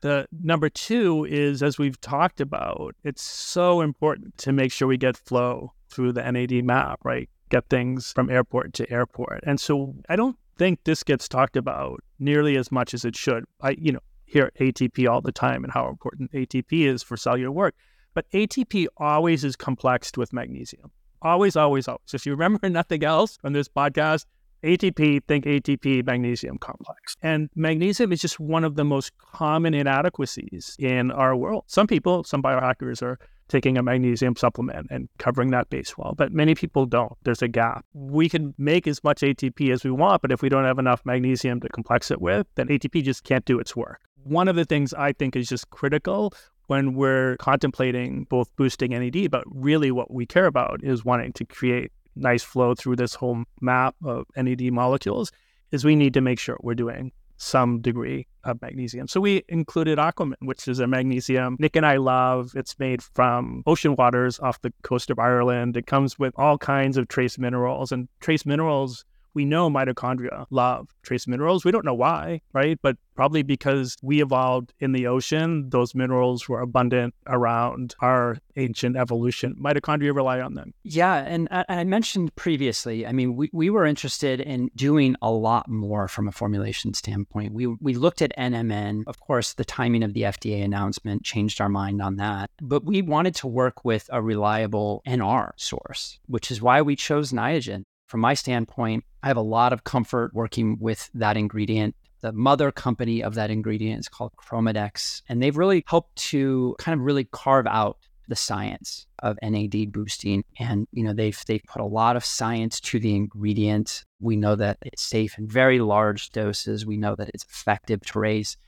The 0.00 0.26
number 0.42 0.68
two 0.68 1.24
is, 1.24 1.62
as 1.62 1.78
we've 1.78 1.98
talked 2.00 2.40
about, 2.40 2.94
it's 3.04 3.22
so 3.22 3.80
important 3.80 4.36
to 4.38 4.52
make 4.52 4.72
sure 4.72 4.86
we 4.88 4.98
get 4.98 5.16
flow 5.16 5.72
through 5.88 6.12
the 6.12 6.30
NAD 6.30 6.64
map, 6.64 6.98
right? 7.04 7.30
Get 7.50 7.68
things 7.68 8.12
from 8.12 8.30
airport 8.30 8.72
to 8.74 8.90
airport. 8.90 9.42
And 9.46 9.60
so 9.60 9.94
I 10.08 10.16
don't 10.16 10.36
think 10.56 10.80
this 10.84 11.02
gets 11.02 11.28
talked 11.28 11.56
about 11.56 12.00
nearly 12.18 12.56
as 12.56 12.70
much 12.72 12.94
as 12.94 13.04
it 13.04 13.16
should. 13.16 13.44
I, 13.60 13.70
you 13.70 13.92
know, 13.92 14.00
hear 14.24 14.50
ATP 14.60 15.08
all 15.08 15.20
the 15.20 15.32
time 15.32 15.64
and 15.64 15.72
how 15.72 15.88
important 15.88 16.32
ATP 16.32 16.86
is 16.86 17.02
for 17.02 17.16
cellular 17.16 17.52
work. 17.52 17.74
But 18.14 18.30
ATP 18.30 18.86
always 18.96 19.44
is 19.44 19.56
complexed 19.56 20.16
with 20.16 20.32
magnesium. 20.32 20.90
Always, 21.22 21.56
always, 21.56 21.88
always. 21.88 22.12
If 22.12 22.26
you 22.26 22.32
remember 22.32 22.68
nothing 22.68 23.02
else 23.02 23.36
from 23.36 23.52
this 23.52 23.68
podcast, 23.68 24.26
ATP, 24.64 25.24
think 25.28 25.44
ATP 25.44 26.04
magnesium 26.06 26.58
complex. 26.58 27.16
And 27.22 27.50
magnesium 27.54 28.12
is 28.12 28.20
just 28.20 28.40
one 28.40 28.64
of 28.64 28.76
the 28.76 28.84
most 28.84 29.12
common 29.18 29.74
inadequacies 29.74 30.76
in 30.78 31.10
our 31.10 31.36
world. 31.36 31.64
Some 31.66 31.86
people, 31.86 32.24
some 32.24 32.42
biohackers 32.42 33.02
are 33.02 33.18
taking 33.48 33.76
a 33.76 33.82
magnesium 33.82 34.34
supplement 34.36 34.86
and 34.90 35.08
covering 35.18 35.50
that 35.50 35.68
base 35.68 35.98
well, 35.98 36.14
but 36.16 36.32
many 36.32 36.54
people 36.54 36.86
don't. 36.86 37.12
There's 37.24 37.42
a 37.42 37.48
gap. 37.48 37.84
We 37.92 38.28
can 38.28 38.54
make 38.56 38.86
as 38.86 39.04
much 39.04 39.20
ATP 39.20 39.70
as 39.70 39.84
we 39.84 39.90
want, 39.90 40.22
but 40.22 40.32
if 40.32 40.40
we 40.40 40.48
don't 40.48 40.64
have 40.64 40.78
enough 40.78 41.02
magnesium 41.04 41.60
to 41.60 41.68
complex 41.68 42.10
it 42.10 42.22
with, 42.22 42.46
then 42.54 42.68
ATP 42.68 43.02
just 43.02 43.24
can't 43.24 43.44
do 43.44 43.58
its 43.58 43.76
work. 43.76 44.00
One 44.22 44.48
of 44.48 44.56
the 44.56 44.64
things 44.64 44.94
I 44.94 45.12
think 45.12 45.36
is 45.36 45.48
just 45.48 45.68
critical 45.68 46.32
when 46.68 46.94
we're 46.94 47.36
contemplating 47.36 48.24
both 48.30 48.54
boosting 48.56 48.92
NAD, 48.92 49.30
but 49.30 49.44
really 49.46 49.90
what 49.90 50.10
we 50.10 50.24
care 50.24 50.46
about 50.46 50.82
is 50.82 51.04
wanting 51.04 51.34
to 51.34 51.44
create 51.44 51.92
nice 52.16 52.42
flow 52.42 52.74
through 52.74 52.96
this 52.96 53.14
whole 53.14 53.44
map 53.60 53.94
of 54.04 54.26
NAD 54.36 54.72
molecules 54.72 55.32
is 55.72 55.84
we 55.84 55.96
need 55.96 56.14
to 56.14 56.20
make 56.20 56.38
sure 56.38 56.56
we're 56.62 56.74
doing 56.74 57.12
some 57.36 57.80
degree 57.80 58.26
of 58.44 58.60
magnesium. 58.62 59.08
So 59.08 59.20
we 59.20 59.42
included 59.48 59.98
Aquamin, 59.98 60.36
which 60.40 60.68
is 60.68 60.78
a 60.78 60.86
magnesium 60.86 61.56
Nick 61.58 61.76
and 61.76 61.84
I 61.84 61.96
love. 61.96 62.52
It's 62.54 62.78
made 62.78 63.02
from 63.02 63.62
ocean 63.66 63.96
waters 63.96 64.38
off 64.38 64.60
the 64.62 64.72
coast 64.82 65.10
of 65.10 65.18
Ireland. 65.18 65.76
It 65.76 65.86
comes 65.86 66.18
with 66.18 66.32
all 66.36 66.58
kinds 66.58 66.96
of 66.96 67.08
trace 67.08 67.38
minerals, 67.38 67.90
and 67.92 68.08
trace 68.20 68.46
minerals 68.46 69.04
we 69.34 69.44
know 69.44 69.68
mitochondria 69.68 70.46
love 70.50 70.88
trace 71.02 71.26
minerals. 71.26 71.64
We 71.64 71.70
don't 71.70 71.84
know 71.84 71.94
why, 71.94 72.40
right? 72.52 72.78
But 72.82 72.96
probably 73.14 73.42
because 73.42 73.96
we 74.02 74.22
evolved 74.22 74.72
in 74.80 74.92
the 74.92 75.06
ocean, 75.06 75.70
those 75.70 75.94
minerals 75.94 76.48
were 76.48 76.60
abundant 76.60 77.14
around 77.26 77.94
our 78.00 78.38
ancient 78.56 78.96
evolution. 78.96 79.56
Mitochondria 79.60 80.14
rely 80.14 80.40
on 80.40 80.54
them. 80.54 80.72
Yeah. 80.82 81.16
And 81.16 81.48
I, 81.50 81.84
mentioned 81.84 82.34
previously, 82.34 83.06
I 83.06 83.12
mean, 83.12 83.36
we, 83.36 83.50
we 83.52 83.70
were 83.70 83.84
interested 83.84 84.40
in 84.40 84.70
doing 84.74 85.16
a 85.22 85.30
lot 85.30 85.68
more 85.68 86.08
from 86.08 86.28
a 86.28 86.32
formulation 86.32 86.94
standpoint. 86.94 87.52
We, 87.52 87.66
we 87.66 87.94
looked 87.94 88.22
at 88.22 88.36
NMN. 88.36 89.04
Of 89.06 89.20
course, 89.20 89.54
the 89.54 89.64
timing 89.64 90.02
of 90.02 90.14
the 90.14 90.22
FDA 90.22 90.64
announcement 90.64 91.24
changed 91.24 91.60
our 91.60 91.68
mind 91.68 92.02
on 92.02 92.16
that. 92.16 92.50
But 92.60 92.84
we 92.84 93.02
wanted 93.02 93.34
to 93.36 93.46
work 93.46 93.84
with 93.84 94.08
a 94.12 94.22
reliable 94.22 95.02
NR 95.06 95.50
source, 95.56 96.18
which 96.26 96.50
is 96.50 96.62
why 96.62 96.82
we 96.82 96.96
chose 96.96 97.32
Niagen 97.32 97.84
from 98.06 98.20
my 98.20 98.34
standpoint, 98.34 99.04
I 99.24 99.28
have 99.28 99.38
a 99.38 99.42
lot 99.42 99.72
of 99.72 99.84
comfort 99.84 100.34
working 100.34 100.76
with 100.78 101.08
that 101.14 101.38
ingredient. 101.38 101.96
The 102.20 102.32
mother 102.32 102.70
company 102.70 103.22
of 103.22 103.36
that 103.36 103.50
ingredient 103.50 104.00
is 104.00 104.08
called 104.08 104.32
Chromadex, 104.36 105.22
and 105.30 105.42
they've 105.42 105.56
really 105.56 105.82
helped 105.86 106.14
to 106.30 106.76
kind 106.78 107.00
of 107.00 107.06
really 107.06 107.24
carve 107.24 107.66
out 107.66 107.96
the 108.28 108.36
science 108.36 109.06
of 109.20 109.38
NAD 109.42 109.92
boosting. 109.92 110.44
And 110.58 110.86
you 110.92 111.02
know, 111.02 111.14
they've 111.14 111.42
they've 111.46 111.64
put 111.66 111.80
a 111.80 111.86
lot 111.86 112.16
of 112.16 112.24
science 112.24 112.80
to 112.80 113.00
the 113.00 113.16
ingredient. 113.16 114.04
We 114.20 114.36
know 114.36 114.56
that 114.56 114.76
it's 114.82 115.02
safe 115.02 115.38
in 115.38 115.48
very 115.48 115.78
large 115.78 116.28
doses. 116.28 116.84
We 116.84 116.98
know 116.98 117.16
that 117.16 117.30
it's 117.32 117.44
effective 117.44 118.02
to 118.02 118.18
raise 118.18 118.58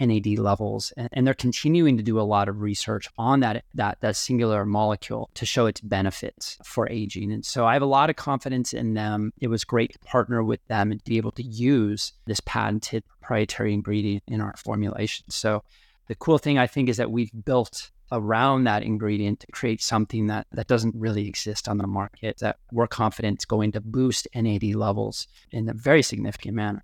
NAD 0.00 0.38
levels, 0.38 0.92
and, 0.96 1.26
they're 1.26 1.34
continuing 1.34 1.96
to 1.96 2.02
do 2.02 2.18
a 2.18 2.22
lot 2.22 2.48
of 2.48 2.60
research 2.60 3.08
on 3.18 3.40
that, 3.40 3.64
that 3.74 3.98
that 4.00 4.16
singular 4.16 4.64
molecule 4.64 5.30
to 5.34 5.46
show 5.46 5.66
its 5.66 5.80
benefits 5.80 6.58
for 6.64 6.88
aging. 6.88 7.32
And 7.32 7.44
so 7.44 7.66
I 7.66 7.74
have 7.74 7.82
a 7.82 7.86
lot 7.86 8.10
of 8.10 8.16
confidence 8.16 8.72
in 8.72 8.94
them. 8.94 9.32
It 9.40 9.48
was 9.48 9.64
great 9.64 9.92
to 9.92 9.98
partner 10.00 10.42
with 10.42 10.64
them 10.66 10.90
and 10.90 11.02
be 11.04 11.18
able 11.18 11.32
to 11.32 11.42
use 11.42 12.12
this 12.26 12.40
patented 12.40 13.04
proprietary 13.06 13.72
ingredient 13.74 14.24
in 14.26 14.40
our 14.40 14.54
formulation. 14.56 15.26
So 15.30 15.62
the 16.08 16.14
cool 16.16 16.38
thing 16.38 16.58
I 16.58 16.66
think 16.66 16.88
is 16.88 16.96
that 16.96 17.10
we've 17.10 17.30
built 17.44 17.90
around 18.12 18.64
that 18.64 18.82
ingredient 18.82 19.40
to 19.40 19.46
create 19.52 19.80
something 19.80 20.26
that 20.26 20.46
that 20.52 20.66
doesn't 20.66 20.94
really 20.96 21.28
exist 21.28 21.68
on 21.68 21.78
the 21.78 21.86
market 21.86 22.38
that 22.38 22.56
we're 22.72 22.88
confident 22.88 23.40
is 23.40 23.44
going 23.44 23.72
to 23.72 23.80
boost 23.80 24.26
NAD 24.34 24.74
levels 24.74 25.28
in 25.52 25.68
a 25.68 25.74
very 25.74 26.02
significant 26.02 26.54
manner. 26.54 26.82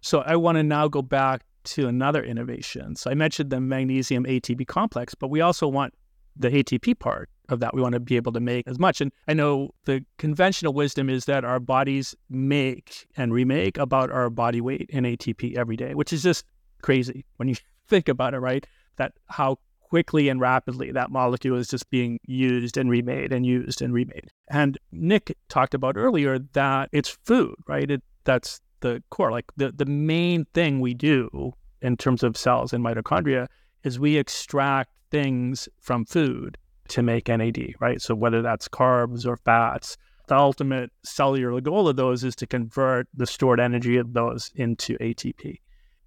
So 0.00 0.20
I 0.20 0.36
want 0.36 0.56
to 0.56 0.62
now 0.62 0.88
go 0.88 1.02
back 1.02 1.42
to 1.64 1.88
another 1.88 2.22
innovation. 2.22 2.96
So 2.96 3.10
I 3.10 3.14
mentioned 3.14 3.50
the 3.50 3.60
magnesium 3.60 4.24
ATP 4.24 4.66
complex, 4.66 5.14
but 5.14 5.28
we 5.28 5.40
also 5.40 5.68
want 5.68 5.94
the 6.36 6.48
ATP 6.48 6.98
part 6.98 7.28
of 7.48 7.60
that. 7.60 7.74
We 7.74 7.82
want 7.82 7.94
to 7.94 8.00
be 8.00 8.16
able 8.16 8.32
to 8.32 8.40
make 8.40 8.66
as 8.66 8.78
much. 8.78 9.00
And 9.00 9.12
I 9.28 9.34
know 9.34 9.70
the 9.84 10.04
conventional 10.18 10.72
wisdom 10.72 11.10
is 11.10 11.24
that 11.26 11.44
our 11.44 11.60
bodies 11.60 12.14
make 12.28 13.06
and 13.16 13.32
remake 13.32 13.78
about 13.78 14.10
our 14.10 14.30
body 14.30 14.60
weight 14.60 14.88
in 14.90 15.04
ATP 15.04 15.56
every 15.56 15.76
day, 15.76 15.94
which 15.94 16.12
is 16.12 16.22
just 16.22 16.44
crazy 16.82 17.24
when 17.36 17.48
you 17.48 17.56
think 17.88 18.08
about 18.08 18.34
it, 18.34 18.38
right? 18.38 18.66
That 18.96 19.12
how 19.28 19.58
quickly 19.80 20.28
and 20.28 20.40
rapidly 20.40 20.92
that 20.92 21.10
molecule 21.10 21.58
is 21.58 21.68
just 21.68 21.90
being 21.90 22.20
used 22.24 22.76
and 22.76 22.88
remade 22.88 23.32
and 23.32 23.44
used 23.44 23.82
and 23.82 23.92
remade. 23.92 24.30
And 24.48 24.78
Nick 24.92 25.36
talked 25.48 25.74
about 25.74 25.96
earlier 25.96 26.38
that 26.52 26.88
it's 26.92 27.18
food, 27.24 27.56
right? 27.66 27.90
It, 27.90 28.02
that's 28.24 28.60
the 28.80 29.02
core. 29.10 29.30
Like 29.30 29.46
the, 29.56 29.72
the 29.72 29.86
main 29.86 30.46
thing 30.54 30.80
we 30.80 30.94
do 30.94 31.52
in 31.82 31.96
terms 31.96 32.22
of 32.22 32.36
cells 32.36 32.72
and 32.72 32.84
mitochondria 32.84 33.46
is 33.84 33.98
we 33.98 34.16
extract 34.16 34.90
things 35.10 35.68
from 35.80 36.04
food 36.04 36.58
to 36.88 37.02
make 37.02 37.28
NAD, 37.28 37.74
right? 37.80 38.00
So 38.00 38.14
whether 38.14 38.42
that's 38.42 38.68
carbs 38.68 39.26
or 39.26 39.36
fats, 39.36 39.96
the 40.26 40.36
ultimate 40.36 40.90
cellular 41.02 41.60
goal 41.60 41.88
of 41.88 41.96
those 41.96 42.22
is 42.24 42.36
to 42.36 42.46
convert 42.46 43.08
the 43.14 43.26
stored 43.26 43.60
energy 43.60 43.96
of 43.96 44.12
those 44.12 44.50
into 44.54 44.96
ATP. 44.98 45.60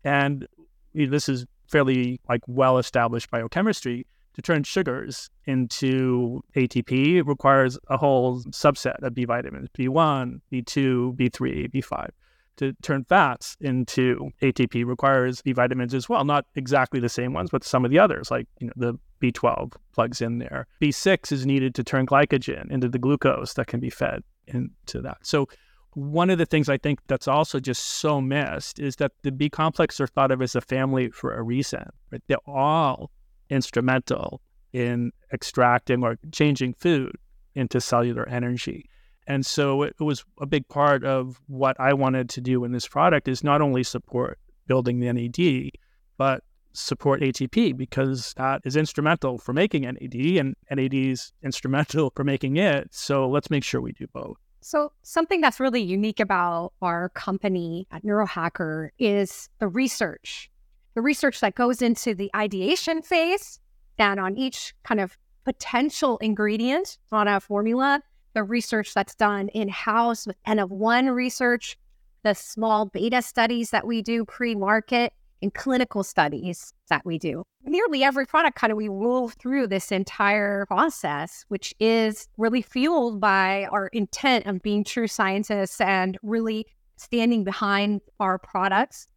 And 0.03 0.47
this 0.93 1.27
is 1.27 1.45
fairly 1.67 2.21
like 2.29 2.41
well 2.47 2.77
established 2.77 3.31
biochemistry. 3.31 4.05
To 4.35 4.41
turn 4.41 4.63
sugars 4.63 5.29
into 5.45 6.41
ATP 6.55 7.25
requires 7.27 7.77
a 7.87 7.97
whole 7.97 8.41
subset 8.45 8.95
of 9.03 9.13
B 9.13 9.25
vitamins, 9.25 9.69
B1, 9.77 10.41
B2, 10.51 11.15
B3, 11.15 11.71
B5 11.71 12.09
to 12.57 12.73
turn 12.81 13.05
fats 13.05 13.57
into 13.59 14.31
ATP 14.41 14.85
requires 14.85 15.41
B 15.41 15.53
vitamins 15.53 15.93
as 15.93 16.07
well. 16.07 16.23
Not 16.23 16.45
exactly 16.55 16.99
the 16.99 17.09
same 17.09 17.33
ones, 17.33 17.49
but 17.51 17.63
some 17.63 17.85
of 17.85 17.91
the 17.91 17.99
others, 17.99 18.31
like 18.31 18.47
you 18.59 18.67
know, 18.67 18.73
the 18.75 18.99
B12 19.21 19.73
plugs 19.93 20.21
in 20.21 20.39
there. 20.39 20.67
B6 20.81 21.31
is 21.31 21.45
needed 21.45 21.75
to 21.75 21.83
turn 21.83 22.05
glycogen 22.05 22.69
into 22.71 22.89
the 22.89 22.99
glucose 22.99 23.53
that 23.53 23.67
can 23.67 23.79
be 23.79 23.89
fed 23.89 24.23
into 24.47 25.01
that. 25.01 25.17
So 25.21 25.47
one 25.93 26.29
of 26.29 26.37
the 26.37 26.45
things 26.45 26.69
I 26.69 26.77
think 26.77 26.99
that's 27.07 27.27
also 27.27 27.59
just 27.59 27.83
so 27.83 28.19
missed 28.19 28.79
is 28.79 28.95
that 28.97 29.11
the 29.21 29.31
B 29.31 29.49
complex 29.49 29.99
are 30.01 30.07
thought 30.07 30.31
of 30.31 30.41
as 30.41 30.55
a 30.55 30.61
family 30.61 31.09
for 31.09 31.35
a 31.35 31.43
reason. 31.43 31.85
Right? 32.11 32.21
They're 32.27 32.37
all 32.47 33.11
instrumental 33.49 34.41
in 34.73 35.11
extracting 35.31 36.03
or 36.03 36.17
changing 36.31 36.73
food 36.73 37.15
into 37.55 37.79
cellular 37.79 38.27
energy. 38.27 38.89
And 39.27 39.45
so 39.45 39.83
it, 39.83 39.95
was 39.99 40.25
a 40.41 40.45
big 40.45 40.67
part 40.67 41.03
of 41.03 41.39
what 41.47 41.79
I 41.79 41.93
wanted 41.93 42.29
to 42.31 42.41
do 42.41 42.63
in 42.63 42.71
this 42.71 42.87
product 42.87 43.27
is 43.27 43.43
not 43.43 43.61
only 43.61 43.83
support 43.83 44.39
building 44.67 44.99
the 44.99 45.11
NAD, 45.11 45.71
but 46.17 46.43
support 46.73 47.21
ATP 47.21 47.77
because 47.77 48.33
that 48.35 48.61
is 48.65 48.75
instrumental 48.75 49.37
for 49.37 49.53
making 49.53 49.83
NAD 49.83 50.15
and 50.37 50.55
NAD 50.69 50.93
is 50.93 51.31
instrumental 51.43 52.11
for 52.15 52.23
making 52.23 52.57
it. 52.57 52.89
So 52.91 53.29
let's 53.29 53.49
make 53.49 53.63
sure 53.63 53.81
we 53.81 53.93
do 53.93 54.07
both. 54.13 54.37
So, 54.65 54.93
something 55.01 55.41
that's 55.41 55.59
really 55.59 55.81
unique 55.81 56.21
about 56.21 56.71
our 56.81 57.09
company 57.09 57.85
at 57.91 58.05
Neurohacker 58.05 58.91
is 58.97 59.49
the 59.59 59.67
research, 59.67 60.49
the 60.95 61.01
research 61.01 61.41
that 61.41 61.55
goes 61.55 61.81
into 61.81 62.15
the 62.15 62.31
ideation 62.33 63.01
phase, 63.01 63.59
and 63.97 64.21
on 64.21 64.37
each 64.37 64.73
kind 64.83 65.01
of 65.01 65.17
potential 65.43 66.17
ingredient 66.19 66.97
on 67.11 67.27
a 67.27 67.41
formula, 67.41 68.01
the 68.33 68.43
research 68.43 68.93
that's 68.93 69.15
done 69.15 69.49
in 69.49 69.69
house 69.69 70.27
N 70.45 70.59
of 70.59 70.71
one 70.71 71.07
research, 71.07 71.77
the 72.23 72.33
small 72.33 72.87
beta 72.87 73.21
studies 73.21 73.69
that 73.71 73.85
we 73.85 74.01
do 74.01 74.25
pre 74.25 74.55
market, 74.55 75.13
and 75.43 75.53
clinical 75.53 76.03
studies 76.03 76.73
that 76.89 77.05
we 77.05 77.19
do. 77.19 77.43
Nearly 77.65 78.03
every 78.03 78.25
product 78.25 78.57
kind 78.57 78.71
of 78.71 78.77
we 78.77 78.87
move 78.87 79.33
through 79.33 79.67
this 79.67 79.91
entire 79.91 80.65
process, 80.67 81.45
which 81.49 81.75
is 81.79 82.29
really 82.37 82.61
fueled 82.61 83.19
by 83.19 83.67
our 83.71 83.87
intent 83.87 84.45
of 84.47 84.61
being 84.61 84.85
true 84.85 85.07
scientists 85.07 85.81
and 85.81 86.17
really 86.23 86.65
standing 86.95 87.43
behind 87.43 88.01
our 88.21 88.39
products. 88.39 89.07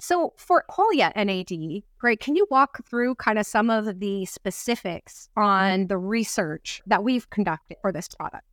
So 0.00 0.32
for 0.38 0.64
Qualia 0.70 1.14
NAD, 1.14 1.82
great. 1.98 2.20
Can 2.20 2.34
you 2.34 2.46
walk 2.50 2.86
through 2.88 3.16
kind 3.16 3.38
of 3.38 3.46
some 3.46 3.68
of 3.68 4.00
the 4.00 4.24
specifics 4.24 5.28
on 5.36 5.86
the 5.88 5.98
research 5.98 6.82
that 6.86 7.04
we've 7.04 7.28
conducted 7.28 7.76
for 7.82 7.92
this 7.92 8.08
product? 8.08 8.44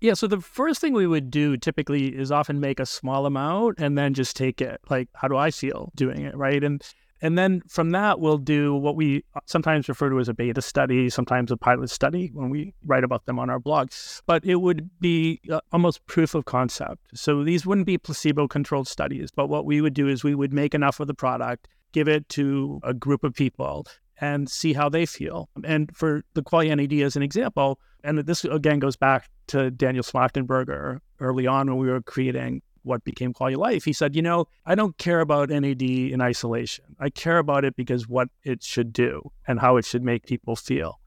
Yeah, 0.00 0.14
so 0.14 0.26
the 0.26 0.40
first 0.40 0.80
thing 0.80 0.94
we 0.94 1.06
would 1.06 1.30
do 1.30 1.58
typically 1.58 2.08
is 2.08 2.32
often 2.32 2.58
make 2.58 2.80
a 2.80 2.86
small 2.86 3.26
amount 3.26 3.78
and 3.78 3.98
then 3.98 4.14
just 4.14 4.34
take 4.34 4.62
it. 4.62 4.80
Like, 4.88 5.08
how 5.14 5.28
do 5.28 5.36
I 5.36 5.50
feel 5.50 5.92
doing 5.94 6.22
it, 6.22 6.34
right? 6.36 6.64
And 6.64 6.82
and 7.22 7.36
then 7.36 7.62
from 7.68 7.90
that, 7.90 8.18
we'll 8.18 8.38
do 8.38 8.74
what 8.74 8.96
we 8.96 9.24
sometimes 9.44 9.88
refer 9.88 10.08
to 10.08 10.18
as 10.20 10.28
a 10.28 10.34
beta 10.34 10.62
study, 10.62 11.10
sometimes 11.10 11.50
a 11.50 11.56
pilot 11.56 11.90
study 11.90 12.30
when 12.32 12.48
we 12.48 12.72
write 12.86 13.04
about 13.04 13.26
them 13.26 13.38
on 13.38 13.50
our 13.50 13.58
blog. 13.58 13.90
But 14.26 14.44
it 14.44 14.56
would 14.56 14.88
be 15.00 15.40
uh, 15.50 15.60
almost 15.70 16.06
proof 16.06 16.34
of 16.34 16.46
concept. 16.46 16.98
So 17.14 17.44
these 17.44 17.66
wouldn't 17.66 17.86
be 17.86 17.98
placebo 17.98 18.48
controlled 18.48 18.88
studies. 18.88 19.30
But 19.30 19.48
what 19.48 19.66
we 19.66 19.82
would 19.82 19.92
do 19.92 20.08
is 20.08 20.24
we 20.24 20.34
would 20.34 20.54
make 20.54 20.74
enough 20.74 20.98
of 20.98 21.08
the 21.08 21.14
product, 21.14 21.68
give 21.92 22.08
it 22.08 22.26
to 22.30 22.80
a 22.82 22.94
group 22.94 23.22
of 23.22 23.34
people, 23.34 23.86
and 24.20 24.48
see 24.48 24.72
how 24.72 24.88
they 24.88 25.06
feel. 25.06 25.48
And 25.64 25.94
for 25.96 26.22
the 26.34 26.42
Qualia 26.42 26.76
NAD 26.76 27.00
as 27.04 27.16
an 27.16 27.22
example, 27.22 27.80
and 28.04 28.18
this 28.18 28.44
again 28.44 28.78
goes 28.78 28.96
back 28.96 29.28
to 29.48 29.70
Daniel 29.70 30.04
Schmachtenberger 30.04 31.00
early 31.20 31.46
on 31.46 31.66
when 31.66 31.78
we 31.78 31.88
were 31.88 32.02
creating 32.02 32.62
what 32.82 33.04
became 33.04 33.34
Qualia 33.34 33.56
Life, 33.56 33.84
he 33.84 33.92
said, 33.92 34.16
you 34.16 34.22
know, 34.22 34.46
I 34.64 34.74
don't 34.74 34.96
care 34.96 35.20
about 35.20 35.50
NAD 35.50 35.82
in 35.82 36.20
isolation. 36.20 36.84
I 36.98 37.10
care 37.10 37.38
about 37.38 37.64
it 37.64 37.76
because 37.76 38.08
what 38.08 38.28
it 38.42 38.62
should 38.62 38.92
do 38.92 39.30
and 39.46 39.60
how 39.60 39.76
it 39.76 39.84
should 39.84 40.02
make 40.02 40.26
people 40.26 40.56
feel. 40.56 40.98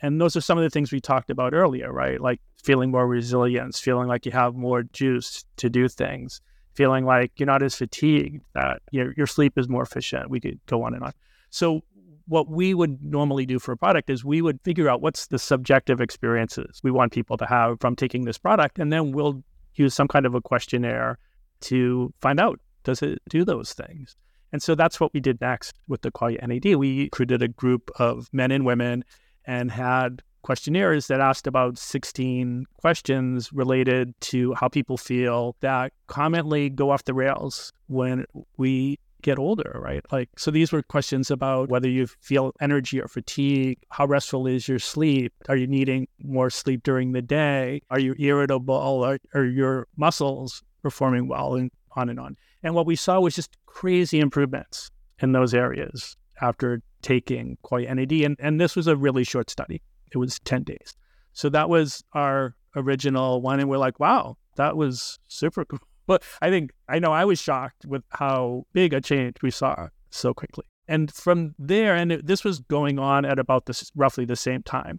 And 0.00 0.20
those 0.20 0.36
are 0.36 0.40
some 0.40 0.58
of 0.58 0.64
the 0.64 0.70
things 0.70 0.92
we 0.92 1.00
talked 1.00 1.28
about 1.28 1.52
earlier, 1.52 1.92
right? 1.92 2.20
Like 2.20 2.40
feeling 2.62 2.90
more 2.90 3.06
resilience, 3.06 3.80
feeling 3.80 4.08
like 4.08 4.24
you 4.24 4.32
have 4.32 4.54
more 4.54 4.84
juice 4.84 5.44
to 5.56 5.68
do 5.68 5.88
things, 5.88 6.40
feeling 6.74 7.04
like 7.04 7.32
you're 7.36 7.46
not 7.46 7.62
as 7.62 7.74
fatigued, 7.74 8.42
that 8.54 8.80
your, 8.90 9.12
your 9.16 9.26
sleep 9.26 9.58
is 9.58 9.68
more 9.68 9.82
efficient. 9.82 10.30
We 10.30 10.40
could 10.40 10.60
go 10.66 10.84
on 10.84 10.94
and 10.94 11.02
on. 11.02 11.12
So 11.50 11.82
what 12.28 12.48
we 12.48 12.74
would 12.74 13.02
normally 13.02 13.46
do 13.46 13.58
for 13.58 13.72
a 13.72 13.76
product 13.76 14.10
is 14.10 14.24
we 14.24 14.42
would 14.42 14.60
figure 14.62 14.88
out 14.88 15.00
what's 15.00 15.26
the 15.28 15.38
subjective 15.38 16.00
experiences 16.00 16.80
we 16.82 16.90
want 16.90 17.12
people 17.12 17.36
to 17.38 17.46
have 17.46 17.80
from 17.80 17.96
taking 17.96 18.24
this 18.24 18.38
product, 18.38 18.78
and 18.78 18.92
then 18.92 19.12
we'll 19.12 19.42
use 19.74 19.94
some 19.94 20.08
kind 20.08 20.26
of 20.26 20.34
a 20.34 20.40
questionnaire 20.40 21.18
to 21.60 22.12
find 22.20 22.38
out 22.38 22.60
does 22.84 23.02
it 23.02 23.20
do 23.28 23.44
those 23.44 23.72
things. 23.72 24.16
And 24.52 24.62
so 24.62 24.74
that's 24.74 25.00
what 25.00 25.12
we 25.12 25.20
did 25.20 25.40
next 25.40 25.78
with 25.88 26.02
the 26.02 26.10
Qualia 26.10 26.46
NAD. 26.46 26.76
We 26.76 27.04
recruited 27.04 27.42
a 27.42 27.48
group 27.48 27.90
of 27.98 28.28
men 28.32 28.50
and 28.50 28.64
women 28.64 29.04
and 29.44 29.70
had 29.70 30.22
questionnaires 30.42 31.08
that 31.08 31.20
asked 31.20 31.46
about 31.46 31.76
16 31.76 32.64
questions 32.78 33.52
related 33.52 34.14
to 34.20 34.54
how 34.54 34.68
people 34.68 34.96
feel 34.96 35.56
that 35.60 35.92
commonly 36.06 36.70
go 36.70 36.90
off 36.90 37.04
the 37.04 37.12
rails 37.12 37.72
when 37.88 38.24
we 38.56 38.98
get 39.22 39.38
older, 39.38 39.78
right? 39.82 40.04
Like, 40.12 40.30
so 40.36 40.50
these 40.50 40.72
were 40.72 40.82
questions 40.82 41.30
about 41.30 41.68
whether 41.68 41.88
you 41.88 42.06
feel 42.20 42.52
energy 42.60 43.00
or 43.00 43.08
fatigue. 43.08 43.78
How 43.90 44.06
restful 44.06 44.46
is 44.46 44.68
your 44.68 44.78
sleep? 44.78 45.32
Are 45.48 45.56
you 45.56 45.66
needing 45.66 46.08
more 46.22 46.50
sleep 46.50 46.82
during 46.82 47.12
the 47.12 47.22
day? 47.22 47.82
Are 47.90 47.98
you 47.98 48.14
irritable? 48.18 48.74
Or 48.74 49.18
are 49.34 49.44
your 49.44 49.88
muscles 49.96 50.62
performing 50.82 51.28
well? 51.28 51.54
And 51.54 51.70
on 51.98 52.08
and 52.08 52.20
on. 52.20 52.36
And 52.62 52.74
what 52.74 52.86
we 52.86 52.96
saw 52.96 53.20
was 53.20 53.34
just 53.34 53.56
crazy 53.66 54.20
improvements 54.20 54.90
in 55.20 55.32
those 55.32 55.52
areas 55.52 56.16
after 56.40 56.80
taking 57.02 57.58
Qualia 57.64 57.94
NAD. 57.94 58.12
And, 58.12 58.36
and 58.38 58.60
this 58.60 58.76
was 58.76 58.86
a 58.86 58.96
really 58.96 59.24
short 59.24 59.50
study, 59.50 59.82
it 60.12 60.18
was 60.18 60.38
10 60.40 60.62
days. 60.62 60.94
So 61.32 61.48
that 61.50 61.68
was 61.68 62.02
our 62.12 62.56
original 62.74 63.42
one. 63.42 63.60
And 63.60 63.68
we're 63.68 63.78
like, 63.78 64.00
wow, 64.00 64.36
that 64.56 64.76
was 64.76 65.18
super 65.28 65.64
cool. 65.64 65.80
But 66.08 66.24
I 66.40 66.48
think 66.48 66.72
I 66.88 66.98
know 66.98 67.12
I 67.12 67.26
was 67.26 67.38
shocked 67.38 67.84
with 67.86 68.02
how 68.08 68.64
big 68.72 68.94
a 68.94 69.00
change 69.00 69.36
we 69.42 69.52
saw 69.52 69.88
so 70.10 70.32
quickly. 70.32 70.64
And 70.88 71.12
from 71.12 71.54
there, 71.58 71.94
and 71.94 72.10
it, 72.10 72.26
this 72.26 72.44
was 72.44 72.60
going 72.60 72.98
on 72.98 73.26
at 73.26 73.38
about 73.38 73.66
this 73.66 73.92
roughly 73.94 74.24
the 74.24 74.34
same 74.34 74.62
time. 74.62 74.98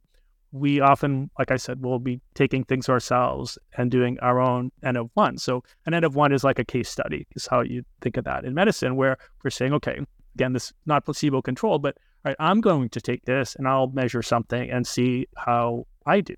We 0.51 0.79
often, 0.79 1.31
like 1.39 1.49
I 1.49 1.57
said, 1.57 1.81
will 1.83 1.97
be 1.97 2.21
taking 2.35 2.63
things 2.63 2.89
ourselves 2.89 3.57
and 3.75 3.89
doing 3.89 4.19
our 4.19 4.39
own 4.39 4.71
N 4.83 4.97
of 4.97 5.09
one. 5.15 5.39
So 5.39 5.63
an 5.87 5.95
N 5.95 6.03
of 6.03 6.15
one 6.15 6.31
is 6.31 6.43
like 6.43 6.59
a 6.59 6.63
case 6.63 6.89
study, 6.89 7.25
is 7.35 7.47
how 7.47 7.61
you 7.61 7.83
think 8.01 8.15
of 8.17 8.25
that 8.25 8.45
in 8.45 8.53
medicine, 8.53 8.95
where 8.95 9.17
we're 9.43 9.49
saying, 9.49 9.73
okay, 9.73 9.99
again, 10.35 10.53
this 10.53 10.71
not 10.85 11.05
placebo 11.05 11.41
controlled, 11.41 11.81
but 11.81 11.97
all 12.23 12.29
right, 12.29 12.35
I'm 12.39 12.61
going 12.61 12.89
to 12.89 13.01
take 13.01 13.25
this 13.25 13.55
and 13.55 13.67
I'll 13.67 13.87
measure 13.87 14.21
something 14.21 14.69
and 14.69 14.85
see 14.85 15.27
how 15.35 15.87
I 16.05 16.21
do. 16.21 16.35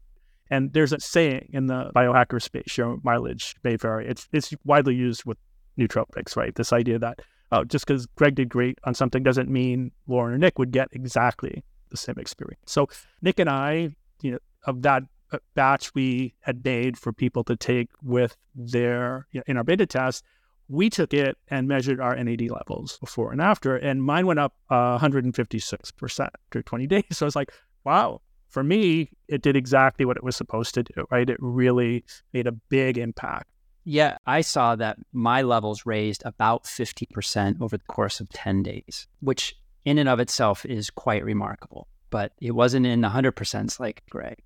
And 0.52 0.74
there's 0.74 0.94
a 0.94 1.00
saying 1.00 1.50
in 1.54 1.68
the 1.68 1.92
biohacker 1.96 2.42
space, 2.42 2.78
your 2.78 3.00
mileage 3.04 3.56
may 3.64 3.78
vary. 3.78 4.08
It's 4.08 4.28
it's 4.34 4.54
widely 4.66 4.94
used 4.94 5.24
with 5.26 5.38
nootropics, 5.80 6.36
right? 6.36 6.54
This 6.54 6.74
idea 6.74 7.00
that 7.00 7.20
oh, 7.52 7.64
just 7.64 7.88
because 7.88 8.06
Greg 8.18 8.36
did 8.36 8.50
great 8.50 8.78
on 8.84 8.94
something 8.94 9.24
doesn't 9.24 9.50
mean 9.50 9.92
Lauren 10.08 10.36
or 10.36 10.38
Nick 10.38 10.60
would 10.60 10.72
get 10.72 10.90
exactly 10.92 11.64
the 11.90 11.98
same 11.98 12.16
experience. 12.18 12.62
So 12.68 12.88
Nick 13.22 13.40
and 13.40 13.50
I, 13.50 13.96
you 14.22 14.32
know, 14.32 14.40
of 14.66 14.82
that 14.84 15.04
uh, 15.32 15.40
batch 15.56 15.96
we 15.96 16.36
had 16.42 16.64
made 16.64 16.98
for 16.98 17.14
people 17.14 17.44
to 17.46 17.56
take 17.56 17.90
with 18.04 18.36
their 18.54 19.28
you 19.32 19.40
know, 19.40 19.44
in 19.48 19.58
our 19.58 19.64
beta 19.64 19.86
test, 19.86 20.24
we 20.68 20.90
took 20.90 21.14
it 21.14 21.38
and 21.50 21.68
measured 21.68 22.00
our 22.00 22.16
NAD 22.16 22.50
levels 22.50 22.98
before 23.00 23.32
and 23.32 23.42
after, 23.42 23.76
and 23.78 24.04
mine 24.04 24.26
went 24.26 24.40
up 24.40 24.54
uh, 24.70 24.98
156% 24.98 26.20
after 26.20 26.62
20 26.62 26.88
days. 26.88 27.04
So 27.12 27.26
I 27.26 27.28
was 27.28 27.36
like, 27.36 27.52
wow, 27.84 28.22
for 28.52 28.64
me, 28.64 29.10
it 29.28 29.42
did 29.42 29.56
exactly 29.56 30.06
what 30.06 30.18
it 30.18 30.24
was 30.24 30.36
supposed 30.36 30.74
to 30.76 30.84
do, 30.84 31.06
right? 31.10 31.30
It 31.30 31.38
really 31.40 32.04
made 32.34 32.48
a 32.48 32.52
big 32.52 32.98
impact. 32.98 33.48
Yeah, 33.84 34.18
I 34.28 34.42
saw 34.42 34.76
that 34.76 34.98
my 35.12 35.42
levels 35.42 35.86
raised 35.86 36.22
about 36.26 36.66
50% 36.66 37.62
over 37.62 37.78
the 37.78 37.84
course 37.86 38.20
of 38.20 38.30
10 38.30 38.62
days, 38.62 39.08
which 39.22 39.56
in 39.86 39.98
and 39.98 40.08
of 40.08 40.20
itself 40.20 40.66
is 40.66 40.92
quite 40.92 41.24
remarkable. 41.24 41.88
But 42.12 42.34
it 42.42 42.52
wasn't 42.52 42.86
in 42.86 43.02
100% 43.02 43.80
like 43.80 44.04
Greg. 44.10 44.38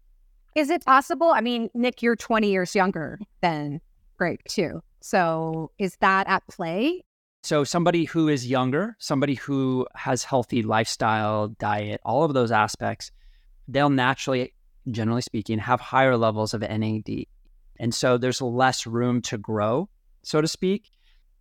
Is 0.55 0.69
it 0.69 0.85
possible? 0.85 1.31
I 1.31 1.41
mean, 1.41 1.69
Nick, 1.73 2.01
you're 2.01 2.15
20 2.15 2.49
years 2.49 2.75
younger 2.75 3.19
than 3.41 3.81
Greg, 4.17 4.39
too. 4.47 4.81
So 5.01 5.71
is 5.77 5.97
that 5.99 6.27
at 6.27 6.47
play? 6.47 7.03
So, 7.43 7.63
somebody 7.63 8.05
who 8.05 8.27
is 8.27 8.47
younger, 8.47 8.95
somebody 8.97 9.35
who 9.35 9.85
has 9.93 10.23
healthy 10.23 10.63
lifestyle, 10.63 11.49
diet, 11.49 12.01
all 12.03 12.23
of 12.23 12.33
those 12.33 12.51
aspects 12.51 13.11
they'll 13.67 13.89
naturally, 13.89 14.53
generally 14.89 15.21
speaking, 15.21 15.59
have 15.59 15.79
higher 15.79 16.17
levels 16.17 16.53
of 16.53 16.61
NAD. 16.61 17.25
And 17.79 17.93
so 17.93 18.17
there's 18.17 18.41
less 18.41 18.87
room 18.87 19.21
to 19.23 19.37
grow, 19.37 19.89
so 20.23 20.41
to 20.41 20.47
speak. 20.47 20.91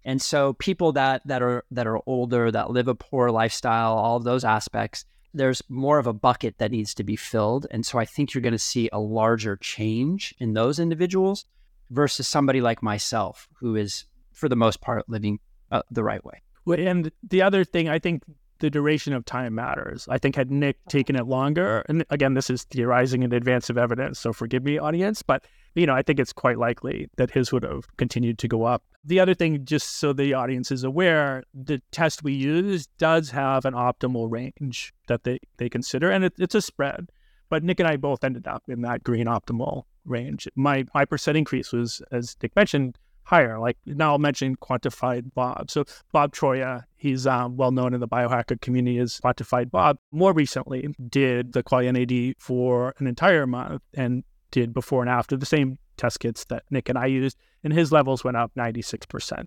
And 0.04 0.20
so 0.20 0.52
people 0.54 0.92
that 0.92 1.22
that 1.26 1.42
are 1.42 1.64
that 1.70 1.86
are 1.86 2.00
older, 2.06 2.50
that 2.50 2.70
live 2.70 2.88
a 2.88 2.94
poor 2.94 3.30
lifestyle, 3.30 3.94
all 3.94 4.16
of 4.16 4.24
those 4.24 4.44
aspects, 4.44 5.04
there's 5.32 5.62
more 5.68 5.98
of 5.98 6.06
a 6.06 6.12
bucket 6.12 6.58
that 6.58 6.70
needs 6.70 6.94
to 6.94 7.04
be 7.04 7.16
filled. 7.16 7.66
And 7.70 7.86
so 7.86 7.98
I 7.98 8.04
think 8.04 8.34
you're 8.34 8.42
going 8.42 8.52
to 8.52 8.58
see 8.58 8.88
a 8.92 9.00
larger 9.00 9.56
change 9.56 10.34
in 10.38 10.52
those 10.52 10.78
individuals 10.78 11.46
versus 11.90 12.28
somebody 12.28 12.60
like 12.60 12.82
myself, 12.82 13.48
who 13.58 13.76
is 13.76 14.04
for 14.32 14.48
the 14.48 14.56
most 14.56 14.80
part 14.80 15.08
living 15.08 15.38
uh, 15.70 15.82
the 15.90 16.04
right 16.04 16.24
way. 16.24 16.42
And 16.66 17.10
the 17.22 17.42
other 17.42 17.64
thing 17.64 17.88
I 17.88 17.98
think 17.98 18.22
the 18.64 18.70
duration 18.70 19.12
of 19.12 19.26
time 19.26 19.54
matters. 19.54 20.08
I 20.08 20.16
think 20.16 20.34
had 20.34 20.50
Nick 20.50 20.78
taken 20.88 21.16
it 21.16 21.26
longer, 21.26 21.84
and 21.86 22.02
again, 22.08 22.32
this 22.32 22.48
is 22.48 22.62
theorizing 22.64 23.22
in 23.22 23.30
advance 23.34 23.68
of 23.68 23.76
evidence, 23.76 24.18
so 24.18 24.32
forgive 24.32 24.64
me, 24.64 24.78
audience, 24.78 25.20
but 25.20 25.44
you 25.74 25.84
know, 25.84 25.92
I 25.92 26.00
think 26.00 26.18
it's 26.18 26.32
quite 26.32 26.56
likely 26.56 27.10
that 27.16 27.30
his 27.30 27.52
would 27.52 27.62
have 27.62 27.84
continued 27.98 28.38
to 28.38 28.48
go 28.48 28.64
up. 28.64 28.82
The 29.04 29.20
other 29.20 29.34
thing, 29.34 29.66
just 29.66 29.96
so 29.98 30.14
the 30.14 30.32
audience 30.32 30.72
is 30.72 30.82
aware, 30.82 31.42
the 31.52 31.82
test 31.90 32.22
we 32.22 32.32
use 32.32 32.86
does 32.96 33.30
have 33.32 33.66
an 33.66 33.74
optimal 33.74 34.30
range 34.30 34.94
that 35.08 35.24
they, 35.24 35.40
they 35.58 35.68
consider, 35.68 36.10
and 36.10 36.24
it, 36.24 36.32
it's 36.38 36.54
a 36.54 36.62
spread. 36.62 37.10
But 37.50 37.64
Nick 37.64 37.80
and 37.80 37.88
I 37.88 37.96
both 37.96 38.24
ended 38.24 38.48
up 38.48 38.62
in 38.66 38.80
that 38.80 39.04
green 39.04 39.26
optimal 39.26 39.82
range. 40.06 40.48
My 40.54 40.86
my 40.94 41.04
percent 41.04 41.36
increase 41.36 41.70
was, 41.70 42.00
as 42.10 42.34
Nick 42.42 42.56
mentioned, 42.56 42.98
higher. 43.24 43.58
Like 43.58 43.76
now 43.86 44.12
I'll 44.12 44.18
mention 44.18 44.56
quantified 44.56 45.34
Bob. 45.34 45.70
So 45.70 45.84
Bob 46.12 46.32
Troia, 46.32 46.84
he's 46.96 47.26
um, 47.26 47.56
well 47.56 47.70
known 47.70 47.94
in 47.94 48.00
the 48.00 48.08
biohacker 48.08 48.60
community 48.60 48.98
as 48.98 49.20
quantified 49.20 49.70
Bob. 49.70 49.98
More 50.12 50.32
recently 50.32 50.88
did 51.08 51.52
the 51.52 51.62
Qualia 51.62 51.92
NAD 51.92 52.36
for 52.38 52.94
an 52.98 53.06
entire 53.06 53.46
month 53.46 53.82
and 53.94 54.24
did 54.50 54.72
before 54.72 55.02
and 55.02 55.10
after 55.10 55.36
the 55.36 55.46
same 55.46 55.78
test 55.96 56.20
kits 56.20 56.44
that 56.46 56.64
Nick 56.70 56.88
and 56.88 56.98
I 56.98 57.06
used, 57.06 57.36
and 57.62 57.72
his 57.72 57.92
levels 57.92 58.24
went 58.24 58.36
up 58.36 58.52
96%. 58.56 59.44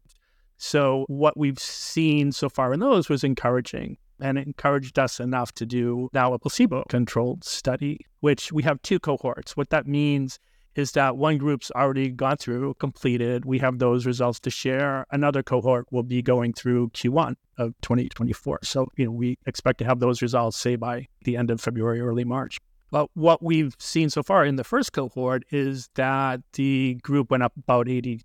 So 0.58 1.06
what 1.08 1.38
we've 1.38 1.60
seen 1.60 2.32
so 2.32 2.50
far 2.50 2.74
in 2.74 2.80
those 2.80 3.10
was 3.10 3.24
encouraging 3.24 3.98
and 4.20 4.38
it 4.38 4.48
encouraged 4.48 4.98
us 4.98 5.20
enough 5.20 5.54
to 5.54 5.66
do 5.66 6.10
now 6.14 6.34
a 6.34 6.40
placebo 6.40 6.84
controlled 6.90 7.44
study, 7.44 8.00
which 8.22 8.52
we 8.52 8.64
have 8.64 8.82
two 8.82 9.00
cohorts. 9.00 9.56
What 9.56 9.70
that 9.70 9.86
means 9.86 10.40
is 10.78 10.92
that 10.92 11.18
one 11.18 11.38
group's 11.40 11.72
already 11.72 12.10
gone 12.10 12.38
through, 12.38 12.76
completed. 12.76 13.46
We 13.46 13.58
have 13.60 13.80
those 13.80 14.06
results 14.06 14.40
to 14.42 14.52
share. 14.52 15.06
Another 15.12 15.42
cohort 15.42 15.88
will 15.92 16.04
be 16.04 16.22
going 16.22 16.54
through 16.54 16.92
Q1 16.92 17.36
of 17.58 17.74
2024. 17.82 18.60
So, 18.62 18.88
you 18.96 19.06
know, 19.06 19.12
we 19.12 19.40
expect 19.48 19.80
to 19.80 19.86
have 19.86 20.00
those 20.00 20.22
results, 20.22 20.56
say, 20.56 20.76
by 20.76 21.08
the 21.24 21.36
end 21.36 21.50
of 21.50 21.60
February, 21.60 22.00
early 22.00 22.24
March. 22.24 22.60
But 22.92 23.10
what 23.16 23.44
we've 23.44 23.76
seen 23.80 24.12
so 24.12 24.22
far 24.22 24.46
in 24.46 24.56
the 24.56 24.64
first 24.64 24.94
cohort 24.94 25.44
is 25.52 25.90
that 25.96 26.42
the 26.54 27.00
group 27.02 27.32
went 27.32 27.44
up 27.44 27.54
about 27.58 27.88
82%. 27.88 28.22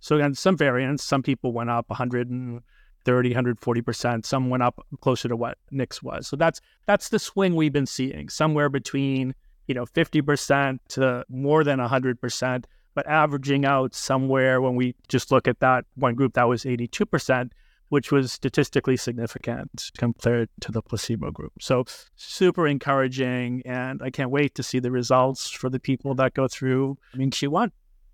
So, 0.00 0.16
again, 0.16 0.34
some 0.34 0.56
variance, 0.56 1.04
some 1.04 1.22
people 1.22 1.52
went 1.52 1.68
up 1.68 1.88
130, 1.90 3.34
140%. 3.34 4.24
Some 4.24 4.48
went 4.48 4.62
up 4.62 4.84
closer 5.02 5.28
to 5.28 5.36
what 5.36 5.58
Nick's 5.70 6.02
was. 6.02 6.26
So 6.26 6.34
that's 6.34 6.62
that's 6.86 7.10
the 7.10 7.18
swing 7.18 7.54
we've 7.54 7.72
been 7.72 7.86
seeing, 7.86 8.30
somewhere 8.30 8.70
between 8.70 9.34
you 9.66 9.74
know, 9.74 9.84
50% 9.84 10.78
to 10.88 11.24
more 11.28 11.64
than 11.64 11.78
100%, 11.78 12.64
but 12.94 13.06
averaging 13.06 13.64
out 13.64 13.94
somewhere 13.94 14.60
when 14.60 14.74
we 14.74 14.94
just 15.08 15.30
look 15.30 15.48
at 15.48 15.60
that 15.60 15.84
one 15.94 16.14
group 16.14 16.34
that 16.34 16.48
was 16.48 16.64
82%, 16.64 17.50
which 17.88 18.10
was 18.10 18.32
statistically 18.32 18.96
significant 18.96 19.90
compared 19.98 20.48
to 20.60 20.72
the 20.72 20.82
placebo 20.82 21.30
group. 21.30 21.52
So 21.60 21.84
super 22.16 22.66
encouraging. 22.66 23.62
And 23.64 24.00
I 24.02 24.10
can't 24.10 24.30
wait 24.30 24.54
to 24.56 24.62
see 24.62 24.78
the 24.78 24.90
results 24.90 25.50
for 25.50 25.68
the 25.68 25.80
people 25.80 26.14
that 26.14 26.34
go 26.34 26.48
through 26.48 26.98
in 27.18 27.30
Q1. 27.30 27.70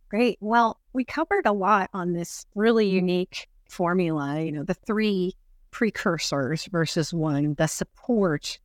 Great. 0.09 0.39
Well, 0.41 0.81
we 0.93 1.05
covered 1.05 1.47
a 1.47 1.53
lot 1.53 1.91
on 1.93 2.13
this 2.13 2.47
really 2.55 2.89
unique 2.89 3.49
formula, 3.69 4.41
you 4.41 4.53
know, 4.53 4.65
the 4.65 4.75
three 4.75 5.35
precursors 5.71 6.67
versus 6.73 7.13
one, 7.13 7.55
the 7.55 7.67
support 7.67 8.59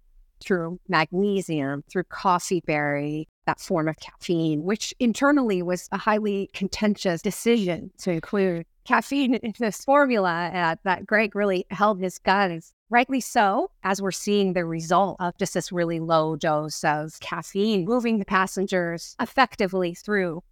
through 0.43 0.79
magnesium, 0.87 1.83
through 1.89 2.03
coffee 2.05 2.61
berry, 2.65 3.27
that 3.45 3.59
form 3.59 3.87
of 3.87 3.97
caffeine, 3.97 4.63
which 4.63 4.93
internally 4.99 5.61
was 5.61 5.87
a 5.91 5.97
highly 5.97 6.49
contentious 6.53 7.21
decision 7.21 7.91
to 7.99 8.11
include 8.11 8.65
caffeine 8.85 9.35
in 9.43 9.53
this 9.59 9.83
formula 9.83 10.49
uh, 10.53 10.75
that 10.83 11.05
Greg 11.05 11.35
really 11.35 11.65
held 11.69 11.99
his 11.99 12.19
guns. 12.19 12.73
Rightly 12.89 13.21
so, 13.21 13.71
as 13.83 14.01
we're 14.01 14.11
seeing 14.11 14.53
the 14.53 14.65
result 14.65 15.17
of 15.19 15.37
just 15.37 15.55
this 15.55 15.71
really 15.71 15.99
low 15.99 16.35
dose 16.35 16.83
of 16.83 17.19
caffeine 17.21 17.85
moving 17.85 18.19
the 18.19 18.25
passengers 18.25 19.15
effectively 19.19 19.95
through. 19.95 20.43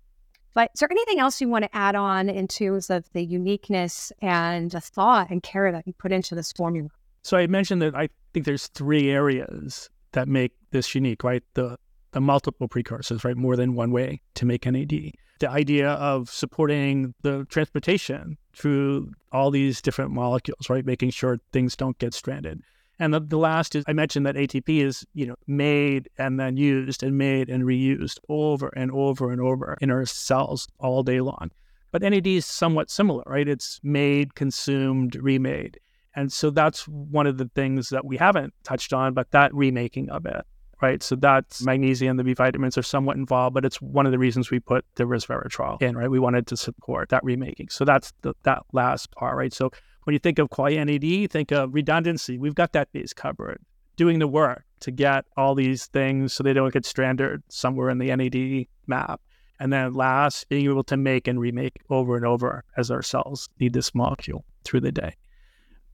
But 0.54 0.72
is 0.74 0.80
there 0.80 0.92
anything 0.92 1.20
else 1.20 1.40
you 1.40 1.48
want 1.48 1.64
to 1.64 1.76
add 1.76 1.96
on 1.96 2.30
in 2.30 2.48
terms 2.48 2.90
of 2.90 3.06
the 3.14 3.24
uniqueness 3.24 4.12
and 4.22 4.72
the 4.72 4.82
thought 4.82 5.30
and 5.30 5.42
care 5.42 5.72
that 5.72 5.88
you 5.88 5.94
put 5.94 6.12
into 6.12 6.36
this 6.36 6.52
formula? 6.52 6.90
So 7.24 7.38
I 7.38 7.48
mentioned 7.48 7.82
that 7.82 7.96
I 7.96 8.10
think 8.34 8.46
there's 8.46 8.68
three 8.68 9.10
areas 9.12 9.90
that 10.14 10.28
make 10.28 10.54
this 10.72 10.94
unique, 10.96 11.24
right? 11.24 11.44
The 11.54 11.78
the 12.12 12.22
multiple 12.22 12.68
precursors, 12.68 13.24
right? 13.24 13.38
More 13.38 13.56
than 13.56 13.74
one 13.74 13.92
way 13.92 14.22
to 14.36 14.46
make 14.46 14.66
NAD. 14.66 15.14
The 15.40 15.50
idea 15.50 15.92
of 15.92 16.30
supporting 16.30 17.14
the 17.22 17.46
transportation 17.46 18.38
through 18.54 19.12
all 19.32 19.50
these 19.50 19.82
different 19.82 20.12
molecules, 20.12 20.70
right? 20.70 20.86
Making 20.86 21.12
sure 21.12 21.40
things 21.54 21.76
don't 21.76 21.98
get 22.00 22.14
stranded. 22.14 22.62
And 23.00 23.14
the, 23.14 23.22
the 23.22 23.38
last 23.38 23.76
is 23.76 23.84
I 23.88 23.94
mentioned 23.94 24.26
that 24.26 24.36
ATP 24.36 24.84
is, 24.84 25.06
you 25.14 25.26
know, 25.26 25.36
made 25.48 26.10
and 26.18 26.40
then 26.40 26.58
used 26.58 27.02
and 27.02 27.18
made 27.18 27.50
and 27.50 27.64
reused 27.64 28.20
over 28.30 28.68
and 28.76 28.92
over 28.92 29.32
and 29.32 29.42
over 29.42 29.78
in 29.82 29.90
our 29.90 30.06
cells 30.06 30.68
all 30.80 31.02
day 31.02 31.22
long. 31.22 31.50
But 31.92 32.04
NAD 32.04 32.28
is 32.28 32.46
somewhat 32.46 32.92
similar, 32.92 33.24
right? 33.26 33.48
It's 33.48 33.80
made, 33.84 34.36
consumed, 34.36 35.16
remade. 35.16 35.80
And 36.16 36.32
so 36.32 36.50
that's 36.50 36.88
one 36.88 37.28
of 37.28 37.38
the 37.38 37.50
things 37.56 37.90
that 37.90 38.06
we 38.06 38.18
haven't 38.18 38.54
touched 38.64 38.94
on, 38.94 39.14
but 39.14 39.32
that 39.32 39.54
remaking 39.54 40.10
of 40.10 40.26
it, 40.26 40.46
right? 40.82 41.02
So 41.02 41.16
that's 41.16 41.64
magnesium, 41.64 42.18
the 42.18 42.24
B 42.24 42.34
vitamins 42.34 42.78
are 42.78 42.84
somewhat 42.84 43.16
involved, 43.16 43.54
but 43.54 43.64
it's 43.64 43.82
one 43.82 44.06
of 44.06 44.12
the 44.12 44.20
reasons 44.20 44.52
we 44.52 44.60
put 44.60 44.84
the 44.96 45.06
resveratrol 45.06 45.82
in, 45.82 45.96
right? 45.96 46.12
We 46.12 46.20
wanted 46.20 46.48
to 46.48 46.58
support 46.58 47.10
that 47.10 47.24
remaking. 47.24 47.70
So 47.70 47.86
that's 47.86 48.12
the, 48.22 48.34
that 48.44 48.64
last 48.74 49.12
part, 49.12 49.38
right? 49.38 49.54
So 49.54 49.72
when 50.04 50.14
you 50.14 50.20
think 50.20 50.40
of 50.40 50.50
NAD, 50.58 51.32
think 51.32 51.52
of 51.52 51.74
redundancy. 51.74 52.38
We've 52.38 52.56
got 52.56 52.74
that 52.74 52.92
base 52.92 53.14
covered. 53.14 53.62
Doing 53.98 54.20
the 54.20 54.28
work 54.28 54.66
to 54.80 54.92
get 54.92 55.26
all 55.38 55.54
these 55.54 55.86
things 55.88 56.34
so 56.34 56.44
they 56.44 56.54
don't 56.54 56.74
get 56.74 56.86
stranded 56.86 57.44
somewhere 57.50 57.90
in 57.90 58.00
the 58.00 58.16
NAD 58.16 58.66
map. 58.88 59.22
And 59.60 59.72
then 59.72 59.94
last, 59.94 60.50
being 60.50 60.66
able 60.66 60.84
to 60.86 60.98
make 60.98 61.28
and 61.28 61.40
remake 61.40 61.78
over 61.90 62.16
and 62.16 62.26
over 62.26 62.64
as 62.78 62.90
our 62.90 63.04
cells 63.04 63.48
need 63.60 63.74
this 63.74 63.94
molecule 63.94 64.44
through 64.64 64.82
the 64.82 64.92
day. 64.92 65.16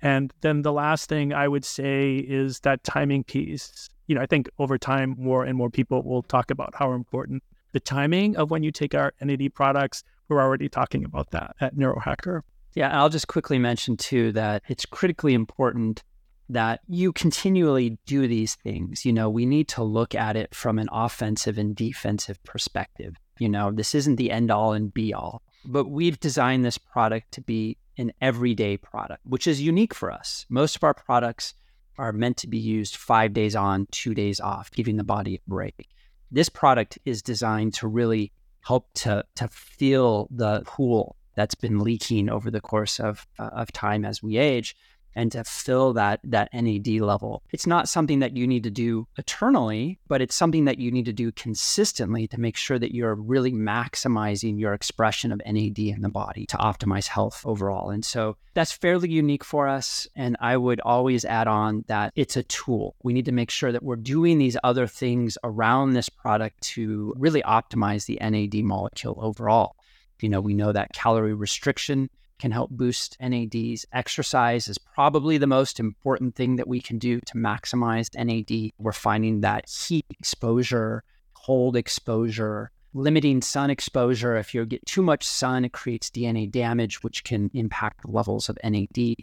And 0.02 0.34
then 0.41 0.62
the 0.62 0.74
last 0.74 1.10
thing 1.10 1.34
I 1.34 1.48
would 1.48 1.66
say 1.66 2.18
is 2.18 2.60
that 2.62 2.84
timing 2.84 3.24
piece. 3.24 3.89
You 4.08 4.16
know, 4.16 4.22
I 4.22 4.26
think 4.26 4.50
over 4.60 4.78
time, 4.78 5.16
more 5.18 5.43
and 5.43 5.58
more 5.58 5.70
people 5.70 6.04
will 6.04 6.24
talk 6.24 6.52
about 6.52 6.74
how 6.76 6.93
important 6.93 7.43
the 7.74 7.80
timing 7.80 8.38
of 8.38 8.52
when 8.52 8.64
you 8.64 8.72
take 8.72 8.95
our 8.95 9.14
NAD 9.22 9.54
products. 9.54 10.04
We're 10.30 10.41
already 10.41 10.70
talking 10.70 11.04
about 11.04 11.32
that 11.32 11.56
at 11.62 11.76
Neurohacker. 11.76 12.41
Yeah, 12.76 12.98
I'll 13.00 13.10
just 13.10 13.28
quickly 13.28 13.60
mention 13.60 13.98
too 13.98 14.32
that 14.34 14.62
it's 14.68 14.86
critically 14.86 15.34
important 15.34 16.04
that 16.50 16.82
you 16.88 17.12
continually 17.12 17.98
do 18.06 18.28
these 18.28 18.56
things. 18.56 19.06
You 19.06 19.14
know, 19.14 19.30
we 19.30 19.45
need 19.45 19.68
to 19.70 19.84
look 19.84 20.16
at 20.16 20.36
it 20.36 20.56
from 20.56 20.80
an 20.80 20.88
offensive 20.91 21.58
and 21.58 21.76
defensive 21.76 22.41
perspective. 22.43 23.16
You 23.39 23.50
know, 23.50 23.72
this 23.72 23.93
isn't 23.93 24.16
the 24.16 24.32
end 24.32 24.52
all 24.52 24.74
and 24.74 24.93
be 24.93 25.14
all, 25.14 25.41
but 25.66 25.86
we've 25.86 26.20
designed 26.20 26.64
this 26.64 26.78
product 26.78 27.32
to 27.34 27.41
be 27.41 27.78
an 27.97 28.12
everyday 28.22 28.78
product, 28.78 29.22
which 29.26 29.47
is 29.47 29.62
unique 29.62 29.93
for 29.93 30.12
us. 30.12 30.45
Most 30.49 30.76
of 30.76 30.84
our 30.84 30.93
products 30.93 31.53
are 31.97 32.12
meant 32.12 32.38
to 32.38 32.47
be 32.47 32.58
used 32.58 32.95
five 32.95 33.34
days 33.34 33.55
on, 33.55 33.88
two 33.91 34.14
days 34.14 34.39
off, 34.39 34.72
giving 34.72 34.97
the 34.97 35.03
body 35.03 35.36
a 35.36 35.49
break. 35.49 35.88
This 36.32 36.49
product 36.49 36.99
is 37.05 37.22
designed 37.22 37.74
to 37.76 37.88
really 37.88 38.32
help 38.62 38.88
to, 38.93 39.24
to 39.36 39.47
fill 39.47 40.28
the 40.30 40.62
pool 40.66 41.16
that's 41.36 41.55
been 41.55 41.80
leaking 41.80 42.30
over 42.30 42.51
the 42.51 42.62
course 42.62 42.99
of, 42.99 43.26
uh, 43.39 43.49
of 43.53 43.72
time 43.72 44.05
as 44.05 44.22
we 44.22 44.38
age 44.38 44.76
and 45.18 45.32
to 45.32 45.43
fill 45.43 45.93
that 45.93 46.20
that 46.24 46.49
NAD 46.53 46.88
level. 47.01 47.41
It's 47.51 47.68
not 47.68 47.89
something 47.89 48.20
that 48.20 48.38
you 48.38 48.47
need 48.47 48.63
to 48.63 48.70
do 48.70 49.07
eternally, 49.18 49.99
but 50.07 50.22
it's 50.22 50.36
something 50.36 50.65
that 50.65 50.78
you 50.78 50.91
need 50.91 51.05
to 51.05 51.13
do 51.13 51.32
consistently 51.32 52.28
to 52.28 52.39
make 52.39 52.55
sure 52.55 52.78
that 52.78 52.93
you're 52.93 53.15
really 53.15 53.51
maximizing 53.51 54.59
your 54.59 54.74
expression 54.74 55.32
of 55.32 55.41
NAD 55.45 55.80
in 55.80 56.01
the 56.01 56.09
body 56.09 56.45
to 56.45 56.57
optimize 56.57 57.07
health 57.07 57.41
overall. 57.45 57.89
And 57.89 58.05
so 58.05 58.38
that's 58.53 58.72
fairly 58.72 59.09
unique 59.09 59.43
for 59.43 59.68
us 59.68 60.07
and 60.15 60.38
I 60.39 60.55
would 60.55 60.80
always 60.82 61.26
add 61.26 61.47
on 61.47 61.84
that 61.88 62.13
it's 62.15 62.38
a 62.38 62.43
tool. 62.43 62.95
We 63.03 63.13
need 63.13 63.26
to 63.26 63.32
make 63.32 63.49
sure 63.49 63.72
that 63.72 63.84
we're 63.84 63.95
doing 63.95 64.38
these 64.38 64.57
other 64.63 64.86
things 64.86 65.38
around 65.43 65.93
this 65.93 66.09
product 66.09 66.61
to 66.74 67.13
really 67.18 67.41
optimize 67.41 68.05
the 68.05 68.20
NAD 68.22 68.63
molecule 68.63 69.18
overall. 69.20 69.76
You 70.22 70.30
know, 70.30 70.41
we 70.41 70.53
know 70.53 70.72
that 70.72 70.93
calorie 70.93 71.34
restriction 71.34 72.09
can 72.40 72.52
help 72.52 72.72
boost 72.72 73.18
NADs. 73.20 73.86
Exercise 73.92 74.68
is 74.68 74.78
probably 74.78 75.38
the 75.38 75.48
most 75.48 75.80
important 75.80 76.36
thing 76.36 76.56
that 76.58 76.68
we 76.68 76.80
can 76.80 76.98
do 76.98 77.20
to 77.22 77.34
maximize 77.36 78.14
NAD. 78.16 78.72
We're 78.78 78.92
finding 78.92 79.42
that 79.42 79.70
heat 79.70 80.06
exposure, 80.10 81.04
cold 81.34 81.76
exposure, 81.76 82.72
limiting 82.94 83.42
sun 83.42 83.70
exposure. 83.70 84.36
If 84.38 84.54
you 84.54 84.66
get 84.66 84.86
too 84.86 85.02
much 85.02 85.24
sun, 85.24 85.66
it 85.66 85.74
creates 85.74 86.10
DNA 86.10 86.52
damage, 86.52 87.04
which 87.04 87.24
can 87.24 87.50
impact 87.54 88.02
the 88.02 88.12
levels 88.12 88.50
of 88.50 88.58
NAD. 88.64 89.16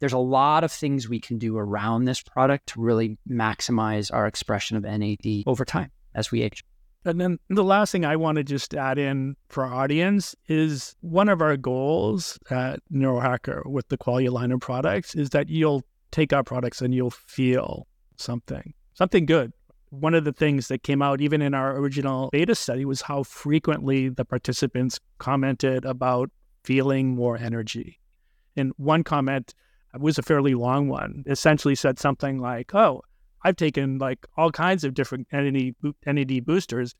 There's 0.00 0.12
a 0.12 0.18
lot 0.18 0.64
of 0.64 0.72
things 0.72 1.08
we 1.08 1.20
can 1.20 1.38
do 1.38 1.56
around 1.56 2.04
this 2.04 2.20
product 2.20 2.68
to 2.70 2.80
really 2.80 3.18
maximize 3.28 4.12
our 4.12 4.26
expression 4.26 4.76
of 4.76 4.82
NAD 4.82 5.44
over 5.46 5.64
time 5.64 5.90
as 6.14 6.30
we 6.30 6.42
age. 6.42 6.64
And 7.04 7.20
then 7.20 7.38
the 7.48 7.64
last 7.64 7.90
thing 7.90 8.04
I 8.04 8.16
want 8.16 8.36
to 8.36 8.44
just 8.44 8.74
add 8.74 8.98
in 8.98 9.36
for 9.48 9.64
our 9.64 9.74
audience 9.74 10.36
is 10.48 10.94
one 11.00 11.28
of 11.28 11.40
our 11.40 11.56
goals 11.56 12.38
at 12.50 12.80
Neurohacker 12.92 13.66
with 13.66 13.88
the 13.88 13.98
Qualia 13.98 14.30
line 14.30 14.52
of 14.52 14.60
products 14.60 15.14
is 15.14 15.30
that 15.30 15.48
you'll 15.48 15.82
take 16.12 16.32
our 16.32 16.44
products 16.44 16.80
and 16.80 16.94
you'll 16.94 17.10
feel 17.10 17.88
something, 18.16 18.72
something 18.94 19.26
good. 19.26 19.52
One 19.90 20.14
of 20.14 20.24
the 20.24 20.32
things 20.32 20.68
that 20.68 20.84
came 20.84 21.02
out 21.02 21.20
even 21.20 21.42
in 21.42 21.54
our 21.54 21.76
original 21.76 22.30
beta 22.30 22.54
study 22.54 22.84
was 22.84 23.02
how 23.02 23.24
frequently 23.24 24.08
the 24.08 24.24
participants 24.24 25.00
commented 25.18 25.84
about 25.84 26.30
feeling 26.62 27.14
more 27.14 27.36
energy. 27.36 27.98
And 28.56 28.72
one 28.76 29.02
comment 29.02 29.54
was 29.98 30.18
a 30.18 30.22
fairly 30.22 30.54
long 30.54 30.88
one, 30.88 31.24
essentially 31.26 31.74
said 31.74 31.98
something 31.98 32.38
like, 32.38 32.74
Oh, 32.74 33.02
I've 33.44 33.56
taken 33.56 33.98
like 33.98 34.26
all 34.36 34.50
kinds 34.50 34.84
of 34.84 34.94
different 34.94 35.26
NAD, 35.32 36.44
boosters. 36.44 36.94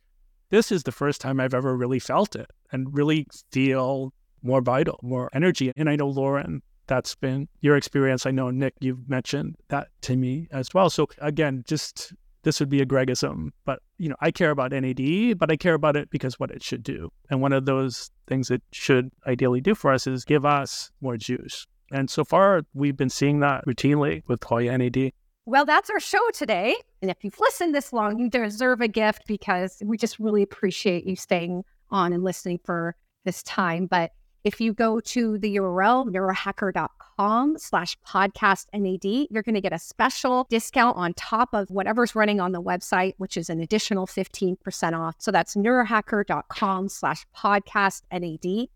This 0.51 0.71
is 0.71 0.83
the 0.83 0.93
first 0.93 1.21
time 1.21 1.41
I've 1.41 1.55
ever 1.55 1.77
really 1.77 1.99
felt 1.99 2.37
it 2.37 2.51
and 2.73 2.95
really 2.95 3.27
feel 3.51 4.13
more 4.43 4.61
vital, 4.61 4.99
more 5.03 5.31
energy. 5.33 5.73
And 5.77 5.89
I 5.89 5.97
know 5.97 6.09
Lauren, 6.09 6.63
that's 6.87 7.15
been 7.15 7.49
your 7.61 7.77
experience. 7.77 8.27
I 8.27 8.33
know 8.33 8.51
Nick, 8.51 8.75
you've 8.81 9.09
mentioned 9.09 9.57
that 9.69 9.89
to 10.03 10.17
me 10.17 10.49
as 10.51 10.75
well. 10.75 10.91
So 10.91 11.09
again, 11.19 11.63
just 11.67 12.13
this 12.43 12.59
would 12.61 12.69
be 12.69 12.83
a 12.83 12.87
Gregism, 12.87 13.51
but 13.65 13.79
you 13.99 14.09
know, 14.09 14.17
I 14.21 14.31
care 14.31 14.51
about 14.51 14.73
NAD, 14.73 15.39
but 15.39 15.51
I 15.51 15.57
care 15.57 15.75
about 15.75 15.97
it 15.97 16.11
because 16.11 16.41
what 16.41 16.51
it 16.51 16.63
should 16.63 16.83
do. 16.83 17.11
And 17.31 17.41
one 17.41 17.53
of 17.53 17.67
those 17.67 18.11
things 18.27 18.51
it 18.51 18.63
should 18.73 19.11
ideally 19.27 19.61
do 19.61 19.75
for 19.75 19.93
us 19.93 20.07
is 20.07 20.25
give 20.25 20.45
us 20.45 20.91
more 21.01 21.17
juice. 21.17 21.67
And 21.93 22.11
so 22.11 22.25
far, 22.25 22.63
we've 22.75 22.97
been 22.97 23.11
seeing 23.11 23.41
that 23.41 23.65
routinely 23.67 24.23
with 24.27 24.41
Qualia 24.41 24.77
NAD. 24.79 25.13
Well, 25.45 25.65
that's 25.65 25.91
our 25.91 25.99
show 25.99 26.21
today. 26.33 26.77
And 27.01 27.11
if 27.11 27.25
you've 27.25 27.41
listened 27.41 27.75
this 27.75 27.93
long, 27.93 28.19
you 28.19 28.31
deserve 28.31 28.81
a 28.81 28.89
gift 28.89 29.25
because 29.27 29.83
we 29.85 29.97
just 29.97 30.21
really 30.21 30.43
appreciate 30.43 31.05
you 31.05 31.17
staying 31.17 31.65
on 31.91 32.13
and 32.13 32.23
listening 32.23 32.61
for 32.65 32.95
this 33.25 33.43
time. 33.43 33.87
But 33.87 34.13
if 34.45 34.61
you 34.61 34.73
go 34.73 35.01
to 35.01 35.39
the 35.39 35.57
URL, 35.57 36.09
neurohacker.com 36.09 37.59
slash 37.59 37.97
podcast 38.07 38.67
NAD, 38.73 39.29
you're 39.31 39.43
going 39.43 39.55
to 39.55 39.61
get 39.61 39.73
a 39.73 39.79
special 39.79 40.47
discount 40.51 40.97
on 40.97 41.15
top 41.15 41.51
of 41.53 41.71
whatever's 41.71 42.15
running 42.15 42.41
on 42.41 42.53
the 42.53 42.63
website, 42.63 43.15
which 43.19 43.37
is 43.37 43.51
an 43.51 43.61
additional 43.61 44.07
15% 44.07 44.99
off. 44.99 45.17
So 45.19 45.31
that's 45.31 45.55
neurohacker.com 45.55 46.89
slash 46.89 47.25
podcast 47.37 48.03
NAD. 48.13 48.69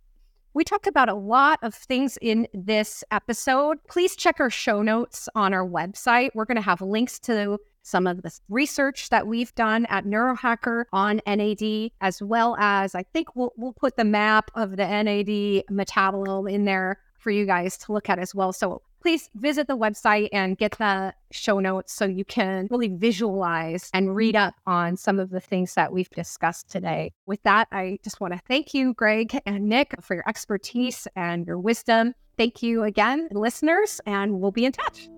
We 0.56 0.64
talked 0.64 0.86
about 0.86 1.10
a 1.10 1.14
lot 1.14 1.58
of 1.60 1.74
things 1.74 2.16
in 2.22 2.48
this 2.54 3.04
episode. 3.10 3.76
Please 3.90 4.16
check 4.16 4.40
our 4.40 4.48
show 4.48 4.80
notes 4.80 5.28
on 5.34 5.52
our 5.52 5.68
website. 5.68 6.30
We're 6.32 6.46
going 6.46 6.56
to 6.56 6.62
have 6.62 6.80
links 6.80 7.18
to 7.20 7.58
some 7.82 8.06
of 8.06 8.22
the 8.22 8.32
research 8.48 9.10
that 9.10 9.26
we've 9.26 9.54
done 9.54 9.84
at 9.90 10.06
Neurohacker 10.06 10.84
on 10.94 11.20
NAD, 11.26 11.90
as 12.00 12.22
well 12.22 12.56
as 12.58 12.94
I 12.94 13.02
think 13.02 13.36
we'll, 13.36 13.52
we'll 13.58 13.74
put 13.74 13.98
the 13.98 14.04
map 14.04 14.50
of 14.54 14.78
the 14.78 14.86
NAD 14.86 15.66
metabolome 15.70 16.50
in 16.50 16.64
there 16.64 17.00
for 17.18 17.30
you 17.30 17.44
guys 17.44 17.76
to 17.76 17.92
look 17.92 18.08
at 18.08 18.18
as 18.18 18.34
well. 18.34 18.54
So 18.54 18.80
please 19.06 19.30
visit 19.36 19.68
the 19.68 19.76
website 19.76 20.28
and 20.32 20.58
get 20.58 20.72
the 20.78 21.14
show 21.30 21.60
notes 21.60 21.92
so 21.92 22.04
you 22.04 22.24
can 22.24 22.66
really 22.72 22.88
visualize 22.88 23.88
and 23.94 24.16
read 24.16 24.34
up 24.34 24.56
on 24.66 24.96
some 24.96 25.20
of 25.20 25.30
the 25.30 25.38
things 25.38 25.74
that 25.74 25.92
we've 25.92 26.10
discussed 26.10 26.68
today. 26.68 27.12
With 27.24 27.40
that, 27.44 27.68
I 27.70 28.00
just 28.02 28.20
want 28.20 28.34
to 28.34 28.40
thank 28.48 28.74
you, 28.74 28.94
Greg 28.94 29.40
and 29.46 29.68
Nick, 29.68 29.94
for 30.02 30.14
your 30.14 30.28
expertise 30.28 31.06
and 31.14 31.46
your 31.46 31.56
wisdom. 31.56 32.14
Thank 32.36 32.64
you 32.64 32.82
again, 32.82 33.28
listeners, 33.30 34.00
and 34.06 34.40
we'll 34.40 34.50
be 34.50 34.64
in 34.64 34.72
touch. 34.72 35.08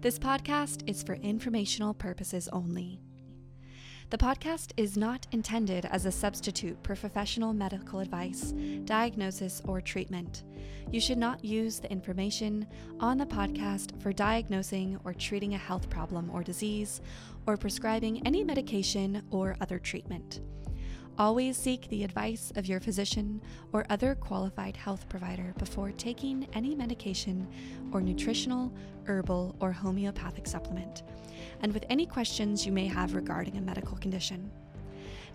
This 0.00 0.18
podcast 0.18 0.88
is 0.88 1.02
for 1.02 1.16
informational 1.16 1.92
purposes 1.92 2.48
only. 2.54 3.02
The 4.14 4.18
podcast 4.18 4.70
is 4.76 4.96
not 4.96 5.26
intended 5.32 5.86
as 5.86 6.06
a 6.06 6.12
substitute 6.12 6.78
for 6.84 6.94
professional 6.94 7.52
medical 7.52 7.98
advice, 7.98 8.54
diagnosis, 8.84 9.60
or 9.66 9.80
treatment. 9.80 10.44
You 10.92 11.00
should 11.00 11.18
not 11.18 11.44
use 11.44 11.80
the 11.80 11.90
information 11.90 12.64
on 13.00 13.18
the 13.18 13.26
podcast 13.26 14.00
for 14.00 14.12
diagnosing 14.12 15.00
or 15.02 15.14
treating 15.14 15.54
a 15.54 15.58
health 15.58 15.90
problem 15.90 16.30
or 16.30 16.44
disease, 16.44 17.00
or 17.48 17.56
prescribing 17.56 18.24
any 18.24 18.44
medication 18.44 19.20
or 19.32 19.56
other 19.60 19.80
treatment. 19.80 20.42
Always 21.16 21.56
seek 21.56 21.88
the 21.88 22.02
advice 22.02 22.52
of 22.56 22.66
your 22.66 22.80
physician 22.80 23.40
or 23.72 23.86
other 23.88 24.16
qualified 24.16 24.76
health 24.76 25.08
provider 25.08 25.54
before 25.58 25.92
taking 25.92 26.48
any 26.54 26.74
medication 26.74 27.46
or 27.92 28.00
nutritional, 28.00 28.72
herbal, 29.06 29.54
or 29.60 29.70
homeopathic 29.70 30.48
supplement, 30.48 31.04
and 31.62 31.72
with 31.72 31.84
any 31.88 32.04
questions 32.04 32.66
you 32.66 32.72
may 32.72 32.86
have 32.86 33.14
regarding 33.14 33.56
a 33.56 33.60
medical 33.60 33.96
condition. 33.96 34.50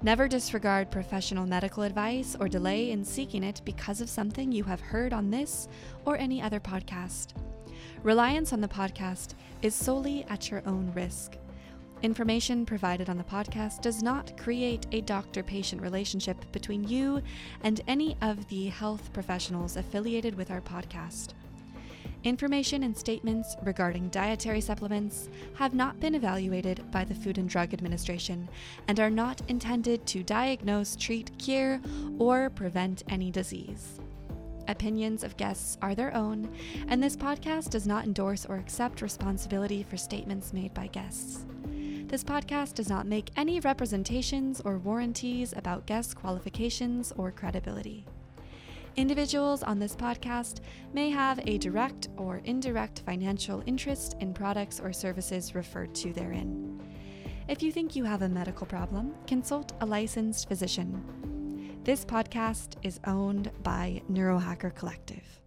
Never 0.01 0.27
disregard 0.27 0.91
professional 0.91 1.45
medical 1.45 1.83
advice 1.83 2.35
or 2.37 2.49
delay 2.49 2.91
in 2.91 3.05
seeking 3.05 3.43
it 3.43 3.61
because 3.63 4.01
of 4.01 4.09
something 4.09 4.51
you 4.51 4.65
have 4.65 4.81
heard 4.81 5.13
on 5.13 5.29
this 5.29 5.69
or 6.03 6.17
any 6.17 6.41
other 6.41 6.59
podcast. 6.59 7.33
Reliance 8.03 8.51
on 8.51 8.59
the 8.59 8.67
podcast 8.67 9.33
is 9.61 9.75
solely 9.75 10.25
at 10.29 10.51
your 10.51 10.61
own 10.65 10.91
risk. 10.93 11.37
Information 12.01 12.65
provided 12.65 13.09
on 13.09 13.17
the 13.17 13.25
podcast 13.25 13.81
does 13.81 14.01
not 14.01 14.37
create 14.37 14.87
a 14.93 15.01
doctor 15.01 15.43
patient 15.43 15.81
relationship 15.81 16.37
between 16.53 16.87
you 16.87 17.21
and 17.63 17.81
any 17.87 18.15
of 18.21 18.47
the 18.47 18.67
health 18.67 19.11
professionals 19.11 19.75
affiliated 19.75 20.33
with 20.35 20.49
our 20.49 20.61
podcast. 20.61 21.33
Information 22.23 22.83
and 22.83 22.97
statements 22.97 23.57
regarding 23.63 24.07
dietary 24.09 24.61
supplements 24.61 25.27
have 25.55 25.73
not 25.73 25.99
been 25.99 26.15
evaluated 26.15 26.89
by 26.89 27.03
the 27.03 27.15
Food 27.15 27.37
and 27.37 27.49
Drug 27.49 27.73
Administration 27.73 28.47
and 28.87 28.99
are 29.01 29.09
not 29.09 29.41
intended 29.49 30.05
to 30.07 30.23
diagnose, 30.23 30.95
treat, 30.95 31.37
cure, 31.37 31.81
or 32.17 32.49
prevent 32.49 33.03
any 33.09 33.29
disease. 33.29 33.99
Opinions 34.69 35.23
of 35.23 35.35
guests 35.35 35.77
are 35.81 35.95
their 35.95 36.15
own, 36.15 36.49
and 36.87 37.03
this 37.03 37.17
podcast 37.17 37.71
does 37.71 37.87
not 37.87 38.05
endorse 38.05 38.45
or 38.45 38.55
accept 38.55 39.01
responsibility 39.01 39.83
for 39.83 39.97
statements 39.97 40.53
made 40.53 40.73
by 40.73 40.87
guests. 40.87 41.45
This 42.09 42.23
podcast 42.23 42.73
does 42.73 42.89
not 42.89 43.05
make 43.05 43.29
any 43.37 43.59
representations 43.59 44.61
or 44.65 44.79
warranties 44.79 45.53
about 45.55 45.85
guest 45.85 46.15
qualifications 46.15 47.13
or 47.17 47.31
credibility. 47.31 48.03
Individuals 48.95 49.61
on 49.61 49.77
this 49.77 49.95
podcast 49.95 50.61
may 50.91 51.11
have 51.11 51.39
a 51.45 51.59
direct 51.59 52.09
or 52.17 52.41
indirect 52.45 53.03
financial 53.05 53.61
interest 53.67 54.15
in 54.21 54.33
products 54.33 54.79
or 54.79 54.91
services 54.91 55.53
referred 55.53 55.93
to 55.93 56.11
therein. 56.11 56.81
If 57.47 57.61
you 57.61 57.71
think 57.71 57.95
you 57.95 58.05
have 58.05 58.23
a 58.23 58.29
medical 58.29 58.65
problem, 58.65 59.13
consult 59.27 59.73
a 59.81 59.85
licensed 59.85 60.47
physician. 60.49 61.79
This 61.83 62.05
podcast 62.05 62.73
is 62.81 62.99
owned 63.05 63.51
by 63.61 64.01
Neurohacker 64.11 64.73
Collective. 64.73 65.38